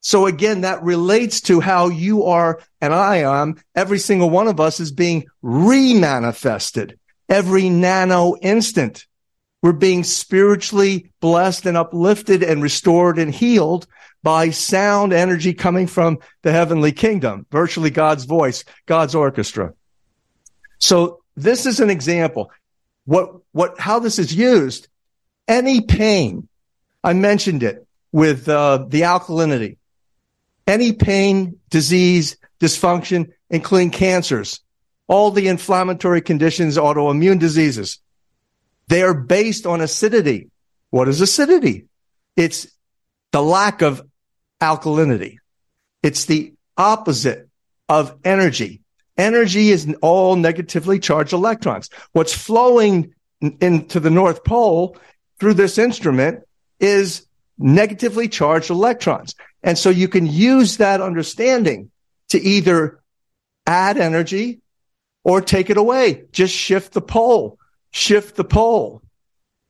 So 0.00 0.26
again, 0.26 0.62
that 0.62 0.82
relates 0.82 1.42
to 1.42 1.60
how 1.60 1.88
you 1.88 2.24
are 2.24 2.60
and 2.80 2.92
I 2.92 3.18
am. 3.18 3.62
Every 3.76 4.00
single 4.00 4.30
one 4.30 4.48
of 4.48 4.58
us 4.58 4.80
is 4.80 4.90
being 4.90 5.26
remanifested 5.44 6.96
every 7.32 7.70
nano 7.70 8.36
instant. 8.42 9.06
We're 9.62 9.72
being 9.72 10.04
spiritually 10.04 11.12
blessed 11.20 11.66
and 11.66 11.76
uplifted 11.76 12.42
and 12.42 12.62
restored 12.62 13.18
and 13.18 13.32
healed 13.32 13.86
by 14.22 14.50
sound 14.50 15.12
energy 15.12 15.52
coming 15.52 15.86
from 15.86 16.18
the 16.42 16.52
heavenly 16.52 16.92
kingdom, 16.92 17.46
virtually 17.50 17.90
God's 17.90 18.24
voice, 18.24 18.64
God's 18.86 19.14
orchestra. 19.14 19.74
So 20.78 21.22
this 21.36 21.66
is 21.66 21.80
an 21.80 21.90
example. 21.90 22.50
What, 23.04 23.36
what, 23.52 23.78
how 23.80 23.98
this 23.98 24.18
is 24.18 24.34
used. 24.34 24.88
Any 25.48 25.80
pain, 25.80 26.48
I 27.02 27.14
mentioned 27.14 27.62
it 27.62 27.86
with 28.12 28.48
uh, 28.48 28.84
the 28.88 29.02
alkalinity. 29.02 29.76
Any 30.66 30.92
pain, 30.92 31.58
disease, 31.70 32.36
dysfunction, 32.60 33.32
including 33.50 33.90
cancers, 33.90 34.60
all 35.08 35.32
the 35.32 35.48
inflammatory 35.48 36.22
conditions, 36.22 36.76
autoimmune 36.76 37.40
diseases, 37.40 37.98
they 38.86 39.02
are 39.02 39.14
based 39.14 39.66
on 39.66 39.80
acidity. 39.80 40.50
What 40.90 41.08
is 41.08 41.20
acidity? 41.20 41.86
It's 42.36 42.68
the 43.32 43.42
lack 43.42 43.82
of 43.82 44.02
alkalinity. 44.62 45.38
It's 46.02 46.26
the 46.26 46.54
opposite 46.76 47.48
of 47.88 48.16
energy. 48.24 48.80
Energy 49.18 49.70
is 49.70 49.92
all 50.00 50.36
negatively 50.36 51.00
charged 51.00 51.32
electrons. 51.32 51.90
What's 52.12 52.32
flowing 52.32 53.14
into 53.40 53.98
the 54.00 54.08
North 54.10 54.44
Pole 54.44 54.96
through 55.40 55.54
this 55.54 55.78
instrument 55.78 56.44
is 56.78 57.26
negatively 57.58 58.28
charged 58.28 58.70
electrons. 58.70 59.34
And 59.62 59.76
so 59.76 59.90
you 59.90 60.08
can 60.08 60.26
use 60.26 60.76
that 60.76 61.00
understanding 61.00 61.90
to 62.28 62.40
either 62.40 63.00
add 63.66 63.98
energy 63.98 64.60
or 65.24 65.40
take 65.40 65.70
it 65.70 65.76
away. 65.76 66.24
Just 66.32 66.54
shift 66.54 66.92
the 66.92 67.02
pole, 67.02 67.58
shift 67.90 68.36
the 68.36 68.44
pole. 68.44 69.02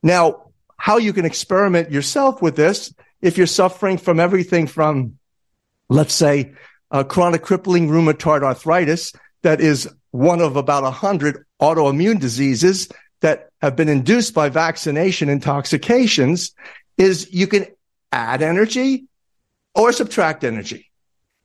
Now, 0.03 0.51
how 0.77 0.97
you 0.97 1.13
can 1.13 1.25
experiment 1.25 1.91
yourself 1.91 2.41
with 2.41 2.55
this 2.55 2.93
if 3.23 3.37
you're 3.37 3.47
suffering 3.47 3.97
from 3.97 4.19
everything 4.19 4.67
from, 4.67 5.17
let's 5.87 6.13
say, 6.13 6.53
chronic 7.07 7.41
crippling 7.41 7.87
rheumatoid 7.87 8.43
arthritis 8.43 9.13
that 9.41 9.61
is 9.61 9.89
one 10.11 10.41
of 10.41 10.57
about 10.57 10.83
a 10.83 10.91
hundred 10.91 11.45
autoimmune 11.59 12.19
diseases 12.19 12.89
that 13.21 13.49
have 13.61 13.75
been 13.77 13.87
induced 13.89 14.33
by 14.33 14.49
vaccination 14.49 15.29
intoxications 15.29 16.53
is 16.97 17.33
you 17.33 17.47
can 17.47 17.65
add 18.11 18.41
energy 18.41 19.05
or 19.73 19.93
subtract 19.93 20.43
energy. 20.43 20.91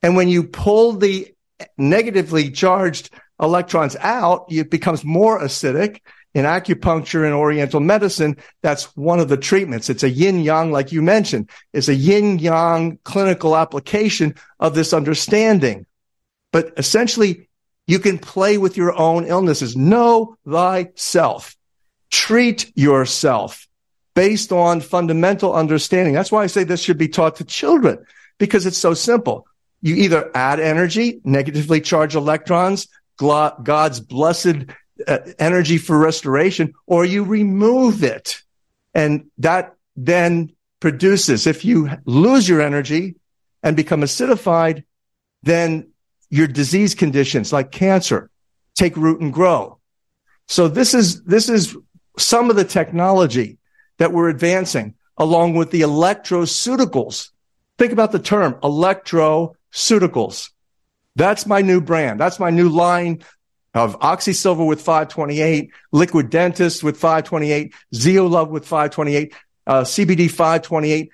And 0.03 0.17
when 0.17 0.29
you 0.29 0.43
pull 0.43 0.95
the 0.95 1.33
negatively 1.79 2.51
charged 2.51 3.11
electrons 3.41 3.97
out, 4.01 4.47
it 4.51 4.69
becomes 4.69 5.05
more 5.05 5.41
acidic 5.41 6.01
in 6.35 6.45
acupuncture 6.45 7.25
and 7.25 7.35
oriental 7.35 7.81
medicine, 7.81 8.37
that's 8.63 8.97
one 8.97 9.21
of 9.21 9.29
the 9.29 9.37
treatments. 9.37 9.91
It's 9.91 10.03
a 10.03 10.11
yin 10.11 10.41
yang, 10.41 10.71
like 10.71 10.93
you 10.93 11.03
mentioned. 11.03 11.51
It's 11.73 11.89
a 11.89 11.95
yin 11.95 12.39
yang 12.39 12.99
clinical 13.05 13.57
application 13.57 14.35
of 14.61 14.75
this 14.75 14.93
understanding. 14.93 15.87
But 16.53 16.73
essentially, 16.77 17.49
you 17.87 17.99
can 17.99 18.19
play 18.19 18.59
with 18.59 18.77
your 18.77 18.97
own 18.97 19.25
illnesses. 19.25 19.77
Know 19.77 20.37
thyself. 20.47 21.57
Treat 22.11 22.73
yourself 22.77 23.67
based 24.15 24.53
on 24.53 24.81
fundamental 24.81 25.55
understanding. 25.55 26.15
That's 26.15 26.33
why 26.33 26.43
I 26.43 26.49
say 26.49 26.65
this 26.65 26.83
should 26.83 26.99
be 26.99 27.09
taught 27.09 27.37
to 27.37 27.45
children 27.45 28.05
because 28.39 28.67
it's 28.67 28.79
so 28.79 28.95
simple. 28.95 29.47
You 29.81 29.95
either 29.95 30.31
add 30.35 30.59
energy, 30.59 31.21
negatively 31.25 31.81
charged 31.81 32.17
electrons, 32.17 32.89
God's 33.17 34.01
blessed 34.01 34.67
uh, 35.07 35.19
energy 35.39 35.79
for 35.79 35.99
restoration, 35.99 36.75
or 36.87 37.05
you 37.05 37.25
remove 37.25 38.03
it. 38.03 38.43
And 38.95 39.31
that 39.39 39.75
then 39.97 40.53
produces, 40.81 41.47
if 41.47 41.65
you 41.65 41.91
lose 42.05 42.49
your 42.49 42.61
energy 42.61 43.17
and 43.63 43.77
become 43.77 44.03
acidified, 44.03 44.85
then 45.43 45.91
your 46.31 46.47
disease 46.47 46.95
conditions 46.95 47.53
like 47.53 47.71
cancer 47.71 48.31
take 48.75 48.97
root 48.97 49.21
and 49.21 49.33
grow. 49.33 49.79
So 50.47 50.69
this 50.69 50.95
is, 50.95 51.23
this 51.25 51.49
is 51.49 51.77
some 52.17 52.51
of 52.51 52.57
the 52.57 52.65
technology 52.65 53.59
that 53.99 54.13
we're 54.13 54.29
advancing 54.29 54.95
along 55.17 55.55
with 55.55 55.71
the 55.71 55.83
electroceuticals. 55.83 57.31
Think 57.77 57.93
about 57.93 58.13
the 58.13 58.19
term 58.19 58.55
electroceuticals. 58.55 60.51
That's 61.17 61.47
my 61.47 61.61
new 61.63 61.81
brand. 61.81 62.21
That's 62.21 62.39
my 62.39 62.51
new 62.51 62.69
line 62.69 63.25
of 63.75 63.99
OxySilver 64.01 64.67
with 64.67 64.81
528, 64.81 65.71
Liquid 65.93 66.31
Dentist 66.31 66.83
with 66.83 66.97
528, 66.97 67.75
Zeolove 67.95 68.49
with 68.49 68.65
528, 68.65 69.35
uh, 69.67 69.81
CBD 69.83 70.31
528, 70.31 71.11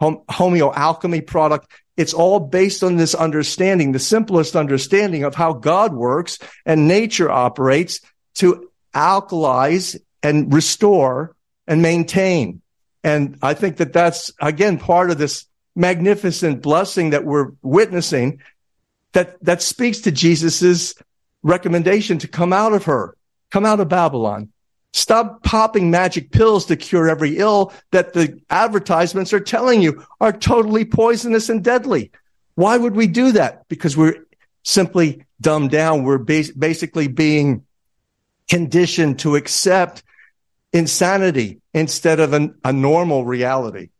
hom- 0.00 0.22
Homeo 0.28 0.74
Alchemy 0.74 1.20
product. 1.20 1.68
It's 1.96 2.14
all 2.14 2.40
based 2.40 2.84
on 2.84 2.96
this 2.96 3.14
understanding, 3.14 3.92
the 3.92 3.98
simplest 3.98 4.54
understanding 4.54 5.24
of 5.24 5.34
how 5.34 5.54
God 5.54 5.94
works 5.94 6.38
and 6.64 6.86
nature 6.86 7.30
operates 7.30 8.00
to 8.34 8.70
alkalize 8.94 9.98
and 10.22 10.52
restore 10.52 11.34
and 11.66 11.82
maintain. 11.82 12.62
And 13.02 13.38
I 13.42 13.54
think 13.54 13.76
that 13.78 13.92
that's 13.92 14.32
again 14.40 14.78
part 14.78 15.10
of 15.10 15.18
this 15.18 15.46
magnificent 15.74 16.62
blessing 16.62 17.10
that 17.10 17.24
we're 17.24 17.52
witnessing 17.62 18.40
that, 19.12 19.42
that 19.44 19.62
speaks 19.62 20.00
to 20.00 20.10
Jesus's 20.10 20.94
recommendation 21.46 22.18
to 22.18 22.28
come 22.28 22.52
out 22.52 22.72
of 22.72 22.84
her, 22.84 23.16
come 23.50 23.64
out 23.64 23.80
of 23.80 23.88
Babylon. 23.88 24.50
Stop 24.92 25.42
popping 25.42 25.90
magic 25.90 26.30
pills 26.30 26.66
to 26.66 26.76
cure 26.76 27.08
every 27.08 27.36
ill 27.36 27.72
that 27.90 28.14
the 28.14 28.40
advertisements 28.48 29.32
are 29.32 29.40
telling 29.40 29.82
you 29.82 30.04
are 30.20 30.32
totally 30.32 30.84
poisonous 30.84 31.48
and 31.48 31.62
deadly. 31.62 32.10
Why 32.54 32.78
would 32.78 32.96
we 32.96 33.06
do 33.06 33.32
that? 33.32 33.68
Because 33.68 33.96
we're 33.96 34.24
simply 34.62 35.24
dumbed 35.40 35.70
down. 35.70 36.04
We're 36.04 36.18
bas- 36.18 36.50
basically 36.50 37.08
being 37.08 37.66
conditioned 38.48 39.18
to 39.20 39.36
accept 39.36 40.02
insanity 40.72 41.60
instead 41.74 42.18
of 42.18 42.32
an, 42.32 42.58
a 42.64 42.72
normal 42.72 43.24
reality. 43.24 43.90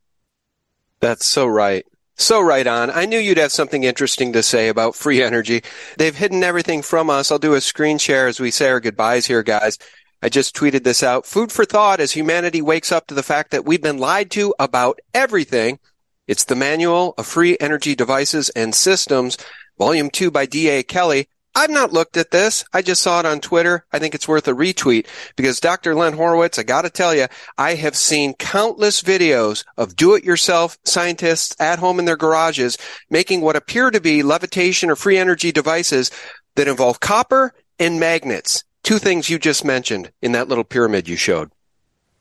That's 1.01 1.27
so 1.27 1.47
right. 1.47 1.85
So 2.19 2.41
right 2.41 2.67
on. 2.67 2.91
I 2.91 3.05
knew 3.05 3.19
you'd 3.19 3.37
have 3.37 3.53
something 3.53 3.85
interesting 3.85 4.33
to 4.33 4.43
say 4.43 4.69
about 4.69 4.95
free 4.95 5.23
energy. 5.23 5.63
They've 5.99 6.17
hidden 6.17 6.43
everything 6.43 6.81
from 6.81 7.11
us. 7.11 7.31
I'll 7.31 7.39
do 7.39 7.55
a 7.55 7.61
screen 7.61 7.99
share 7.99 8.27
as 8.27 8.41
we 8.41 8.51
say 8.51 8.71
our 8.71 8.81
goodbyes 8.81 9.27
here, 9.27 9.43
guys. 9.43 9.79
I 10.23 10.31
just 10.31 10.57
tweeted 10.57 10.83
this 10.83 11.03
out. 11.03 11.27
Food 11.27 11.53
for 11.53 11.67
thought 11.67 12.01
as 12.01 12.13
humanity 12.13 12.63
wakes 12.63 12.91
up 12.91 13.07
to 13.09 13.15
the 13.15 13.23
fact 13.23 13.51
that 13.51 13.67
we've 13.67 13.83
been 13.83 13.99
lied 13.99 14.31
to 14.33 14.55
about 14.59 14.99
everything. 15.13 15.79
It's 16.27 16.45
the 16.45 16.57
Manual 16.57 17.15
of 17.19 17.27
Free 17.27 17.59
Energy 17.61 17.95
Devices 17.95 18.49
and 18.51 18.75
Systems, 18.75 19.37
Volume 19.79 20.09
2 20.09 20.31
by 20.31 20.47
D.A. 20.47 20.83
Kelly. 20.83 21.29
I've 21.57 21.71
not 21.71 21.91
looked 21.91 22.19
at 22.19 22.33
this. 22.33 22.67
I 22.75 22.83
just 22.83 23.01
saw 23.01 23.19
it 23.19 23.25
on 23.25 23.41
Twitter. 23.41 23.87
I 23.91 23.99
think 23.99 24.15
it's 24.15 24.29
worth 24.29 24.47
a 24.47 24.53
retweet 24.53 25.07
because 25.37 25.59
Dr. 25.59 25.95
Len 25.95 26.13
Horowitz, 26.13 26.59
I 26.59 26.65
gotta 26.65 26.91
tell 26.91 27.15
you, 27.15 27.29
I 27.57 27.77
have 27.77 27.97
seen 27.97 28.35
countless 28.35 29.03
videos 29.03 29.65
of 29.79 29.97
do-it-yourself 29.97 30.77
scientists 30.85 31.57
at 31.59 31.79
home 31.79 31.99
in 31.99 32.05
their 32.05 32.19
garages 32.19 32.77
making 33.09 33.41
what 33.41 33.57
appear 33.57 33.91
to 33.91 34.03
be 34.03 34.23
levitation 34.23 34.91
or 34.91 34.97
free 34.97 35.17
energy 35.17 35.51
devices 35.51 36.11
that 36.57 36.69
involve 36.69 37.01
copper 37.01 37.55
and 37.79 37.99
magnets. 37.99 38.63
Two 38.83 38.99
things 38.99 39.31
you 39.31 39.39
just 39.39 39.65
mentioned 39.65 40.13
in 40.21 40.33
that 40.33 40.49
little 40.49 40.63
pyramid 40.63 41.09
you 41.09 41.17
showed. 41.17 41.51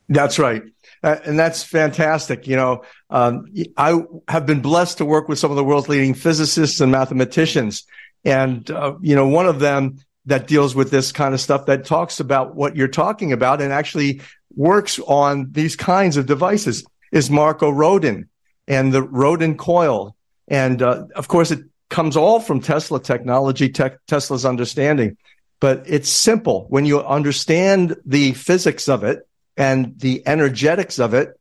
That's 0.07 0.39
right. 0.39 0.63
Uh, 1.03 1.17
and 1.25 1.37
that's 1.37 1.61
fantastic. 1.61 2.47
You 2.47 2.55
know, 2.55 2.83
um, 3.09 3.47
I 3.75 4.01
have 4.29 4.45
been 4.45 4.61
blessed 4.61 4.99
to 4.99 5.05
work 5.05 5.27
with 5.27 5.39
some 5.39 5.51
of 5.51 5.57
the 5.57 5.63
world's 5.63 5.89
leading 5.89 6.13
physicists 6.13 6.79
and 6.79 6.91
mathematicians 6.91 7.85
and, 8.25 8.69
uh, 8.71 8.95
you 9.01 9.15
know, 9.15 9.27
one 9.27 9.45
of 9.45 9.59
them 9.59 9.99
that 10.25 10.47
deals 10.47 10.75
with 10.75 10.89
this 10.89 11.11
kind 11.11 11.33
of 11.33 11.39
stuff 11.39 11.67
that 11.67 11.85
talks 11.85 12.19
about 12.19 12.55
what 12.55 12.75
you're 12.75 12.87
talking 12.87 13.31
about 13.31 13.61
and 13.61 13.71
actually 13.71 14.21
works 14.55 14.99
on 14.99 15.51
these 15.51 15.75
kinds 15.75 16.17
of 16.17 16.25
devices 16.25 16.83
is 17.11 17.29
Marko 17.29 17.69
Rodin 17.69 18.27
and 18.67 18.91
the 18.91 19.03
Rodin 19.03 19.55
coil. 19.55 20.15
And, 20.47 20.81
uh, 20.81 21.05
of 21.15 21.27
course, 21.27 21.51
it 21.51 21.59
comes 21.89 22.17
all 22.17 22.39
from 22.39 22.59
Tesla 22.59 22.99
technology, 22.99 23.69
te- 23.69 23.89
Tesla's 24.07 24.45
understanding, 24.45 25.17
but 25.59 25.83
it's 25.85 26.09
simple. 26.09 26.65
When 26.69 26.85
you 26.85 27.01
understand 27.01 27.95
the 28.05 28.33
physics 28.33 28.89
of 28.89 29.03
it 29.03 29.27
and 29.55 29.97
the 29.99 30.23
energetics 30.25 30.99
of 30.99 31.13
it, 31.13 31.39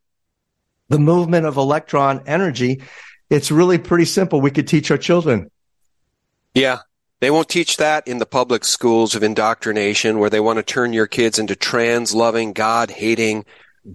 the 0.90 0.98
movement 0.98 1.46
of 1.46 1.56
electron 1.56 2.22
energy, 2.26 2.82
it's 3.30 3.50
really 3.50 3.78
pretty 3.78 4.04
simple. 4.04 4.42
We 4.42 4.50
could 4.50 4.68
teach 4.68 4.90
our 4.90 4.98
children. 4.98 5.50
Yeah. 6.54 6.80
They 7.20 7.30
won't 7.30 7.48
teach 7.48 7.78
that 7.78 8.06
in 8.06 8.18
the 8.18 8.26
public 8.26 8.64
schools 8.64 9.14
of 9.14 9.22
indoctrination 9.22 10.18
where 10.18 10.30
they 10.30 10.40
want 10.40 10.58
to 10.58 10.62
turn 10.62 10.92
your 10.92 11.06
kids 11.06 11.38
into 11.38 11.56
trans 11.56 12.14
loving, 12.14 12.52
God 12.52 12.90
hating, 12.90 13.46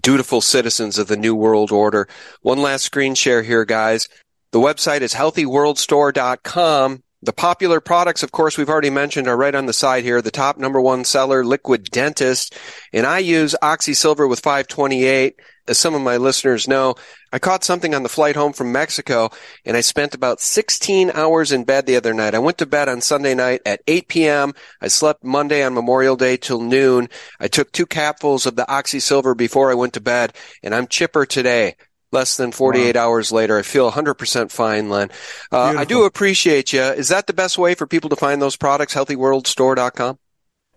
dutiful 0.01 0.41
citizens 0.41 0.97
of 0.97 1.07
the 1.07 1.17
New 1.17 1.35
World 1.35 1.71
Order. 1.71 2.07
One 2.41 2.61
last 2.61 2.85
screen 2.85 3.15
share 3.15 3.43
here, 3.43 3.65
guys. 3.65 4.07
The 4.51 4.59
website 4.59 5.01
is 5.01 5.13
healthyworldstore.com. 5.13 7.03
The 7.21 7.33
popular 7.33 7.81
products, 7.81 8.23
of 8.23 8.31
course, 8.31 8.57
we've 8.57 8.69
already 8.69 8.89
mentioned 8.89 9.27
are 9.27 9.37
right 9.37 9.53
on 9.53 9.65
the 9.65 9.73
side 9.73 10.03
here. 10.03 10.21
The 10.21 10.31
top 10.31 10.57
number 10.57 10.79
one 10.79 11.03
seller, 11.03 11.43
Liquid 11.43 11.91
Dentist. 11.91 12.57
And 12.93 13.05
I 13.05 13.19
use 13.19 13.55
OxySilver 13.61 14.27
with 14.27 14.39
528. 14.39 15.35
As 15.69 15.77
some 15.77 15.93
of 15.93 16.01
my 16.01 16.17
listeners 16.17 16.67
know, 16.67 16.95
I 17.31 17.39
caught 17.39 17.63
something 17.63 17.93
on 17.93 18.03
the 18.03 18.09
flight 18.09 18.35
home 18.35 18.53
from 18.53 18.71
Mexico 18.71 19.29
and 19.63 19.77
I 19.77 19.81
spent 19.81 20.15
about 20.15 20.41
16 20.41 21.11
hours 21.11 21.51
in 21.51 21.63
bed 21.63 21.85
the 21.85 21.95
other 21.95 22.13
night. 22.13 22.35
I 22.35 22.39
went 22.39 22.57
to 22.57 22.65
bed 22.65 22.89
on 22.89 23.01
Sunday 23.01 23.35
night 23.35 23.61
at 23.65 23.81
8 23.87 24.07
p.m. 24.07 24.53
I 24.81 24.87
slept 24.87 25.23
Monday 25.23 25.63
on 25.63 25.73
Memorial 25.73 26.15
Day 26.15 26.37
till 26.37 26.59
noon. 26.59 27.07
I 27.39 27.47
took 27.47 27.71
two 27.71 27.85
capfuls 27.85 28.45
of 28.45 28.55
the 28.55 28.65
Oxysilver 28.65 29.37
before 29.37 29.71
I 29.71 29.75
went 29.75 29.93
to 29.93 30.01
bed 30.01 30.33
and 30.63 30.73
I'm 30.73 30.87
chipper 30.87 31.25
today. 31.25 31.75
Less 32.11 32.37
than 32.37 32.51
48 32.51 32.95
wow. 32.95 33.03
hours 33.03 33.31
later, 33.31 33.59
I 33.59 33.61
feel 33.61 33.91
100% 33.91 34.51
fine, 34.51 34.89
Len. 34.89 35.11
Uh, 35.51 35.75
I 35.77 35.85
do 35.85 36.05
appreciate 36.05 36.73
you. 36.73 36.81
Is 36.81 37.09
that 37.09 37.27
the 37.27 37.33
best 37.33 37.59
way 37.59 37.75
for 37.75 37.85
people 37.85 38.09
to 38.09 38.15
find 38.15 38.41
those 38.41 38.55
products? 38.55 38.95
HealthyWorldStore.com? 38.95 40.17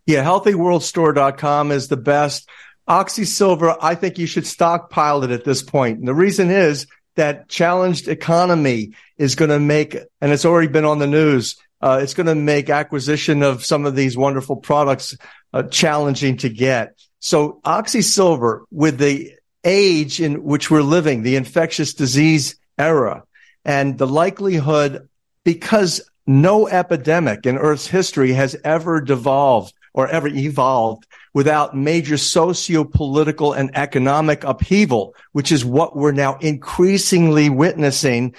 Yeah, 0.05 0.25
HealthyWorldStore.com 0.25 1.73
is 1.73 1.89
the 1.89 1.97
best. 1.97 2.51
Oxysilver, 2.89 3.77
I 3.81 3.95
think 3.95 4.19
you 4.19 4.27
should 4.27 4.47
stockpile 4.47 5.23
it 5.25 5.31
at 5.31 5.45
this 5.45 5.63
point. 5.63 5.99
And 5.99 6.09
the 6.09 6.15
reason 6.15 6.51
is 6.51 6.87
that 7.17 7.49
challenged 7.49 8.09
economy 8.09 8.93
is 9.19 9.35
going 9.35 9.51
to 9.51 9.61
make, 9.61 9.97
and 10.21 10.33
it's 10.33 10.45
already 10.45 10.69
been 10.69 10.85
on 10.85 10.99
the 10.99 11.07
news, 11.07 11.57
uh, 11.81 12.01
it's 12.03 12.15
going 12.15 12.27
to 12.27 12.35
make 12.35 12.71
acquisition 12.71 13.43
of 13.43 13.65
some 13.65 13.87
of 13.87 13.97
these 13.97 14.17
wonderful 14.17 14.57
products 14.57 15.17
uh, 15.53 15.65
challenging 15.65 16.37
to 16.39 16.49
get. 16.49 16.97
So 17.21 17.61
oxy 17.65 18.03
silver 18.03 18.65
with 18.71 18.99
the 18.99 19.33
age 19.65 20.21
in 20.21 20.43
which 20.43 20.71
we're 20.71 20.83
living, 20.83 21.23
the 21.23 21.37
infectious 21.37 21.95
disease 21.95 22.57
era, 22.79 23.25
and 23.65 23.99
the 23.99 24.07
likelihood, 24.07 25.09
because 25.45 26.09
no 26.27 26.69
epidemic 26.69 27.47
in 27.47 27.59
Earth's 27.59 27.87
history 27.87 28.33
has 28.33 28.57
ever 28.65 29.01
devolved 29.01 29.75
or 29.93 30.09
ever 30.09 30.29
evolved 30.29 31.07
without 31.35 31.77
major 31.77 32.17
socio-political 32.17 33.53
and 33.53 33.71
economic 33.75 34.45
upheaval, 34.45 35.15
which 35.33 35.51
is 35.51 35.65
what 35.65 35.97
we're 35.97 36.13
now 36.13 36.37
increasingly 36.39 37.49
witnessing. 37.49 38.35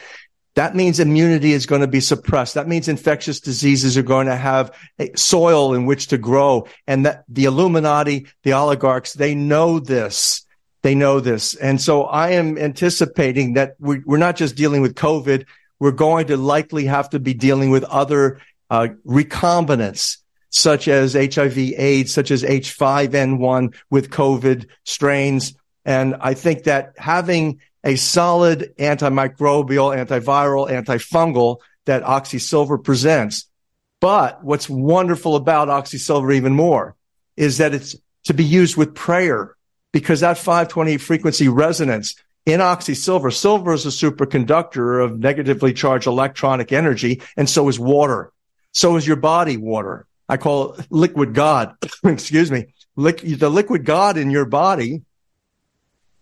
That 0.55 0.75
means 0.75 0.99
immunity 0.99 1.53
is 1.53 1.65
going 1.65 1.81
to 1.81 1.87
be 1.87 1.99
suppressed. 1.99 2.53
That 2.53 2.67
means 2.67 2.87
infectious 2.87 3.39
diseases 3.39 3.97
are 3.97 4.03
going 4.03 4.27
to 4.27 4.35
have 4.35 4.71
soil 5.15 5.73
in 5.73 5.87
which 5.87 6.07
to 6.07 6.19
grow. 6.19 6.67
And 6.85 7.07
that 7.07 7.23
the 7.27 7.45
Illuminati, 7.45 8.27
the 8.43 8.53
oligarchs, 8.53 9.13
they 9.13 9.33
know 9.33 9.79
this. 9.79 10.45
They 10.83 10.93
know 10.93 11.19
this. 11.19 11.55
And 11.55 11.81
so 11.81 12.03
I 12.03 12.31
am 12.31 12.57
anticipating 12.57 13.53
that 13.53 13.75
we're 13.79 14.17
not 14.17 14.35
just 14.35 14.55
dealing 14.55 14.81
with 14.81 14.93
COVID. 14.95 15.45
We're 15.79 15.91
going 15.91 16.27
to 16.27 16.37
likely 16.37 16.85
have 16.85 17.09
to 17.11 17.19
be 17.19 17.33
dealing 17.33 17.71
with 17.71 17.83
other 17.85 18.39
uh, 18.69 18.89
recombinants 19.05 20.17
such 20.53 20.88
as 20.88 21.13
HIV 21.13 21.57
AIDS, 21.57 22.13
such 22.13 22.30
as 22.30 22.43
H5N1 22.43 23.75
with 23.89 24.11
COVID 24.11 24.67
strains. 24.85 25.55
And 25.84 26.15
I 26.19 26.35
think 26.35 26.65
that 26.65 26.93
having 26.95 27.59
a 27.84 27.95
solid 27.95 28.71
antimicrobial, 28.77 29.97
antiviral, 29.97 30.69
antifungal 30.69 31.57
that 31.85 32.03
oxysilver 32.03 32.81
presents. 32.81 33.47
But 33.99 34.43
what's 34.43 34.69
wonderful 34.69 35.35
about 35.35 35.69
oxysilver 35.69 36.35
even 36.35 36.53
more 36.53 36.95
is 37.35 37.57
that 37.57 37.73
it's 37.73 37.95
to 38.25 38.35
be 38.35 38.45
used 38.45 38.77
with 38.77 38.93
prayer 38.93 39.55
because 39.91 40.19
that 40.19 40.38
528 40.38 40.97
frequency 40.97 41.47
resonance 41.47 42.15
in 42.45 42.59
oxysilver, 42.59 43.34
silver 43.34 43.73
is 43.73 43.85
a 43.85 43.89
superconductor 43.89 45.03
of 45.03 45.17
negatively 45.17 45.73
charged 45.73 46.05
electronic 46.05 46.71
energy. 46.71 47.21
And 47.35 47.49
so 47.49 47.67
is 47.69 47.80
water. 47.80 48.31
So 48.71 48.97
is 48.97 49.07
your 49.07 49.15
body 49.15 49.57
water. 49.57 50.05
I 50.29 50.37
call 50.37 50.73
it 50.73 50.87
liquid 50.89 51.33
God. 51.33 51.75
Excuse 52.03 52.51
me. 52.51 52.73
the 52.95 53.49
liquid 53.49 53.85
God 53.85 54.17
in 54.17 54.31
your 54.31 54.45
body 54.45 55.01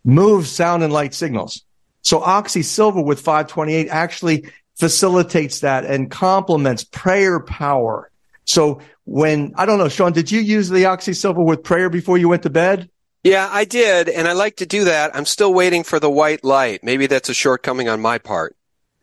moves 0.03 0.49
sound 0.49 0.83
and 0.83 0.91
light 0.91 1.13
signals. 1.13 1.63
So 2.01 2.21
oxy 2.21 2.63
silver 2.63 3.01
with 3.01 3.19
528 3.19 3.89
actually 3.89 4.49
facilitates 4.79 5.59
that 5.59 5.85
and 5.85 6.09
complements 6.09 6.83
prayer 6.83 7.39
power. 7.39 8.09
So 8.45 8.81
when, 9.05 9.53
I 9.55 9.65
don't 9.65 9.77
know, 9.77 9.89
Sean, 9.89 10.13
did 10.13 10.31
you 10.31 10.41
use 10.41 10.69
the 10.69 10.85
oxy 10.85 11.13
silver 11.13 11.43
with 11.43 11.63
prayer 11.63 11.89
before 11.89 12.17
you 12.17 12.27
went 12.29 12.43
to 12.43 12.49
bed? 12.49 12.89
Yeah, 13.23 13.47
I 13.51 13.65
did. 13.65 14.09
And 14.09 14.27
I 14.27 14.33
like 14.33 14.57
to 14.57 14.65
do 14.65 14.85
that. 14.85 15.15
I'm 15.15 15.25
still 15.25 15.53
waiting 15.53 15.83
for 15.83 15.99
the 15.99 16.09
white 16.09 16.43
light. 16.43 16.83
Maybe 16.83 17.05
that's 17.05 17.29
a 17.29 17.35
shortcoming 17.35 17.87
on 17.87 18.01
my 18.01 18.17
part. 18.17 18.55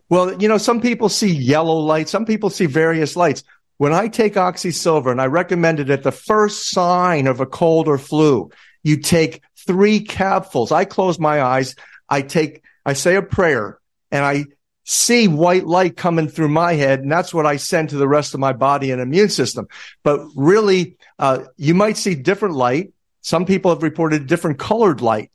Well, 0.09 0.41
you 0.41 0.49
know, 0.49 0.59
some 0.59 0.81
people 0.81 1.09
see 1.09 1.33
yellow 1.33 1.77
light. 1.77 2.09
Some 2.09 2.25
people 2.25 2.51
see 2.51 2.67
various 2.67 3.15
lights. 3.15 3.45
When 3.79 3.93
I 3.93 4.09
take 4.09 4.35
oxysilver, 4.35 5.11
and 5.11 5.21
I 5.21 5.27
recommend 5.27 5.81
it 5.81 5.91
at 5.91 6.03
the 6.03 6.13
first 6.13 6.69
sign 6.69 7.27
of 7.27 7.41
a 7.41 7.47
cold 7.47 7.89
or 7.89 7.97
flu, 7.97 8.51
you 8.83 8.99
take 8.99 9.43
three 9.67 10.05
capfuls. 10.05 10.73
I 10.73 10.85
close 10.85 11.19
my 11.19 11.41
eyes. 11.43 11.75
I 12.09 12.23
take, 12.23 12.63
I 12.85 12.93
say 12.93 13.15
a 13.15 13.23
prayer 13.23 13.79
and 14.11 14.25
I 14.25 14.47
see 14.85 15.29
white 15.29 15.67
light 15.67 15.97
coming 15.97 16.29
through 16.29 16.49
my 16.49 16.73
head. 16.73 17.01
And 17.01 17.13
that's 17.13 17.33
what 17.33 17.47
I 17.47 17.57
send 17.57 17.91
to 17.91 17.97
the 17.97 18.09
rest 18.09 18.35
of 18.35 18.41
my 18.41 18.53
body 18.53 18.91
and 18.91 19.01
immune 19.01 19.29
system. 19.29 19.69
But 20.03 20.21
really, 20.35 20.97
uh, 21.19 21.45
you 21.57 21.75
might 21.75 21.97
see 21.97 22.15
different 22.15 22.55
light. 22.55 22.93
Some 23.21 23.45
people 23.45 23.71
have 23.71 23.83
reported 23.83 24.27
different 24.27 24.59
colored 24.59 25.01
light. 25.01 25.31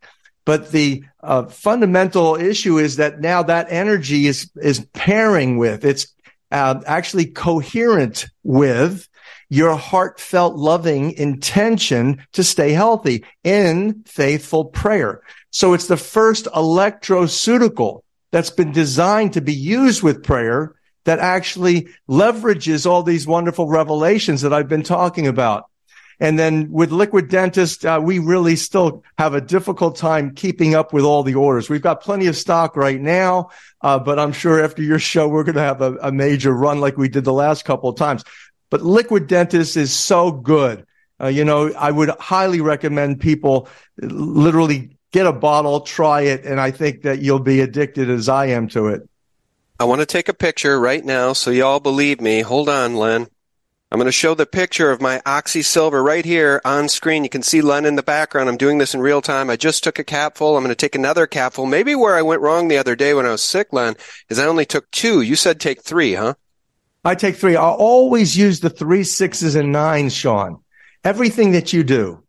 But 0.45 0.71
the 0.71 1.03
uh, 1.21 1.45
fundamental 1.45 2.35
issue 2.35 2.77
is 2.77 2.97
that 2.97 3.21
now 3.21 3.43
that 3.43 3.67
energy 3.69 4.27
is 4.27 4.51
is 4.61 4.85
pairing 4.91 5.57
with 5.57 5.85
it's 5.85 6.07
uh, 6.53 6.81
actually 6.85 7.25
coherent 7.25 8.27
with 8.43 9.09
your 9.49 9.75
heartfelt 9.75 10.55
loving 10.55 11.11
intention 11.11 12.25
to 12.31 12.43
stay 12.43 12.71
healthy 12.71 13.25
in 13.43 14.03
faithful 14.05 14.65
prayer. 14.65 15.21
So 15.51 15.73
it's 15.73 15.87
the 15.87 15.97
first 15.97 16.45
electroceutical 16.45 18.01
that's 18.31 18.49
been 18.49 18.71
designed 18.71 19.33
to 19.33 19.41
be 19.41 19.53
used 19.53 20.01
with 20.01 20.23
prayer 20.23 20.75
that 21.05 21.19
actually 21.19 21.89
leverages 22.09 22.85
all 22.85 23.03
these 23.03 23.27
wonderful 23.27 23.67
revelations 23.67 24.41
that 24.41 24.53
I've 24.53 24.69
been 24.69 24.83
talking 24.83 25.27
about. 25.27 25.65
And 26.19 26.37
then 26.37 26.71
with 26.71 26.91
Liquid 26.91 27.29
Dentist, 27.29 27.85
uh, 27.85 27.99
we 28.03 28.19
really 28.19 28.55
still 28.55 29.03
have 29.17 29.33
a 29.33 29.41
difficult 29.41 29.95
time 29.95 30.35
keeping 30.35 30.75
up 30.75 30.93
with 30.93 31.03
all 31.03 31.23
the 31.23 31.35
orders. 31.35 31.69
We've 31.69 31.81
got 31.81 32.01
plenty 32.01 32.27
of 32.27 32.37
stock 32.37 32.75
right 32.75 32.99
now, 32.99 33.49
uh, 33.81 33.99
but 33.99 34.19
I'm 34.19 34.31
sure 34.31 34.63
after 34.63 34.81
your 34.81 34.99
show, 34.99 35.27
we're 35.27 35.43
going 35.43 35.55
to 35.55 35.61
have 35.61 35.81
a, 35.81 35.95
a 35.95 36.11
major 36.11 36.53
run 36.53 36.79
like 36.79 36.97
we 36.97 37.09
did 37.09 37.23
the 37.25 37.33
last 37.33 37.65
couple 37.65 37.89
of 37.89 37.97
times. 37.97 38.23
But 38.69 38.81
Liquid 38.81 39.27
Dentist 39.27 39.77
is 39.77 39.93
so 39.93 40.31
good. 40.31 40.85
Uh, 41.21 41.27
you 41.27 41.45
know, 41.45 41.71
I 41.73 41.91
would 41.91 42.09
highly 42.09 42.61
recommend 42.61 43.21
people 43.21 43.67
literally 44.01 44.97
get 45.11 45.27
a 45.27 45.33
bottle, 45.33 45.81
try 45.81 46.21
it, 46.21 46.43
and 46.43 46.59
I 46.59 46.71
think 46.71 47.03
that 47.03 47.19
you'll 47.19 47.39
be 47.39 47.61
addicted 47.61 48.09
as 48.09 48.27
I 48.27 48.47
am 48.47 48.67
to 48.69 48.87
it. 48.87 49.07
I 49.79 49.85
want 49.85 50.01
to 50.01 50.05
take 50.05 50.27
a 50.27 50.33
picture 50.33 50.79
right 50.79 51.03
now 51.03 51.33
so 51.33 51.51
y'all 51.51 51.79
believe 51.79 52.19
me. 52.19 52.41
Hold 52.41 52.69
on, 52.69 52.95
Len. 52.95 53.27
I'm 53.93 53.99
going 53.99 54.07
to 54.07 54.11
show 54.11 54.33
the 54.33 54.47
picture 54.47 54.89
of 54.89 55.03
my 55.03 55.21
Oxy 55.23 55.61
Silver 55.61 56.01
right 56.01 56.25
here 56.25 56.59
on 56.65 56.89
screen. 56.89 57.23
You 57.23 57.29
can 57.29 57.43
see 57.43 57.61
Len 57.61 57.85
in 57.85 57.95
the 57.95 58.01
background. 58.01 58.49
I'm 58.49 58.57
doing 58.57 58.79
this 58.79 58.95
in 58.95 59.01
real 59.01 59.21
time. 59.21 59.51
I 59.51 59.55
just 59.55 59.83
took 59.83 59.99
a 59.99 60.03
capful. 60.03 60.57
I'm 60.57 60.63
going 60.63 60.69
to 60.69 60.75
take 60.75 60.95
another 60.95 61.27
capful. 61.27 61.67
Maybe 61.67 61.93
where 61.93 62.15
I 62.15 62.23
went 62.23 62.41
wrong 62.41 62.67
the 62.67 62.79
other 62.79 62.95
day 62.95 63.13
when 63.13 63.27
I 63.27 63.29
was 63.29 63.43
sick, 63.43 63.71
Len, 63.71 63.95
is 64.29 64.39
I 64.39 64.47
only 64.47 64.65
took 64.65 64.89
two. 64.89 65.21
You 65.21 65.35
said 65.35 65.59
take 65.59 65.83
three, 65.83 66.15
huh? 66.15 66.33
I 67.05 67.13
take 67.13 67.35
three. 67.35 67.55
I 67.55 67.69
always 67.69 68.35
use 68.35 68.61
the 68.61 68.71
three, 68.71 69.03
sixes, 69.03 69.53
and 69.53 69.71
nines, 69.71 70.15
Sean. 70.15 70.63
Everything 71.03 71.51
that 71.51 71.71
you 71.71 71.83
do, 71.83 72.23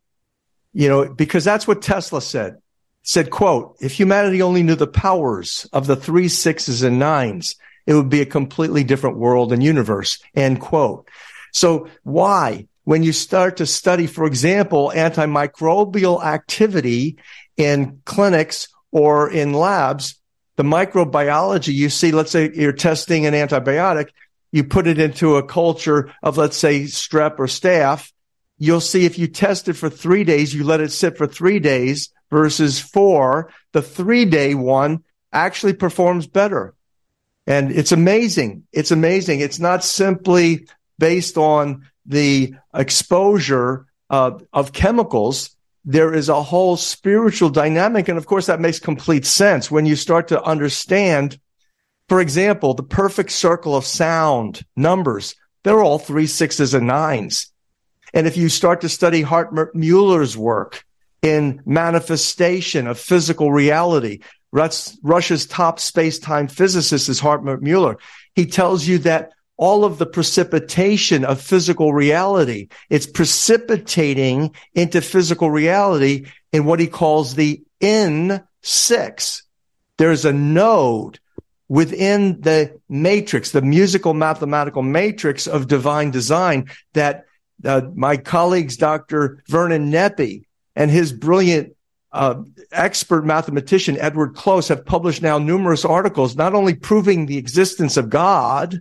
you 0.74 0.90
know, 0.90 1.08
because 1.08 1.44
that's 1.44 1.66
what 1.66 1.80
Tesla 1.80 2.20
said. 2.20 2.58
Said, 3.04 3.30
quote, 3.30 3.78
if 3.80 3.92
humanity 3.92 4.42
only 4.42 4.62
knew 4.62 4.74
the 4.74 4.86
powers 4.86 5.66
of 5.72 5.86
the 5.86 5.96
three, 5.96 6.28
sixes, 6.28 6.82
and 6.82 6.98
nines, 6.98 7.56
it 7.86 7.94
would 7.94 8.10
be 8.10 8.20
a 8.20 8.26
completely 8.26 8.84
different 8.84 9.16
world 9.16 9.50
and 9.50 9.62
universe, 9.62 10.22
end 10.34 10.60
quote. 10.60 11.08
So 11.54 11.88
why? 12.02 12.66
When 12.82 13.02
you 13.02 13.12
start 13.12 13.56
to 13.56 13.66
study, 13.66 14.06
for 14.06 14.26
example, 14.26 14.92
antimicrobial 14.94 16.22
activity 16.22 17.16
in 17.56 18.02
clinics 18.04 18.68
or 18.90 19.30
in 19.30 19.54
labs, 19.54 20.20
the 20.56 20.64
microbiology 20.64 21.72
you 21.72 21.88
see, 21.88 22.12
let's 22.12 22.32
say 22.32 22.50
you're 22.52 22.72
testing 22.72 23.24
an 23.24 23.32
antibiotic, 23.32 24.08
you 24.52 24.64
put 24.64 24.86
it 24.86 24.98
into 24.98 25.36
a 25.36 25.46
culture 25.46 26.12
of, 26.22 26.36
let's 26.36 26.56
say, 26.56 26.82
strep 26.82 27.38
or 27.38 27.46
staph. 27.46 28.12
You'll 28.58 28.80
see 28.80 29.04
if 29.04 29.18
you 29.18 29.26
test 29.28 29.68
it 29.68 29.74
for 29.74 29.88
three 29.88 30.24
days, 30.24 30.52
you 30.52 30.64
let 30.64 30.80
it 30.80 30.92
sit 30.92 31.16
for 31.16 31.26
three 31.26 31.60
days 31.60 32.10
versus 32.30 32.80
four, 32.80 33.52
the 33.72 33.82
three 33.82 34.24
day 34.24 34.54
one 34.54 35.04
actually 35.32 35.72
performs 35.72 36.26
better. 36.26 36.74
And 37.46 37.72
it's 37.72 37.92
amazing. 37.92 38.64
It's 38.72 38.90
amazing. 38.90 39.40
It's 39.40 39.58
not 39.58 39.84
simply 39.84 40.66
based 41.04 41.36
on 41.36 41.86
the 42.06 42.54
exposure 42.72 43.84
uh, 44.08 44.38
of 44.54 44.72
chemicals, 44.72 45.54
there 45.84 46.14
is 46.14 46.30
a 46.30 46.42
whole 46.42 46.78
spiritual 46.78 47.50
dynamic. 47.50 48.08
And 48.08 48.16
of 48.16 48.24
course, 48.24 48.46
that 48.46 48.58
makes 48.58 48.78
complete 48.78 49.26
sense 49.26 49.70
when 49.70 49.84
you 49.84 49.96
start 49.96 50.28
to 50.28 50.42
understand, 50.42 51.38
for 52.08 52.22
example, 52.22 52.72
the 52.72 52.82
perfect 53.02 53.32
circle 53.32 53.76
of 53.76 53.84
sound 53.84 54.64
numbers. 54.76 55.34
They're 55.62 55.82
all 55.82 55.98
three 55.98 56.26
sixes 56.26 56.72
and 56.72 56.86
nines. 56.86 57.52
And 58.14 58.26
if 58.26 58.38
you 58.38 58.48
start 58.48 58.80
to 58.80 58.88
study 58.88 59.22
Hartmut 59.22 59.74
Mueller's 59.74 60.38
work 60.38 60.86
in 61.20 61.60
manifestation 61.66 62.86
of 62.86 62.98
physical 62.98 63.52
reality. 63.52 64.20
Russia's 64.52 65.46
top 65.46 65.80
space-time 65.80 66.48
physicist 66.48 67.10
is 67.10 67.20
Hartmut 67.20 67.60
Mueller. 67.60 67.98
He 68.34 68.46
tells 68.46 68.86
you 68.86 68.98
that 69.00 69.32
all 69.56 69.84
of 69.84 69.98
the 69.98 70.06
precipitation 70.06 71.24
of 71.24 71.40
physical 71.40 71.92
reality, 71.92 72.68
it's 72.90 73.06
precipitating 73.06 74.54
into 74.74 75.00
physical 75.00 75.50
reality 75.50 76.26
in 76.52 76.64
what 76.64 76.80
he 76.80 76.86
calls 76.86 77.34
the 77.34 77.62
N6. 77.80 79.42
There's 79.96 80.24
a 80.24 80.32
node 80.32 81.20
within 81.68 82.40
the 82.40 82.80
matrix, 82.88 83.52
the 83.52 83.62
musical 83.62 84.14
mathematical 84.14 84.82
matrix 84.82 85.46
of 85.46 85.68
divine 85.68 86.10
design 86.10 86.68
that 86.92 87.24
uh, 87.64 87.82
my 87.94 88.16
colleagues, 88.16 88.76
Dr. 88.76 89.42
Vernon 89.48 89.90
Neppe 89.90 90.44
and 90.76 90.90
his 90.90 91.12
brilliant 91.12 91.74
uh, 92.12 92.42
expert 92.72 93.24
mathematician, 93.24 93.96
Edward 93.98 94.34
Close, 94.34 94.68
have 94.68 94.84
published 94.84 95.22
now 95.22 95.38
numerous 95.38 95.84
articles, 95.84 96.36
not 96.36 96.54
only 96.54 96.74
proving 96.74 97.26
the 97.26 97.38
existence 97.38 97.96
of 97.96 98.10
God 98.10 98.80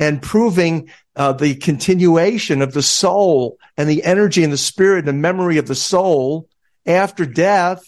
and 0.00 0.22
proving 0.22 0.90
uh, 1.14 1.32
the 1.34 1.54
continuation 1.54 2.62
of 2.62 2.72
the 2.72 2.82
soul 2.82 3.58
and 3.76 3.88
the 3.88 4.02
energy 4.02 4.42
and 4.42 4.52
the 4.52 4.56
spirit 4.56 5.00
and 5.00 5.08
the 5.08 5.12
memory 5.12 5.58
of 5.58 5.68
the 5.68 5.74
soul 5.74 6.48
after 6.86 7.26
death. 7.26 7.84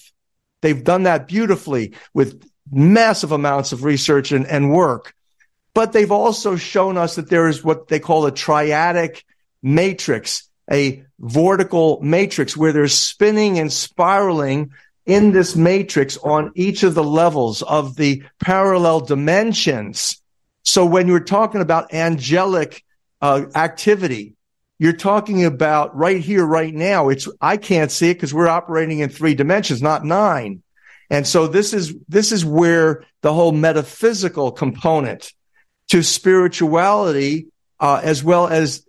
They've 0.61 0.85
done 0.85 1.05
that 1.05 1.27
beautifully 1.27 1.95
with 2.13 2.45
massive 2.71 3.33
amounts 3.33 3.73
of 3.73 3.83
research 3.83 4.31
and, 4.31 4.47
and 4.47 4.71
work. 4.71 5.15
But 5.75 5.93
they've 5.93 6.13
also 6.13 6.57
shown 6.57 6.99
us 6.99 7.17
that 7.17 7.31
there 7.31 7.49
is 7.49 7.65
what 7.65 7.89
they 7.89 7.99
call 7.99 8.27
a 8.27 8.33
triadic 8.33 9.23
matrix, 9.63 10.49
a 10.71 11.03
vortical 11.19 12.03
matrix 12.03 12.55
where 12.57 12.73
there's 12.73 12.95
spinning 12.95 13.59
and 13.59 13.73
spiraling 13.73 14.73
in 15.07 15.33
this 15.33 15.57
matrix 15.57 16.19
on 16.19 16.53
each 16.55 16.83
of 16.83 16.95
the 16.95 17.03
levels 17.03 17.63
of 17.63 17.97
the 17.97 18.23
parallel 18.39 19.01
dimensions. 19.01 20.22
So 20.65 20.87
when 20.87 21.09
you're 21.09 21.21
talking 21.21 21.61
about 21.61 21.93
angelic 21.93 22.85
uh, 23.21 23.47
activity, 23.55 24.35
you're 24.79 24.93
talking 24.93 25.45
about 25.45 25.97
right 25.97 26.21
here, 26.21 26.45
right 26.45 26.75
now. 26.75 27.09
It's, 27.09 27.29
I 27.41 27.57
can't 27.57 27.91
see 27.91 28.11
it 28.11 28.15
because 28.15 28.35
we're 28.35 28.49
operating 28.49 28.99
in 28.99 29.11
three 29.11 29.35
dimensions, 29.35 29.81
not 29.81 30.05
nine. 30.05 30.63
And 31.09 31.27
so 31.27 31.47
this 31.47 31.73
is, 31.73 31.95
this 32.09 32.33
is 32.33 32.45
where 32.45 33.05
the 33.21 33.33
whole 33.33 33.53
metaphysical 33.53 34.51
component 34.51 35.33
to 35.89 36.03
spirituality, 36.03 37.49
uh, 37.79 38.01
as 38.03 38.25
well 38.25 38.49
as 38.49 38.85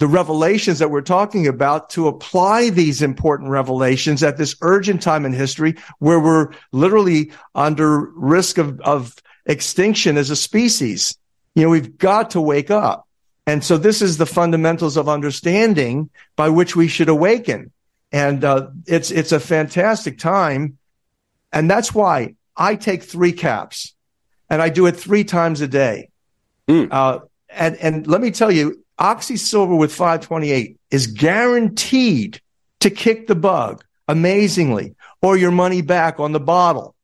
the 0.00 0.06
revelations 0.06 0.78
that 0.80 0.90
we're 0.90 1.02
talking 1.02 1.46
about 1.46 1.90
to 1.90 2.08
apply 2.08 2.70
these 2.70 3.02
important 3.02 3.50
revelations 3.50 4.22
at 4.22 4.36
this 4.36 4.56
urgent 4.62 5.02
time 5.02 5.24
in 5.26 5.32
history 5.32 5.76
where 5.98 6.18
we're 6.18 6.52
literally 6.72 7.32
under 7.54 8.10
risk 8.14 8.58
of, 8.58 8.80
of 8.80 9.14
extinction 9.50 10.16
as 10.16 10.30
a 10.30 10.36
species. 10.36 11.18
You 11.54 11.64
know, 11.64 11.70
we've 11.70 11.98
got 11.98 12.30
to 12.30 12.40
wake 12.40 12.70
up. 12.70 13.06
And 13.46 13.64
so 13.64 13.76
this 13.76 14.00
is 14.00 14.16
the 14.16 14.26
fundamentals 14.26 14.96
of 14.96 15.08
understanding 15.08 16.08
by 16.36 16.48
which 16.48 16.76
we 16.76 16.86
should 16.86 17.08
awaken. 17.08 17.72
And 18.12 18.44
uh, 18.44 18.68
it's 18.86 19.10
it's 19.10 19.32
a 19.32 19.40
fantastic 19.40 20.18
time, 20.18 20.78
and 21.52 21.70
that's 21.70 21.94
why 21.94 22.34
I 22.56 22.74
take 22.74 23.04
three 23.04 23.32
caps, 23.32 23.94
and 24.48 24.60
I 24.60 24.68
do 24.68 24.86
it 24.86 24.96
three 24.96 25.22
times 25.22 25.60
a 25.60 25.68
day. 25.68 26.10
Mm. 26.66 26.88
Uh, 26.90 27.20
and 27.48 27.76
and 27.76 28.06
let 28.08 28.20
me 28.20 28.32
tell 28.32 28.50
you, 28.50 28.84
Oxy 28.98 29.36
Silver 29.36 29.76
with 29.76 29.92
528 29.92 30.76
is 30.90 31.06
guaranteed 31.06 32.40
to 32.80 32.90
kick 32.90 33.28
the 33.28 33.36
bug 33.36 33.84
amazingly, 34.08 34.96
or 35.22 35.36
your 35.36 35.52
money 35.52 35.80
back 35.80 36.18
on 36.18 36.32
the 36.32 36.40
bottle. 36.40 36.96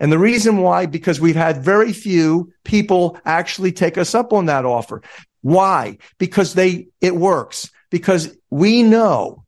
And 0.00 0.10
the 0.10 0.18
reason 0.18 0.58
why, 0.58 0.86
because 0.86 1.20
we've 1.20 1.36
had 1.36 1.62
very 1.62 1.92
few 1.92 2.52
people 2.64 3.18
actually 3.24 3.70
take 3.70 3.98
us 3.98 4.14
up 4.14 4.32
on 4.32 4.46
that 4.46 4.64
offer. 4.64 5.02
Why? 5.42 5.98
Because 6.18 6.54
they, 6.54 6.88
it 7.00 7.14
works. 7.14 7.70
Because 7.90 8.36
we 8.48 8.82
know 8.82 9.44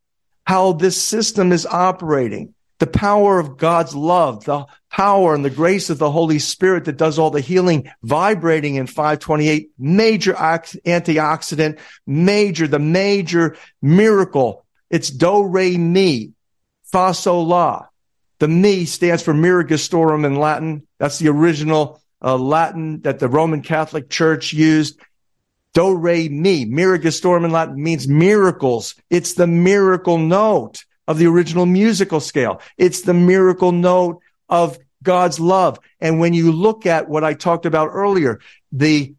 how 0.46 0.72
this 0.72 1.00
system 1.00 1.52
is 1.52 1.64
operating 1.66 2.54
the 2.82 2.86
power 2.88 3.38
of 3.38 3.56
God's 3.56 3.94
love, 3.94 4.44
the 4.44 4.66
power 4.90 5.36
and 5.36 5.44
the 5.44 5.50
grace 5.50 5.88
of 5.88 5.98
the 5.98 6.10
Holy 6.10 6.40
Spirit 6.40 6.86
that 6.86 6.96
does 6.96 7.16
all 7.16 7.30
the 7.30 7.40
healing 7.40 7.88
vibrating 8.02 8.74
in 8.74 8.88
528, 8.88 9.70
major 9.78 10.32
antioxidant, 10.32 11.78
major, 12.08 12.66
the 12.66 12.80
major 12.80 13.56
miracle. 13.80 14.66
It's 14.90 15.10
do, 15.10 15.44
re, 15.44 15.76
mi, 15.78 16.32
fa, 16.82 17.14
sol, 17.14 17.46
la. 17.46 17.86
The 18.42 18.48
mi 18.48 18.86
stands 18.86 19.22
for 19.22 19.32
Miragistorum 19.32 20.26
in 20.26 20.34
Latin. 20.34 20.84
That's 20.98 21.20
the 21.20 21.28
original 21.28 22.02
uh, 22.20 22.36
Latin 22.36 23.02
that 23.02 23.20
the 23.20 23.28
Roman 23.28 23.62
Catholic 23.62 24.10
Church 24.10 24.52
used. 24.52 24.98
Do, 25.74 25.94
re, 25.94 26.28
mi. 26.28 26.66
Miragistorum 26.66 27.44
in 27.44 27.52
Latin 27.52 27.80
means 27.80 28.08
miracles. 28.08 28.96
It's 29.10 29.34
the 29.34 29.46
miracle 29.46 30.18
note 30.18 30.84
of 31.06 31.18
the 31.18 31.28
original 31.28 31.66
musical 31.66 32.18
scale. 32.18 32.60
It's 32.76 33.02
the 33.02 33.14
miracle 33.14 33.70
note 33.70 34.18
of 34.48 34.76
God's 35.04 35.38
love. 35.38 35.78
And 36.00 36.18
when 36.18 36.34
you 36.34 36.50
look 36.50 36.84
at 36.84 37.08
what 37.08 37.22
I 37.22 37.34
talked 37.34 37.64
about 37.64 37.90
earlier, 37.92 38.40
the 38.72 39.14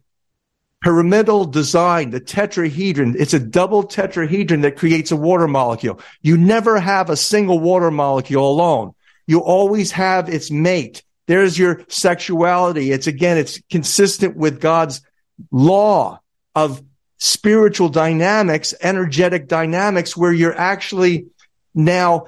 pyramidal 0.82 1.46
design, 1.46 2.10
the 2.10 2.20
tetrahedron, 2.20 3.16
it's 3.18 3.32
a 3.32 3.40
double 3.40 3.84
tetrahedron 3.84 4.60
that 4.60 4.76
creates 4.76 5.12
a 5.12 5.16
water 5.16 5.48
molecule. 5.48 5.98
You 6.20 6.36
never 6.36 6.78
have 6.78 7.08
a 7.08 7.16
single 7.16 7.58
water 7.58 7.90
molecule 7.90 8.46
alone. 8.46 8.93
You 9.26 9.40
always 9.40 9.92
have 9.92 10.28
its 10.28 10.50
mate. 10.50 11.02
There's 11.26 11.58
your 11.58 11.82
sexuality. 11.88 12.92
It's 12.92 13.06
again, 13.06 13.38
it's 13.38 13.60
consistent 13.70 14.36
with 14.36 14.60
God's 14.60 15.00
law 15.50 16.20
of 16.54 16.82
spiritual 17.18 17.88
dynamics, 17.88 18.74
energetic 18.82 19.48
dynamics, 19.48 20.16
where 20.16 20.32
you're 20.32 20.56
actually 20.56 21.26
now 21.74 22.26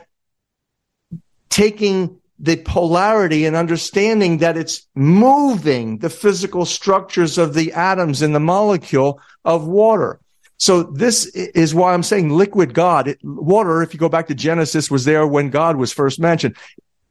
taking 1.51 2.21
the 2.39 2.57
polarity 2.57 3.47
and 3.47 3.57
understanding 3.57 4.39
that 4.39 4.57
it's 4.57 4.87
moving 4.95 5.99
the 5.99 6.11
physical 6.11 6.65
structures 6.65 7.39
of 7.39 7.55
the 7.55 7.73
atoms 7.73 8.23
in 8.23 8.33
the 8.33 8.41
molecule 8.41 9.21
of 9.45 9.67
water. 9.67 10.21
So 10.59 10.83
this 10.83 11.27
is 11.27 11.75
why 11.75 11.93
I'm 11.93 12.03
saying 12.03 12.31
liquid 12.31 12.73
God. 12.73 13.09
It, 13.09 13.19
water, 13.23 13.83
if 13.83 13.93
you 13.93 14.01
go 14.01 14.09
back 14.09 14.29
to 14.29 14.35
Genesis, 14.35 14.91
was 14.91 15.05
there 15.05 15.27
when 15.27 15.51
God 15.51 15.77
was 15.77 15.93
first 15.93 16.19
mentioned. 16.19 16.57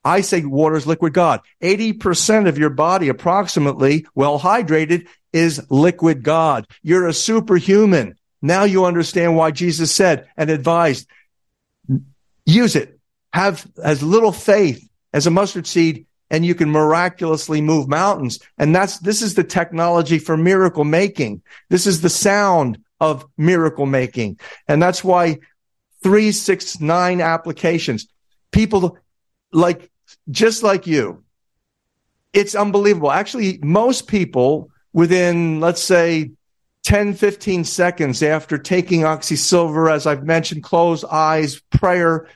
I 0.05 0.21
say 0.21 0.45
water 0.45 0.77
is 0.77 0.87
liquid 0.87 1.13
God. 1.13 1.41
80% 1.61 2.47
of 2.47 2.57
your 2.57 2.69
body, 2.69 3.09
approximately, 3.09 4.05
well 4.15 4.39
hydrated, 4.39 5.07
is 5.33 5.65
liquid 5.69 6.23
God. 6.23 6.67
You're 6.83 7.07
a 7.07 7.13
superhuman. 7.13 8.15
Now 8.41 8.63
you 8.63 8.85
understand 8.85 9.35
why 9.35 9.51
Jesus 9.51 9.91
said 9.91 10.27
and 10.37 10.49
advised 10.49 11.07
Use 12.45 12.75
it. 12.75 12.99
Have 13.33 13.67
as 13.83 14.03
little 14.03 14.31
faith 14.31 14.87
as 15.11 15.27
a 15.27 15.31
mustard 15.31 15.67
seed 15.67 16.05
and 16.29 16.45
you 16.45 16.55
can 16.55 16.71
miraculously 16.71 17.61
move 17.61 17.87
mountains. 17.87 18.39
And 18.57 18.75
that's, 18.75 18.99
this 18.99 19.21
is 19.21 19.35
the 19.35 19.43
technology 19.43 20.19
for 20.19 20.37
miracle 20.37 20.83
making. 20.83 21.41
This 21.69 21.85
is 21.85 22.01
the 22.01 22.09
sound 22.09 22.79
of 22.99 23.25
miracle 23.37 23.85
making. 23.85 24.39
And 24.67 24.81
that's 24.81 25.03
why 25.03 25.39
three, 26.01 26.31
six, 26.31 26.79
nine 26.79 27.19
applications, 27.19 28.07
people 28.51 28.97
like, 29.51 29.91
just 30.29 30.63
like 30.63 30.87
you, 30.87 31.23
it's 32.33 32.55
unbelievable. 32.55 33.11
Actually, 33.11 33.59
most 33.63 34.07
people 34.07 34.69
within, 34.93 35.59
let's 35.59 35.81
say, 35.81 36.31
10, 36.83 37.15
15 37.15 37.63
seconds 37.63 38.21
after 38.21 38.57
taking 38.57 39.01
oxysilver, 39.01 39.91
as 39.91 40.05
I've 40.05 40.23
mentioned, 40.23 40.63
close 40.63 41.03
eyes, 41.03 41.59
prayer, 41.71 42.27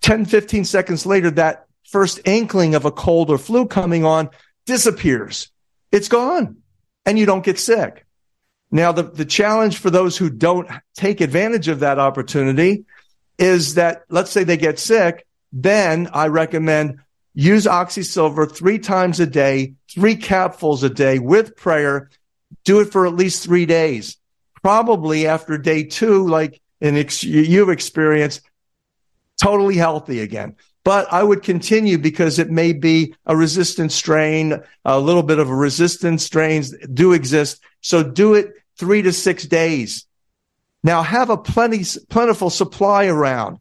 10, 0.00 0.24
15 0.24 0.64
seconds 0.64 1.04
later, 1.04 1.30
that 1.32 1.66
first 1.84 2.20
inkling 2.26 2.74
of 2.74 2.84
a 2.84 2.90
cold 2.90 3.30
or 3.30 3.38
flu 3.38 3.66
coming 3.66 4.04
on 4.04 4.30
disappears. 4.64 5.50
It's 5.92 6.08
gone 6.08 6.56
and 7.04 7.18
you 7.18 7.26
don't 7.26 7.44
get 7.44 7.58
sick. 7.58 8.06
Now, 8.70 8.92
the, 8.92 9.02
the 9.02 9.24
challenge 9.24 9.78
for 9.78 9.90
those 9.90 10.16
who 10.16 10.30
don't 10.30 10.68
take 10.94 11.20
advantage 11.20 11.68
of 11.68 11.80
that 11.80 11.98
opportunity 11.98 12.84
is 13.38 13.74
that 13.74 14.02
let's 14.08 14.30
say 14.30 14.44
they 14.44 14.56
get 14.56 14.78
sick. 14.78 15.26
Then 15.52 16.08
I 16.12 16.28
recommend 16.28 16.98
use 17.34 17.66
oxysilver 17.66 18.50
three 18.50 18.78
times 18.78 19.20
a 19.20 19.26
day, 19.26 19.74
three 19.90 20.16
capfuls 20.16 20.82
a 20.82 20.88
day 20.88 21.18
with 21.18 21.56
prayer 21.56 22.10
do 22.64 22.80
it 22.80 22.92
for 22.92 23.06
at 23.06 23.14
least 23.14 23.44
three 23.44 23.66
days. 23.66 24.16
Probably 24.62 25.26
after 25.26 25.56
day 25.56 25.84
two, 25.84 26.26
like 26.26 26.60
in 26.80 26.96
ex- 26.96 27.24
you've 27.24 27.70
experienced, 27.70 28.42
totally 29.40 29.76
healthy 29.76 30.20
again. 30.20 30.56
But 30.84 31.12
I 31.12 31.22
would 31.22 31.42
continue 31.42 31.98
because 31.98 32.38
it 32.38 32.50
may 32.50 32.72
be 32.72 33.14
a 33.26 33.36
resistant 33.36 33.92
strain, 33.92 34.60
a 34.84 34.98
little 35.00 35.22
bit 35.22 35.38
of 35.38 35.48
a 35.48 35.54
resistant 35.54 36.20
strains 36.20 36.74
do 36.92 37.12
exist. 37.12 37.60
So 37.80 38.02
do 38.02 38.34
it 38.34 38.52
three 38.76 39.02
to 39.02 39.12
six 39.12 39.44
days. 39.44 40.06
Now 40.82 41.02
have 41.02 41.30
a 41.30 41.36
plenty, 41.36 41.84
plentiful 42.08 42.50
supply 42.50 43.06
around. 43.06 43.58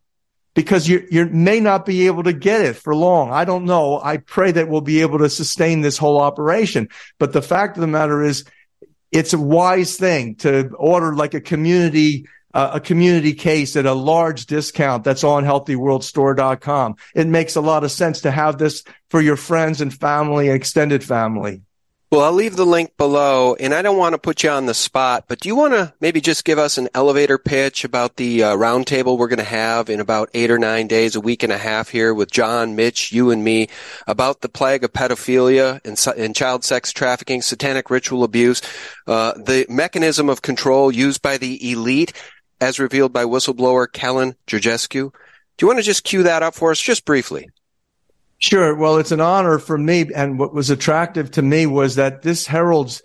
Because 0.58 0.90
you, 0.90 1.08
you 1.12 1.28
may 1.28 1.60
not 1.60 1.86
be 1.86 2.08
able 2.08 2.24
to 2.24 2.34
get 2.34 2.62
it 2.62 2.76
for 2.76 2.96
long. 2.96 3.32
I 3.32 3.46
don't 3.46 3.66
know. 3.66 4.02
I 4.04 4.18
pray 4.18 4.52
that 4.52 4.68
we'll 4.68 4.82
be 4.82 5.02
able 5.02 5.20
to 5.20 5.30
sustain 5.30 5.82
this 5.82 6.00
whole 6.00 6.20
operation. 6.20 6.90
But 7.20 7.32
the 7.32 7.44
fact 7.44 7.78
of 7.78 7.82
the 7.82 7.88
matter 7.88 8.24
is, 8.24 8.44
it's 9.12 9.34
a 9.34 9.38
wise 9.38 9.98
thing 9.98 10.34
to 10.38 10.70
order 10.70 11.14
like 11.14 11.36
a 11.36 11.42
community 11.42 12.28
uh, 12.56 12.72
a 12.74 12.80
community 12.80 13.34
case 13.34 13.76
at 13.76 13.86
a 13.86 13.94
large 13.94 14.48
discount 14.48 15.04
that's 15.04 15.24
on 15.24 15.44
healthyworldstore.com. 15.44 16.96
It 17.14 17.28
makes 17.28 17.56
a 17.56 17.62
lot 17.62 17.84
of 17.84 17.92
sense 17.92 18.22
to 18.22 18.32
have 18.32 18.58
this 18.58 18.84
for 19.12 19.22
your 19.22 19.36
friends 19.36 19.80
and 19.80 19.94
family 19.94 20.48
and 20.48 20.56
extended 20.56 21.04
family. 21.04 21.62
Well, 22.10 22.22
I'll 22.22 22.32
leave 22.32 22.56
the 22.56 22.66
link 22.66 22.96
below, 22.96 23.56
and 23.56 23.74
I 23.74 23.82
don't 23.82 23.98
want 23.98 24.14
to 24.14 24.18
put 24.18 24.42
you 24.42 24.50
on 24.50 24.66
the 24.66 24.74
spot, 24.74 25.26
but 25.28 25.42
do 25.42 25.50
you 25.50 25.58
want 25.58 25.74
to 25.74 25.94
maybe 26.00 26.22
just 26.22 26.46
give 26.46 26.58
us 26.58 26.78
an 26.78 26.88
elevator 26.94 27.38
pitch 27.38 27.84
about 27.84 28.16
the 28.16 28.44
uh, 28.44 28.56
roundtable 28.56 29.18
we're 29.18 29.28
going 29.28 29.40
to 29.40 29.44
have 29.44 29.90
in 29.90 30.00
about 30.00 30.30
eight 30.34 30.50
or 30.50 30.58
nine 30.58 30.88
days, 30.88 31.18
a 31.18 31.20
week 31.20 31.44
and 31.44 31.52
a 31.52 31.58
half 31.58 31.90
here 31.90 32.14
with 32.14 32.32
John, 32.32 32.78
Mitch, 32.78 33.12
you, 33.12 33.30
and 33.30 33.44
me 33.44 33.68
about 34.08 34.40
the 34.40 34.48
plague 34.48 34.86
of 34.86 34.94
pedophilia 34.94 35.82
and, 35.84 36.18
and 36.18 36.34
child 36.34 36.64
sex 36.64 36.94
trafficking, 36.94 37.42
satanic 37.42 37.90
ritual 37.90 38.24
abuse, 38.24 38.62
uh, 39.06 39.34
the 39.34 39.66
mechanism 39.68 40.30
of 40.30 40.42
control 40.42 40.90
used 40.90 41.22
by 41.22 41.38
the 41.38 41.74
elite 41.74 42.14
as 42.62 42.80
revealed 42.80 43.12
by 43.12 43.26
whistleblower 43.26 43.86
Calin 43.92 44.38
Georgescu. 44.48 45.12
Do 45.12 45.12
you 45.60 45.68
want 45.68 45.80
to 45.80 45.84
just 45.84 46.06
cue 46.06 46.24
that 46.24 46.42
up 46.42 46.56
for 46.56 46.72
us 46.72 46.80
just 46.80 47.04
briefly? 47.04 47.50
Sure. 48.40 48.76
Well, 48.76 48.98
it's 48.98 49.12
an 49.12 49.22
honor 49.22 49.58
for 49.58 49.78
me. 49.78 50.10
And 50.14 50.38
what 50.38 50.54
was 50.54 50.70
attractive 50.70 51.32
to 51.32 51.42
me 51.42 51.66
was 51.66 51.96
that 51.96 52.22
this 52.22 52.46
heralds 52.46 53.02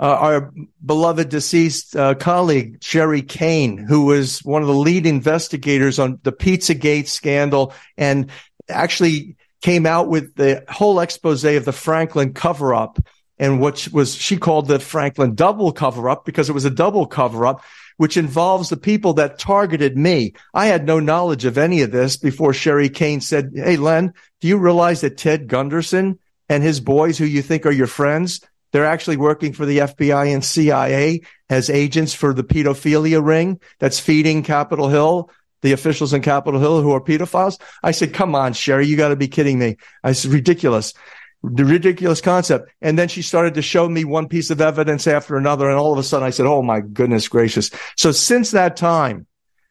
uh, 0.00 0.16
our 0.18 0.52
beloved 0.84 1.28
deceased 1.28 1.94
uh, 1.94 2.14
colleague, 2.14 2.78
Sherri 2.82 3.22
Kane, 3.22 3.78
who 3.78 4.06
was 4.06 4.40
one 4.40 4.62
of 4.62 4.66
the 4.66 4.74
lead 4.74 5.06
investigators 5.06 6.00
on 6.00 6.18
the 6.24 6.32
Pizzagate 6.32 7.06
scandal 7.06 7.72
and 7.96 8.28
actually 8.68 9.36
came 9.60 9.86
out 9.86 10.08
with 10.08 10.34
the 10.34 10.64
whole 10.68 10.98
expose 10.98 11.44
of 11.44 11.64
the 11.64 11.72
Franklin 11.72 12.32
cover 12.32 12.74
up 12.74 12.98
and 13.38 13.60
what 13.60 13.88
was 13.92 14.14
she 14.14 14.36
called 14.36 14.68
the 14.68 14.78
Franklin 14.78 15.34
double 15.34 15.72
cover 15.72 16.10
up 16.10 16.24
because 16.24 16.48
it 16.48 16.52
was 16.52 16.64
a 16.64 16.70
double 16.70 17.06
cover 17.06 17.46
up 17.46 17.62
which 17.96 18.16
involves 18.16 18.68
the 18.68 18.76
people 18.76 19.14
that 19.14 19.38
targeted 19.38 19.96
me. 19.96 20.34
I 20.54 20.66
had 20.66 20.86
no 20.86 21.00
knowledge 21.00 21.44
of 21.44 21.58
any 21.58 21.82
of 21.82 21.90
this 21.90 22.16
before 22.16 22.52
Sherri 22.52 22.88
Kane 22.88 23.20
said, 23.20 23.52
Hey, 23.54 23.76
Len, 23.76 24.12
do 24.40 24.48
you 24.48 24.58
realize 24.58 25.00
that 25.02 25.18
Ted 25.18 25.48
Gunderson 25.48 26.18
and 26.48 26.62
his 26.62 26.80
boys, 26.80 27.18
who 27.18 27.24
you 27.24 27.42
think 27.42 27.66
are 27.66 27.72
your 27.72 27.86
friends, 27.86 28.40
they're 28.72 28.86
actually 28.86 29.18
working 29.18 29.52
for 29.52 29.66
the 29.66 29.78
FBI 29.78 30.32
and 30.32 30.44
CIA 30.44 31.22
as 31.50 31.68
agents 31.68 32.14
for 32.14 32.32
the 32.32 32.44
pedophilia 32.44 33.24
ring 33.24 33.60
that's 33.78 34.00
feeding 34.00 34.42
Capitol 34.42 34.88
Hill, 34.88 35.30
the 35.60 35.72
officials 35.72 36.12
in 36.12 36.22
Capitol 36.22 36.58
Hill 36.58 36.80
who 36.80 36.92
are 36.92 37.00
pedophiles. 37.00 37.60
I 37.82 37.90
said, 37.90 38.14
come 38.14 38.34
on, 38.34 38.54
Sherri, 38.54 38.86
you 38.86 38.96
got 38.96 39.08
to 39.08 39.16
be 39.16 39.28
kidding 39.28 39.58
me. 39.58 39.76
I 40.02 40.12
said, 40.12 40.32
ridiculous 40.32 40.94
the 41.42 41.64
ridiculous 41.64 42.20
concept. 42.20 42.70
And 42.80 42.98
then 42.98 43.08
she 43.08 43.22
started 43.22 43.54
to 43.54 43.62
show 43.62 43.88
me 43.88 44.04
one 44.04 44.28
piece 44.28 44.50
of 44.50 44.60
evidence 44.60 45.06
after 45.06 45.36
another. 45.36 45.68
And 45.68 45.78
all 45.78 45.92
of 45.92 45.98
a 45.98 46.02
sudden 46.02 46.26
I 46.26 46.30
said, 46.30 46.46
Oh 46.46 46.62
my 46.62 46.80
goodness 46.80 47.28
gracious. 47.28 47.70
So 47.96 48.12
since 48.12 48.52
that 48.52 48.76
time, 48.76 49.26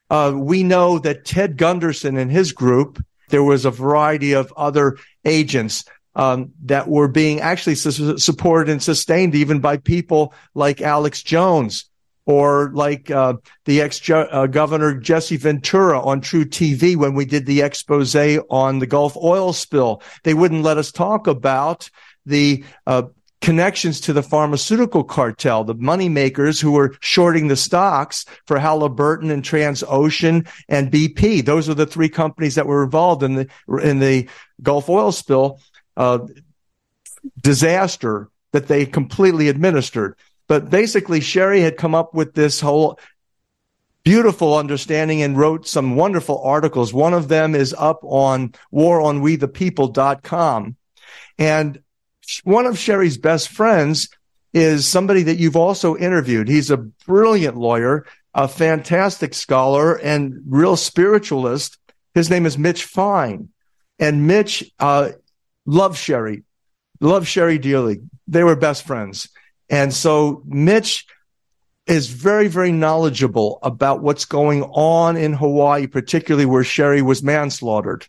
uh, 0.10 0.34
we 0.36 0.64
know 0.64 1.00
that 1.00 1.24
Ted 1.24 1.58
Gunderson 1.58 2.18
and 2.18 2.30
his 2.30 2.52
group, 2.52 3.04
there 3.30 3.44
was 3.44 3.64
a 3.64 3.72
variety 3.72 4.34
of 4.34 4.54
other 4.58 4.98
agents 5.24 5.86
um, 6.16 6.52
that 6.66 6.90
were 6.90 7.08
being 7.08 7.40
actually 7.40 7.76
su- 7.76 8.18
supported 8.18 8.70
and 8.70 8.84
sustained 8.84 9.36
even 9.36 9.62
by 9.62 9.78
people 9.78 10.34
like 10.54 10.82
Alex 10.82 11.24
Jones, 11.24 11.90
or 12.26 12.72
like 12.74 13.10
uh, 13.10 13.34
the 13.66 13.82
ex 13.82 14.10
uh, 14.10 14.48
governor 14.48 14.94
Jesse 14.94 15.38
Ventura 15.38 16.00
on 16.02 16.22
truTV 16.22 16.96
when 16.96 17.14
we 17.16 17.26
did 17.26 17.46
the 17.46 17.62
expose 17.62 18.16
on 18.16 18.80
the 18.80 18.88
Gulf 18.88 19.18
oil 19.18 19.54
spill. 19.54 20.02
They 20.24 20.34
wouldn't 20.34 20.64
let 20.64 20.78
us 20.78 20.92
talk 20.92 21.28
about 21.28 21.90
the 22.26 22.64
uh, 22.86 23.04
connections 23.42 24.00
to 24.02 24.14
the 24.14 24.24
pharmaceutical 24.24 25.04
cartel, 25.04 25.64
the 25.64 25.74
money 25.74 26.10
makers 26.10 26.62
who 26.62 26.72
were 26.72 26.96
shorting 27.00 27.48
the 27.48 27.56
stocks 27.56 28.26
for 28.46 28.60
Halliburton 28.60 29.32
and 29.32 29.44
Transocean 29.44 30.48
and 30.70 30.92
BP. 30.92 31.44
Those 31.44 31.68
are 31.68 31.74
the 31.74 31.88
three 31.88 32.10
companies 32.10 32.56
that 32.56 32.68
were 32.68 32.84
involved 32.84 33.24
in 33.24 33.36
the 33.36 33.50
in 33.82 34.00
the 34.00 34.30
Gulf 34.62 34.90
oil 34.90 35.12
spill 35.12 35.60
uh, 35.98 36.20
disaster 37.42 38.30
that 38.54 38.68
they 38.68 38.86
completely 38.86 39.50
administered. 39.50 40.16
But 40.52 40.70
basically, 40.70 41.22
Sherri 41.22 41.62
had 41.62 41.78
come 41.78 41.96
up 41.96 42.14
with 42.14 42.34
this 42.34 42.60
whole 42.60 43.00
beautiful 44.04 44.58
understanding 44.58 45.22
and 45.22 45.38
wrote 45.38 45.66
some 45.66 45.96
wonderful 45.96 46.44
articles. 46.44 46.94
One 46.94 47.14
of 47.14 47.30
them 47.30 47.56
is 47.56 47.74
up 47.74 48.02
on 48.04 48.54
waronwethepeople.com. 48.74 50.76
And 51.40 51.82
one 52.44 52.66
of 52.66 52.78
Sherri's 52.78 53.18
best 53.18 53.48
friends 53.48 54.10
is 54.52 54.86
somebody 54.86 55.24
that 55.24 55.38
you've 55.38 55.56
also 55.56 55.96
interviewed. 55.96 56.50
He's 56.50 56.70
a 56.70 56.86
brilliant 57.06 57.56
lawyer, 57.56 58.06
a 58.34 58.50
fantastic 58.50 59.34
scholar, 59.34 59.96
and 59.96 60.42
real 60.46 60.76
spiritualist. 60.76 61.78
His 62.14 62.30
name 62.30 62.46
is 62.46 62.58
Mitch 62.58 62.84
Fine. 62.84 63.48
And 64.00 64.28
Mitch 64.28 64.70
uh, 64.80 65.12
loves 65.66 65.98
Sherri, 65.98 66.44
loves 67.00 67.30
Sherri 67.30 67.58
dearly. 67.58 68.02
They 68.28 68.44
were 68.44 68.58
best 68.58 68.84
friends. 68.84 69.30
And 69.72 69.94
so 69.94 70.44
Mitch 70.46 71.08
is 71.88 72.08
very, 72.08 72.48
very 72.48 72.74
knowledgeable 72.74 73.58
about 73.64 74.04
what's 74.04 74.26
going 74.26 74.64
on 74.64 75.16
in 75.16 75.34
Hawaii, 75.34 75.88
particularly 75.88 76.46
where 76.46 76.64
Sherri 76.64 77.02
was 77.02 77.24
manslaughtered 77.24 78.06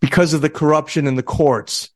because 0.00 0.34
of 0.34 0.42
the 0.42 0.50
corruption 0.50 1.06
in 1.06 1.16
the 1.16 1.22
courts, 1.22 1.90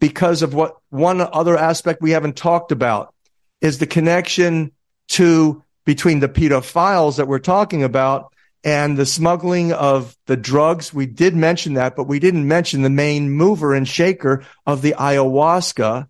because 0.00 0.42
of 0.42 0.52
what 0.52 0.76
one 0.90 1.20
other 1.20 1.56
aspect 1.56 2.02
we 2.02 2.10
haven't 2.10 2.36
talked 2.36 2.72
about 2.72 3.14
is 3.62 3.78
the 3.78 3.86
connection 3.86 4.70
to 5.08 5.64
between 5.84 6.20
the 6.20 6.28
pedophiles 6.28 7.16
that 7.16 7.26
we're 7.26 7.38
talking 7.38 7.82
about 7.82 8.32
and 8.62 8.96
the 8.96 9.06
smuggling 9.06 9.72
of 9.72 10.16
the 10.26 10.36
drugs. 10.36 10.92
We 10.92 11.06
did 11.06 11.34
mention 11.34 11.74
that, 11.74 11.96
but 11.96 12.04
we 12.04 12.18
didn't 12.18 12.46
mention 12.46 12.82
the 12.82 12.90
main 12.90 13.30
mover 13.30 13.74
and 13.74 13.88
shaker 13.88 14.44
of 14.66 14.82
the 14.82 14.94
ayahuasca 14.98 16.06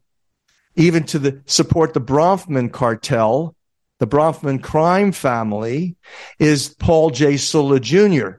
even 0.77 1.05
to 1.05 1.19
the 1.19 1.43
support 1.47 1.94
the 1.94 2.01
Bronfman 2.01 2.73
cartel, 2.73 3.55
the 3.99 4.07
Bronfman 4.07 4.62
crime 4.62 5.12
family, 5.12 5.97
is 6.39 6.74
Paul 6.74 7.11
J. 7.11 7.36
Sulla 7.36 7.81
Jr. 7.81 8.31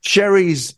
Sherri's 0.00 0.74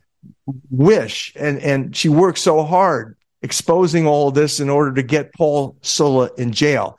wish, 0.70 1.32
and, 1.36 1.58
and 1.60 1.94
she 1.96 2.08
worked 2.08 2.38
so 2.38 2.62
hard 2.64 3.16
exposing 3.42 4.06
all 4.06 4.30
this 4.30 4.60
in 4.60 4.70
order 4.70 4.94
to 4.94 5.02
get 5.02 5.34
Paul 5.34 5.76
Sulla 5.82 6.30
in 6.38 6.52
jail. 6.52 6.98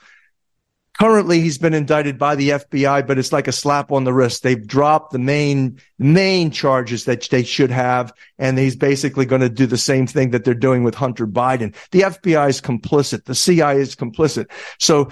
Currently, 1.00 1.40
he's 1.40 1.58
been 1.58 1.74
indicted 1.74 2.18
by 2.18 2.36
the 2.36 2.50
FBI, 2.50 3.04
but 3.04 3.18
it's 3.18 3.32
like 3.32 3.48
a 3.48 3.52
slap 3.52 3.90
on 3.90 4.04
the 4.04 4.12
wrist. 4.12 4.44
They've 4.44 4.64
dropped 4.64 5.10
the 5.10 5.18
main, 5.18 5.80
main 5.98 6.52
charges 6.52 7.04
that 7.06 7.28
they 7.30 7.42
should 7.42 7.72
have. 7.72 8.12
And 8.38 8.56
he's 8.56 8.76
basically 8.76 9.26
going 9.26 9.40
to 9.40 9.48
do 9.48 9.66
the 9.66 9.76
same 9.76 10.06
thing 10.06 10.30
that 10.30 10.44
they're 10.44 10.54
doing 10.54 10.84
with 10.84 10.94
Hunter 10.94 11.26
Biden. 11.26 11.74
The 11.90 12.02
FBI 12.02 12.48
is 12.48 12.60
complicit. 12.60 13.24
The 13.24 13.34
CIA 13.34 13.80
is 13.80 13.96
complicit. 13.96 14.46
So 14.78 15.10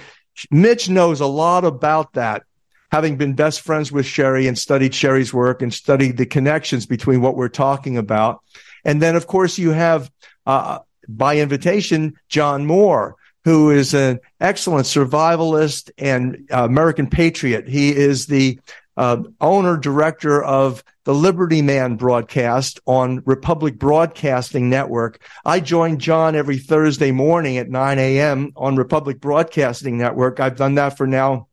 Mitch 0.52 0.88
knows 0.88 1.20
a 1.20 1.26
lot 1.26 1.64
about 1.64 2.12
that, 2.12 2.44
having 2.92 3.16
been 3.16 3.34
best 3.34 3.60
friends 3.62 3.90
with 3.90 4.06
Sherri 4.06 4.46
and 4.46 4.56
studied 4.56 4.94
Sherri's 4.94 5.34
work 5.34 5.62
and 5.62 5.74
studied 5.74 6.16
the 6.16 6.26
connections 6.26 6.86
between 6.86 7.20
what 7.20 7.36
we're 7.36 7.48
talking 7.48 7.98
about. 7.98 8.40
And 8.84 9.02
then, 9.02 9.16
of 9.16 9.26
course, 9.26 9.58
you 9.58 9.70
have, 9.70 10.12
uh, 10.46 10.78
by 11.08 11.38
invitation, 11.38 12.14
John 12.28 12.66
Moore 12.66 13.16
who 13.44 13.70
is 13.70 13.94
an 13.94 14.20
excellent 14.40 14.86
survivalist 14.86 15.90
and 15.98 16.48
uh, 16.52 16.64
American 16.64 17.08
patriot. 17.08 17.68
He 17.68 17.94
is 17.94 18.26
the 18.26 18.60
uh, 18.96 19.22
owner 19.40 19.76
director 19.76 20.42
of 20.42 20.84
the 21.04 21.14
Liberty 21.14 21.62
Man 21.62 21.96
broadcast 21.96 22.80
on 22.86 23.22
Republic 23.24 23.78
Broadcasting 23.78 24.68
Network. 24.68 25.20
I 25.44 25.60
join 25.60 25.98
John 25.98 26.36
every 26.36 26.58
Thursday 26.58 27.10
morning 27.10 27.56
at 27.56 27.68
9 27.68 27.98
a.m. 27.98 28.52
on 28.54 28.76
Republic 28.76 29.20
Broadcasting 29.20 29.98
Network. 29.98 30.40
I've 30.40 30.56
done 30.56 30.76
that 30.76 30.96
for 30.96 31.06
now 31.06 31.48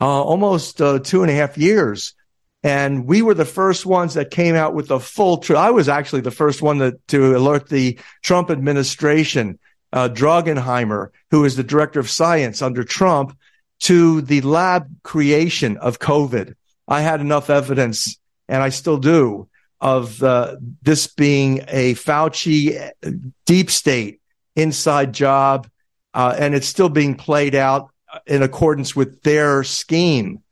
uh, 0.00 0.22
almost 0.22 0.82
uh, 0.82 0.98
two 0.98 1.22
and 1.22 1.30
a 1.30 1.34
half 1.34 1.56
years. 1.56 2.14
And 2.64 3.06
we 3.06 3.22
were 3.22 3.34
the 3.34 3.44
first 3.44 3.86
ones 3.86 4.14
that 4.14 4.30
came 4.30 4.54
out 4.54 4.74
with 4.74 4.88
the 4.88 5.00
full 5.00 5.38
truth. 5.38 5.58
I 5.58 5.70
was 5.70 5.88
actually 5.88 6.22
the 6.22 6.30
first 6.30 6.62
one 6.62 6.78
to, 6.78 6.98
to 7.08 7.36
alert 7.36 7.68
the 7.68 7.98
Trump 8.22 8.50
administration 8.50 9.58
uh, 9.92 10.08
Droegemeier, 10.08 11.08
who 11.30 11.44
is 11.44 11.56
the 11.56 11.62
director 11.62 12.00
of 12.00 12.10
science 12.10 12.62
under 12.62 12.84
Trump, 12.84 13.36
to 13.80 14.22
the 14.22 14.40
lab 14.42 14.88
creation 15.02 15.76
of 15.76 15.98
COVID. 15.98 16.54
I 16.86 17.00
had 17.00 17.20
enough 17.20 17.50
evidence, 17.50 18.18
and 18.48 18.62
I 18.62 18.68
still 18.68 18.98
do, 18.98 19.48
of 19.80 20.22
uh, 20.22 20.56
this 20.82 21.08
being 21.08 21.64
a 21.68 21.94
Fauci 21.94 22.90
deep 23.44 23.70
state 23.70 24.20
inside 24.54 25.12
job, 25.12 25.68
uh, 26.14 26.36
and 26.38 26.54
it's 26.54 26.68
still 26.68 26.88
being 26.88 27.16
played 27.16 27.54
out 27.54 27.90
in 28.26 28.42
accordance 28.42 28.94
with 28.94 29.22
their 29.22 29.64
scheme. 29.64 30.42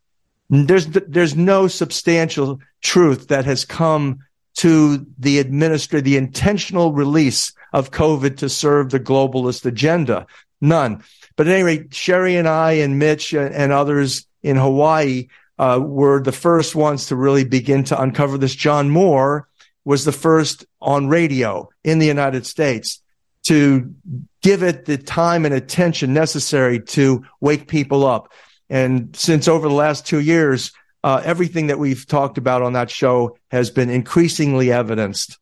There's 0.49 0.87
there's 0.87 1.35
no 1.35 1.67
substantial 1.67 2.59
truth 2.81 3.29
that 3.29 3.45
has 3.45 3.63
come 3.63 4.19
to 4.57 5.05
the 5.17 5.39
administer 5.39 6.01
the 6.01 6.17
intentional 6.17 6.93
release 6.93 7.53
of 7.73 7.91
COVID 7.91 8.37
to 8.37 8.49
serve 8.49 8.89
the 8.89 8.99
globalist 8.99 9.65
agenda. 9.65 10.27
None. 10.59 11.03
But 11.35 11.47
at 11.47 11.53
any 11.53 11.63
rate, 11.63 11.93
Sherri 11.93 12.35
and 12.35 12.47
I 12.47 12.73
and 12.73 12.99
Mitch 12.99 13.33
and 13.33 13.71
others 13.71 14.27
in 14.43 14.57
Hawaii 14.57 15.27
uh, 15.57 15.79
were 15.81 16.21
the 16.21 16.31
first 16.31 16.75
ones 16.75 17.07
to 17.07 17.15
really 17.15 17.45
begin 17.45 17.83
to 17.85 18.01
uncover 18.01 18.37
this. 18.37 18.55
John 18.55 18.89
Moore 18.89 19.47
was 19.85 20.05
the 20.05 20.11
first 20.11 20.65
on 20.81 21.07
radio 21.07 21.69
in 21.83 21.99
the 21.99 22.07
United 22.07 22.45
States 22.45 23.01
to 23.43 23.93
give 24.41 24.63
it 24.63 24.85
the 24.85 24.97
time 24.97 25.45
and 25.45 25.53
attention 25.53 26.13
necessary 26.13 26.79
to 26.79 27.23
wake 27.39 27.67
people 27.67 28.05
up. 28.05 28.31
And 28.69 29.15
since 29.15 29.47
over 29.47 29.67
the 29.67 29.73
last 29.73 30.05
two 30.05 30.19
years, 30.19 30.71
uh, 31.03 31.21
everything 31.23 31.67
that 31.67 31.79
we've 31.79 32.05
talked 32.05 32.37
about 32.37 32.61
on 32.61 32.73
that 32.73 32.89
show 32.89 33.37
has 33.49 33.69
been 33.69 33.89
increasingly 33.89 34.71
evidenced. 34.71 35.37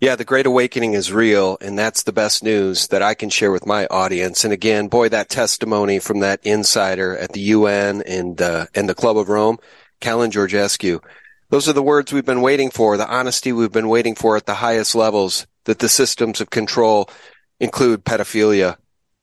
Yeah, 0.00 0.14
the 0.14 0.24
Great 0.24 0.46
Awakening 0.46 0.92
is 0.92 1.12
real, 1.12 1.58
and 1.60 1.76
that's 1.76 2.04
the 2.04 2.12
best 2.12 2.44
news 2.44 2.86
that 2.88 3.02
I 3.02 3.14
can 3.14 3.30
share 3.30 3.50
with 3.50 3.66
my 3.66 3.86
audience. 3.86 4.44
And 4.44 4.52
again, 4.52 4.86
boy, 4.86 5.08
that 5.08 5.28
testimony 5.28 5.98
from 5.98 6.20
that 6.20 6.38
insider 6.44 7.16
at 7.16 7.32
the 7.32 7.40
UN 7.40 8.02
and 8.02 8.40
uh, 8.40 8.66
and 8.76 8.88
the 8.88 8.94
Club 8.94 9.18
of 9.18 9.28
Rome, 9.28 9.58
Calin 10.00 10.30
Georgescu, 10.30 11.02
those 11.50 11.68
are 11.68 11.72
the 11.72 11.82
words 11.82 12.12
we've 12.12 12.24
been 12.24 12.42
waiting 12.42 12.70
for, 12.70 12.96
the 12.96 13.08
honesty 13.08 13.52
we've 13.52 13.72
been 13.72 13.88
waiting 13.88 14.14
for 14.14 14.36
at 14.36 14.46
the 14.46 14.54
highest 14.54 14.94
levels. 14.94 15.46
That 15.64 15.80
the 15.80 15.88
systems 15.88 16.40
of 16.40 16.48
control 16.48 17.10
include 17.58 18.04
pedophilia 18.04 18.76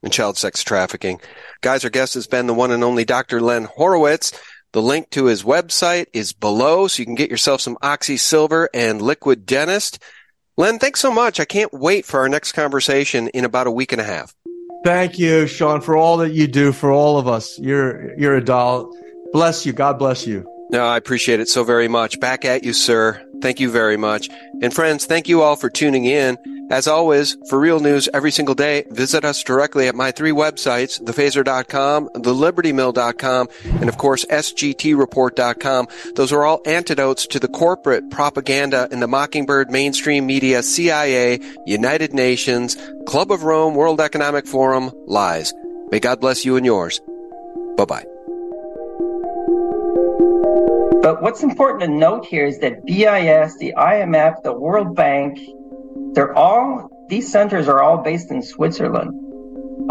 and 0.04 0.12
child 0.14 0.38
sex 0.38 0.62
trafficking. 0.62 1.22
Guys, 1.62 1.84
our 1.84 1.90
guest 1.90 2.14
has 2.16 2.28
been 2.28 2.48
the 2.48 2.54
one 2.54 2.72
and 2.72 2.84
only 2.84 3.06
Dr. 3.06 3.42
Len 3.42 3.64
Horowitz. 3.64 4.32
The 4.76 4.82
link 4.82 5.10
to 5.12 5.28
his 5.28 5.44
website 5.44 6.08
is 6.12 6.34
below, 6.34 6.90
so 6.90 7.00
you 7.00 7.06
can 7.06 7.16
get 7.16 7.30
yourself 7.30 7.62
some 7.62 7.78
Oxy 7.82 8.18
Silver 8.18 8.70
and 8.74 9.02
Liquid 9.02 9.46
Dentist. 9.46 10.00
Len, 10.58 10.80
thanks 10.80 11.00
so 11.00 11.14
much. 11.14 11.40
I 11.40 11.46
can't 11.46 11.72
wait 11.72 12.04
for 12.04 12.20
our 12.20 12.28
next 12.28 12.52
conversation 12.52 13.30
in 13.30 13.46
about 13.46 13.68
a 13.68 13.72
week 13.72 13.94
and 13.94 14.02
a 14.02 14.04
half. 14.04 14.36
Thank 14.84 15.18
you, 15.18 15.48
Sean, 15.48 15.80
for 15.80 15.96
all 15.96 16.18
that 16.18 16.34
you 16.34 16.46
do 16.48 16.74
for 16.74 16.92
all 16.92 17.18
of 17.18 17.26
us. 17.26 17.58
You're 17.58 18.20
you're 18.20 18.36
a 18.36 18.44
doll. 18.44 18.94
Bless 19.32 19.66
you. 19.66 19.72
God 19.72 19.98
bless 19.98 20.28
you. 20.28 20.46
No, 20.76 20.86
I 20.86 20.98
appreciate 20.98 21.40
it 21.40 21.48
so 21.48 21.64
very 21.64 21.88
much. 21.88 22.20
Back 22.20 22.44
at 22.44 22.66
you, 22.66 22.74
sir. 22.74 23.26
Thank 23.42 23.62
you 23.62 23.72
very 23.72 23.96
much. 23.96 24.30
And 24.62 24.74
friends, 24.74 25.06
thank 25.06 25.30
you 25.30 25.42
all 25.42 25.56
for 25.56 25.70
tuning 25.70 26.04
in. 26.04 26.38
As 26.70 26.86
always, 26.86 27.38
for 27.48 27.58
real 27.58 27.80
news 27.80 28.10
every 28.14 28.30
single 28.30 28.56
day, 28.56 28.84
visit 28.90 29.24
us 29.24 29.42
directly 29.42 29.88
at 29.88 29.96
my 29.96 30.12
three 30.12 30.32
websites, 30.32 31.02
thephaser.com, 31.02 32.10
thelibertymill.com, 32.10 33.48
and 33.64 33.88
of 33.88 33.98
course, 33.98 34.26
sgtreport.com. 34.26 35.88
Those 36.16 36.34
are 36.34 36.44
all 36.44 36.62
antidotes 36.66 37.26
to 37.28 37.40
the 37.40 37.48
corporate 37.48 38.12
propaganda 38.12 38.90
in 38.92 39.00
the 39.00 39.08
Mockingbird 39.08 39.72
mainstream 39.72 40.26
media, 40.26 40.62
CIA, 40.62 41.40
United 41.66 42.14
Nations, 42.14 42.76
Club 43.08 43.32
of 43.32 43.44
Rome, 43.44 43.76
World 43.76 44.02
Economic 44.02 44.46
Forum, 44.46 44.92
lies. 45.08 45.54
May 45.90 46.02
God 46.02 46.20
bless 46.20 46.44
you 46.44 46.58
and 46.58 46.66
yours. 46.66 47.00
Bye 47.78 47.86
bye. 47.86 48.15
But 51.06 51.22
what's 51.22 51.44
important 51.44 51.82
to 51.82 51.88
note 51.88 52.26
here 52.26 52.48
is 52.48 52.58
that 52.62 52.84
BIS, 52.84 53.58
the 53.60 53.76
IMF, 53.78 54.42
the 54.42 54.52
World 54.52 54.96
Bank, 54.96 55.38
they're 56.16 56.36
all, 56.36 56.90
these 57.10 57.32
centers 57.32 57.68
are 57.68 57.80
all 57.80 58.00
based 58.00 58.32
in 58.32 58.42
Switzerland. 58.42 59.14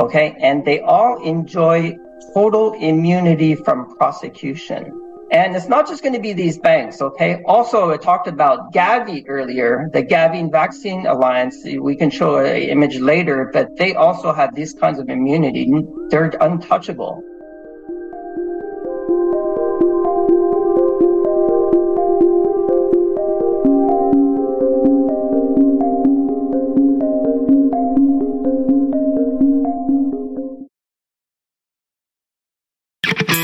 Okay. 0.01 0.35
And 0.41 0.65
they 0.65 0.81
all 0.81 1.23
enjoy 1.23 1.95
total 2.35 2.73
immunity 2.73 3.55
from 3.55 3.95
prosecution. 3.97 4.91
And 5.31 5.55
it's 5.55 5.69
not 5.69 5.87
just 5.87 6.03
going 6.03 6.15
to 6.15 6.21
be 6.21 6.33
these 6.33 6.59
banks, 6.59 7.01
okay? 7.01 7.43
Also, 7.47 7.93
I 7.93 7.97
talked 7.97 8.27
about 8.27 8.73
Gavi 8.73 9.25
earlier, 9.29 9.89
the 9.93 10.03
Gavi 10.03 10.51
Vaccine 10.51 11.07
Alliance. 11.07 11.65
We 11.65 11.95
can 11.95 12.11
show 12.11 12.39
an 12.39 12.57
image 12.57 12.99
later, 12.99 13.51
but 13.53 13.77
they 13.77 13.95
also 13.95 14.33
have 14.33 14.53
these 14.57 14.75
kinds 14.75 14.99
of 14.99 15.09
immunity. 15.09 15.73
They're 16.11 16.33
untouchable. 16.41 17.23